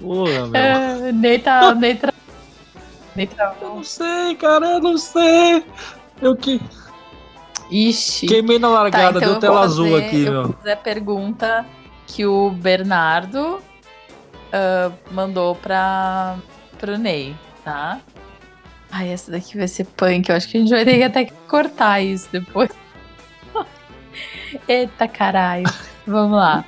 Porra, 0.00 0.46
meu. 0.46 0.56
É, 0.60 1.12
nem 1.12 1.38
tá. 1.38 1.74
Nem 1.74 1.96
tra... 1.96 2.12
Nem 3.14 3.28
Eu 3.60 3.68
não 3.76 3.84
sei, 3.84 4.34
cara, 4.36 4.66
eu 4.66 4.80
não 4.80 4.96
sei. 4.96 5.64
Eu 6.20 6.34
que 6.36 6.60
Ixi. 7.70 8.26
queimei 8.26 8.58
na 8.58 8.68
largada, 8.68 9.18
então 9.18 9.20
deu 9.20 9.32
eu 9.34 9.40
tela 9.40 9.54
vou 9.56 9.62
azul 9.64 9.90
fazer- 9.90 10.06
aqui, 10.06 10.24
eu 10.24 10.32
meu. 10.32 10.52
fazer 10.54 10.72
a 10.72 10.76
pergunta 10.76 11.66
que 12.06 12.24
o 12.26 12.50
Bernardo 12.50 13.58
ah, 14.52 14.92
mandou 15.10 15.54
pra, 15.54 16.36
pro 16.78 16.98
Ney, 16.98 17.34
tá? 17.64 18.00
Ai, 18.90 19.08
essa 19.08 19.30
daqui 19.30 19.56
vai 19.56 19.66
ser 19.66 19.86
punk. 19.86 20.28
Eu 20.28 20.36
acho 20.36 20.48
que 20.48 20.58
a 20.58 20.60
gente 20.60 20.70
vai 20.70 20.84
ter 20.84 20.98
que 20.98 21.02
até 21.02 21.24
cortar 21.48 22.00
isso 22.02 22.28
depois. 22.30 22.70
Eita 24.68 25.08
caralho. 25.08 25.64
Vamos 26.06 26.36
lá. 26.36 26.64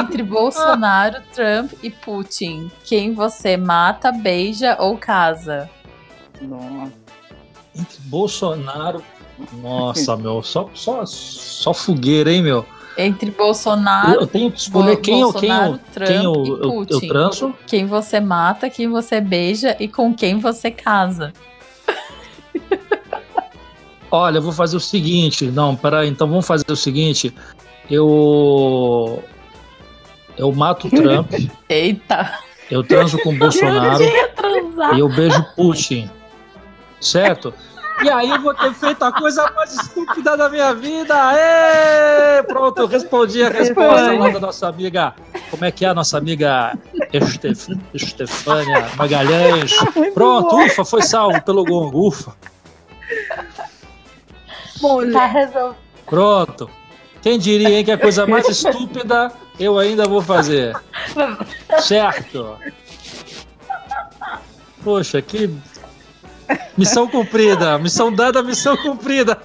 Entre 0.00 0.22
Bolsonaro, 0.22 1.22
Trump 1.32 1.72
e 1.82 1.88
Putin, 1.88 2.70
quem 2.84 3.14
você 3.14 3.56
mata, 3.56 4.12
beija 4.12 4.76
ou 4.78 4.98
casa? 4.98 5.70
Nossa. 6.40 6.92
Entre 7.74 8.00
Bolsonaro. 8.02 9.02
Nossa, 9.62 10.16
meu, 10.16 10.42
só, 10.42 10.68
só, 10.74 11.06
só 11.06 11.72
fogueira, 11.72 12.30
hein, 12.30 12.42
meu? 12.42 12.66
Entre 12.96 13.30
Bolsonaro, 13.30 14.20
Eu 14.20 14.26
tenho 14.26 14.50
que 14.52 14.60
escolher 14.60 14.96
quem 14.96 15.14
quem 15.14 15.22
Bolsonaro, 15.22 15.80
Trump 15.92 16.08
quem 16.08 16.24
eu, 16.24 16.44
e 16.44 16.48
eu, 16.48 16.86
eu 16.88 17.08
transo. 17.08 17.54
quem 17.66 17.86
você 17.86 18.20
mata, 18.20 18.68
quem 18.68 18.88
você 18.88 19.20
beija 19.20 19.76
e 19.80 19.88
com 19.88 20.12
quem 20.14 20.38
você 20.38 20.70
casa. 20.70 21.32
Olha, 24.10 24.36
eu 24.38 24.42
vou 24.42 24.52
fazer 24.52 24.76
o 24.76 24.80
seguinte. 24.80 25.46
Não, 25.46 25.74
peraí, 25.74 26.08
então 26.08 26.28
vamos 26.28 26.46
fazer 26.46 26.70
o 26.70 26.76
seguinte. 26.76 27.34
Eu. 27.90 29.22
Eu 30.36 30.52
mato 30.52 30.86
o 30.86 30.90
Trump, 30.90 31.32
Eita! 31.68 32.38
eu 32.70 32.82
transo 32.82 33.18
com 33.18 33.34
o 33.34 33.36
Bolsonaro 33.38 34.02
Eu 34.02 34.96
e 34.96 34.98
eu 35.00 35.08
beijo 35.08 35.42
Putin. 35.56 36.10
Certo? 37.00 37.52
E 38.04 38.10
aí 38.10 38.30
eu 38.30 38.40
vou 38.40 38.54
ter 38.54 38.72
feito 38.74 39.02
a 39.04 39.12
coisa 39.12 39.50
mais 39.52 39.72
estúpida 39.74 40.36
da 40.36 40.48
minha 40.48 40.74
vida. 40.74 41.14
Aê! 41.14 42.42
Pronto, 42.42 42.78
eu 42.80 42.86
respondi 42.86 43.42
a 43.44 43.48
resposta 43.48 44.12
lá 44.12 44.28
da 44.30 44.40
nossa 44.40 44.68
amiga. 44.68 45.14
Como 45.50 45.64
é 45.64 45.70
que 45.70 45.84
é 45.84 45.88
a 45.88 45.94
nossa 45.94 46.18
amiga 46.18 46.76
Estef 47.12 47.78
Estefânia 47.94 48.88
Magalhães? 48.96 49.72
Pronto, 50.14 50.56
ufa, 50.56 50.84
foi 50.84 51.02
salvo 51.02 51.40
pelo 51.42 51.64
gongo, 51.64 52.08
ufa. 52.08 52.34
Bom, 54.80 55.10
Tá 55.12 55.26
resolvido. 55.26 55.76
Pronto. 56.06 56.70
Quem 57.22 57.38
diria, 57.38 57.68
hein, 57.78 57.84
que 57.84 57.92
a 57.92 57.98
coisa 57.98 58.26
mais 58.26 58.48
estúpida 58.48 59.30
eu 59.58 59.78
ainda 59.78 60.08
vou 60.08 60.20
fazer. 60.20 60.76
Certo. 61.80 62.58
Poxa, 64.82 65.22
que. 65.22 65.48
Missão 66.76 67.08
cumprida. 67.08 67.78
Missão 67.78 68.12
dada, 68.12 68.42
missão 68.42 68.76
cumprida. 68.76 69.38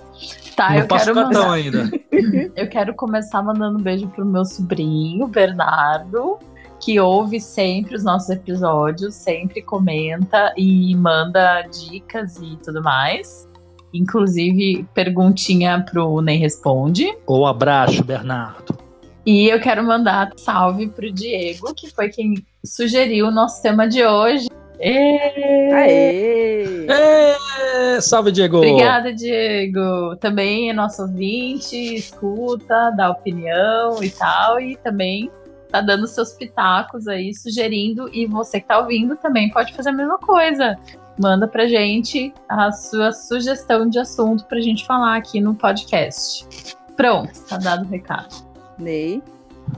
Tá, 0.56 0.70
Não 0.70 0.76
eu 0.78 0.86
passo 0.86 1.06
quero 1.06 1.16
cartão 1.16 1.42
mandar. 1.42 1.54
ainda. 1.54 1.90
Eu 2.56 2.68
quero 2.68 2.94
começar 2.94 3.42
mandando 3.42 3.78
um 3.78 3.82
beijo 3.82 4.06
pro 4.08 4.24
meu 4.26 4.44
sobrinho, 4.44 5.26
Bernardo, 5.26 6.38
que 6.78 7.00
ouve 7.00 7.40
sempre 7.40 7.94
os 7.96 8.04
nossos 8.04 8.28
episódios, 8.30 9.14
sempre 9.14 9.62
comenta 9.62 10.52
e 10.56 10.94
manda 10.96 11.62
dicas 11.62 12.36
e 12.36 12.56
tudo 12.62 12.82
mais. 12.82 13.48
Inclusive, 13.92 14.86
perguntinha 14.94 15.84
pro 15.90 16.20
Nem 16.20 16.38
Responde. 16.38 17.12
Ou 17.26 17.46
abraço, 17.46 18.04
Bernardo. 18.04 18.78
E 19.26 19.48
eu 19.48 19.60
quero 19.60 19.84
mandar 19.84 20.30
salve 20.36 20.88
pro 20.88 21.12
Diego, 21.12 21.74
que 21.74 21.90
foi 21.90 22.08
quem 22.08 22.34
sugeriu 22.64 23.26
o 23.26 23.30
nosso 23.30 23.60
tema 23.62 23.88
de 23.88 24.04
hoje. 24.04 24.48
Ê! 24.78 25.72
Aê! 25.72 26.86
Ê, 26.88 28.00
salve, 28.00 28.32
Diego. 28.32 28.56
Obrigada, 28.56 29.12
Diego. 29.12 30.16
Também 30.16 30.70
é 30.70 30.72
nosso 30.72 31.02
ouvinte, 31.02 31.76
escuta, 31.94 32.90
dá 32.96 33.10
opinião 33.10 34.02
e 34.02 34.10
tal. 34.10 34.58
E 34.58 34.76
também 34.78 35.30
tá 35.70 35.80
dando 35.80 36.06
seus 36.06 36.32
pitacos 36.32 37.06
aí, 37.06 37.34
sugerindo, 37.34 38.08
e 38.12 38.26
você 38.26 38.60
que 38.60 38.66
tá 38.66 38.78
ouvindo 38.78 39.16
também 39.16 39.50
pode 39.50 39.74
fazer 39.74 39.90
a 39.90 39.92
mesma 39.92 40.18
coisa. 40.18 40.78
Manda 41.20 41.46
pra 41.46 41.68
gente 41.68 42.32
a 42.48 42.72
sua 42.72 43.12
sugestão 43.12 43.86
de 43.86 43.98
assunto 43.98 44.46
pra 44.46 44.58
gente 44.58 44.86
falar 44.86 45.16
aqui 45.16 45.38
no 45.38 45.54
podcast. 45.54 46.46
Pronto, 46.96 47.38
tá 47.46 47.58
dado 47.58 47.84
o 47.84 47.88
recado. 47.88 48.34
Ney. 48.78 49.22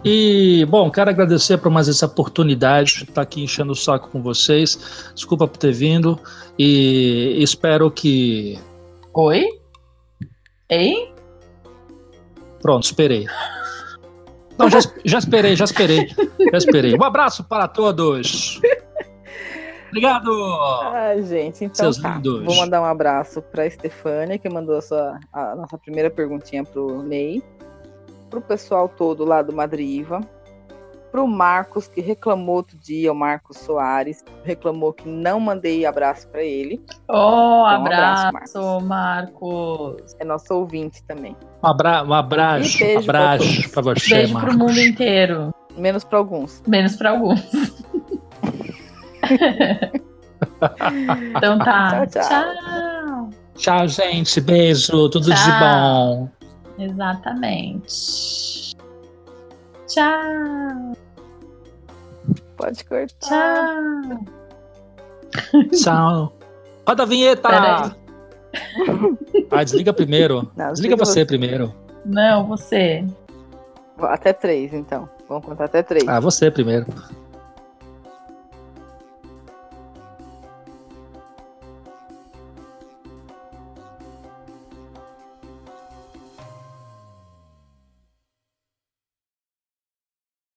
E, 0.05 0.65
bom, 0.71 0.89
quero 0.89 1.11
agradecer 1.11 1.59
por 1.59 1.69
mais 1.69 1.89
essa 1.89 2.07
oportunidade 2.07 2.99
de 2.99 3.03
estar 3.03 3.23
aqui 3.23 3.43
enchendo 3.43 3.73
o 3.73 3.77
saco 3.77 4.09
com 4.09 4.23
vocês. 4.23 5.11
Desculpa 5.17 5.49
por 5.49 5.57
ter 5.57 5.73
vindo 5.73 6.17
e 6.57 7.37
espero 7.43 7.91
que. 7.91 8.57
Oi? 9.13 9.45
Ei? 10.69 11.13
Pronto, 12.61 12.85
esperei. 12.85 13.27
Não, 14.57 14.71
já, 14.71 14.79
já 15.05 15.19
esperei, 15.19 15.57
já 15.57 15.65
esperei. 15.65 16.09
Já 16.53 16.59
esperei. 16.59 16.95
Um 16.95 17.03
abraço 17.03 17.43
para 17.43 17.67
todos. 17.67 18.61
Obrigado! 19.93 20.31
Ai, 20.91 21.23
gente, 21.23 21.67
então 21.67 21.93
Seus 21.93 21.99
tá. 21.99 22.15
lindos. 22.15 22.47
Vou 22.47 22.57
mandar 22.57 22.81
um 22.81 22.85
abraço 22.87 23.43
pra 23.43 23.67
Estefânia, 23.67 24.39
que 24.39 24.49
mandou 24.49 24.79
a, 24.79 24.81
sua, 24.81 25.21
a 25.31 25.55
nossa 25.55 25.77
primeira 25.77 26.09
perguntinha 26.09 26.65
pro 26.65 27.03
Ney. 27.03 27.43
Pro 28.31 28.41
pessoal 28.41 28.89
todo 28.89 29.23
lá 29.23 29.43
do 29.43 29.53
Madriva. 29.53 30.21
Pro 31.11 31.27
Marcos, 31.29 31.87
que 31.89 32.01
reclamou 32.01 32.55
outro 32.57 32.79
dia, 32.79 33.13
o 33.13 33.15
Marcos 33.15 33.59
Soares, 33.59 34.25
reclamou 34.43 34.95
que 34.95 35.07
não 35.07 35.39
mandei 35.39 35.85
abraço 35.85 36.27
pra 36.29 36.43
ele. 36.43 36.83
Oh, 37.07 37.13
um 37.15 37.67
abraço, 37.67 38.27
abraço, 38.29 38.81
Marcos. 38.81 40.17
É 40.19 40.25
nosso 40.25 40.55
ouvinte 40.55 41.05
também. 41.05 41.37
Um, 41.63 41.67
abra 41.67 42.03
um 42.03 42.15
abraço, 42.15 42.79
beijo 42.79 42.97
um 42.97 43.03
abraço 43.03 43.71
para 43.71 43.83
você, 43.83 44.15
Beijo 44.15 44.33
pro 44.33 44.43
Marcos. 44.45 44.57
mundo 44.57 44.81
inteiro. 44.81 45.55
Menos 45.77 46.03
pra 46.03 46.17
alguns. 46.17 46.63
Menos 46.67 46.97
pra 46.97 47.11
alguns. 47.11 47.82
então 51.37 51.59
tá. 51.59 52.07
Tchau, 52.07 52.09
tchau. 52.23 52.23
Tchau. 52.23 53.31
Tchau, 53.57 53.89
gente. 53.89 54.41
Beijo. 54.41 55.09
Tudo 55.09 55.25
de 55.27 55.35
Tchau. 55.35 55.61
bom. 55.61 56.29
Exatamente. 56.79 58.75
Tchau. 59.87 60.97
Pode 62.57 62.85
cortar. 62.85 63.77
Tchau. 65.31 65.65
Tchau. 65.73 66.33
Roda 66.89 67.03
a 67.03 67.07
vinheta. 67.07 67.97
Ah, 69.51 69.65
desliga 69.65 69.93
primeiro. 69.93 70.51
Não, 70.57 70.73
desliga 70.73 70.73
desliga 70.73 70.97
você 70.97 71.25
primeiro. 71.25 71.75
Não, 72.05 72.47
você. 72.47 73.05
Até 74.01 74.33
três, 74.33 74.73
então. 74.73 75.09
Vamos 75.29 75.45
contar 75.45 75.67
até 75.67 75.83
três. 75.83 76.07
Ah, 76.09 76.21
você 76.21 76.51
primeiro. 76.51 76.87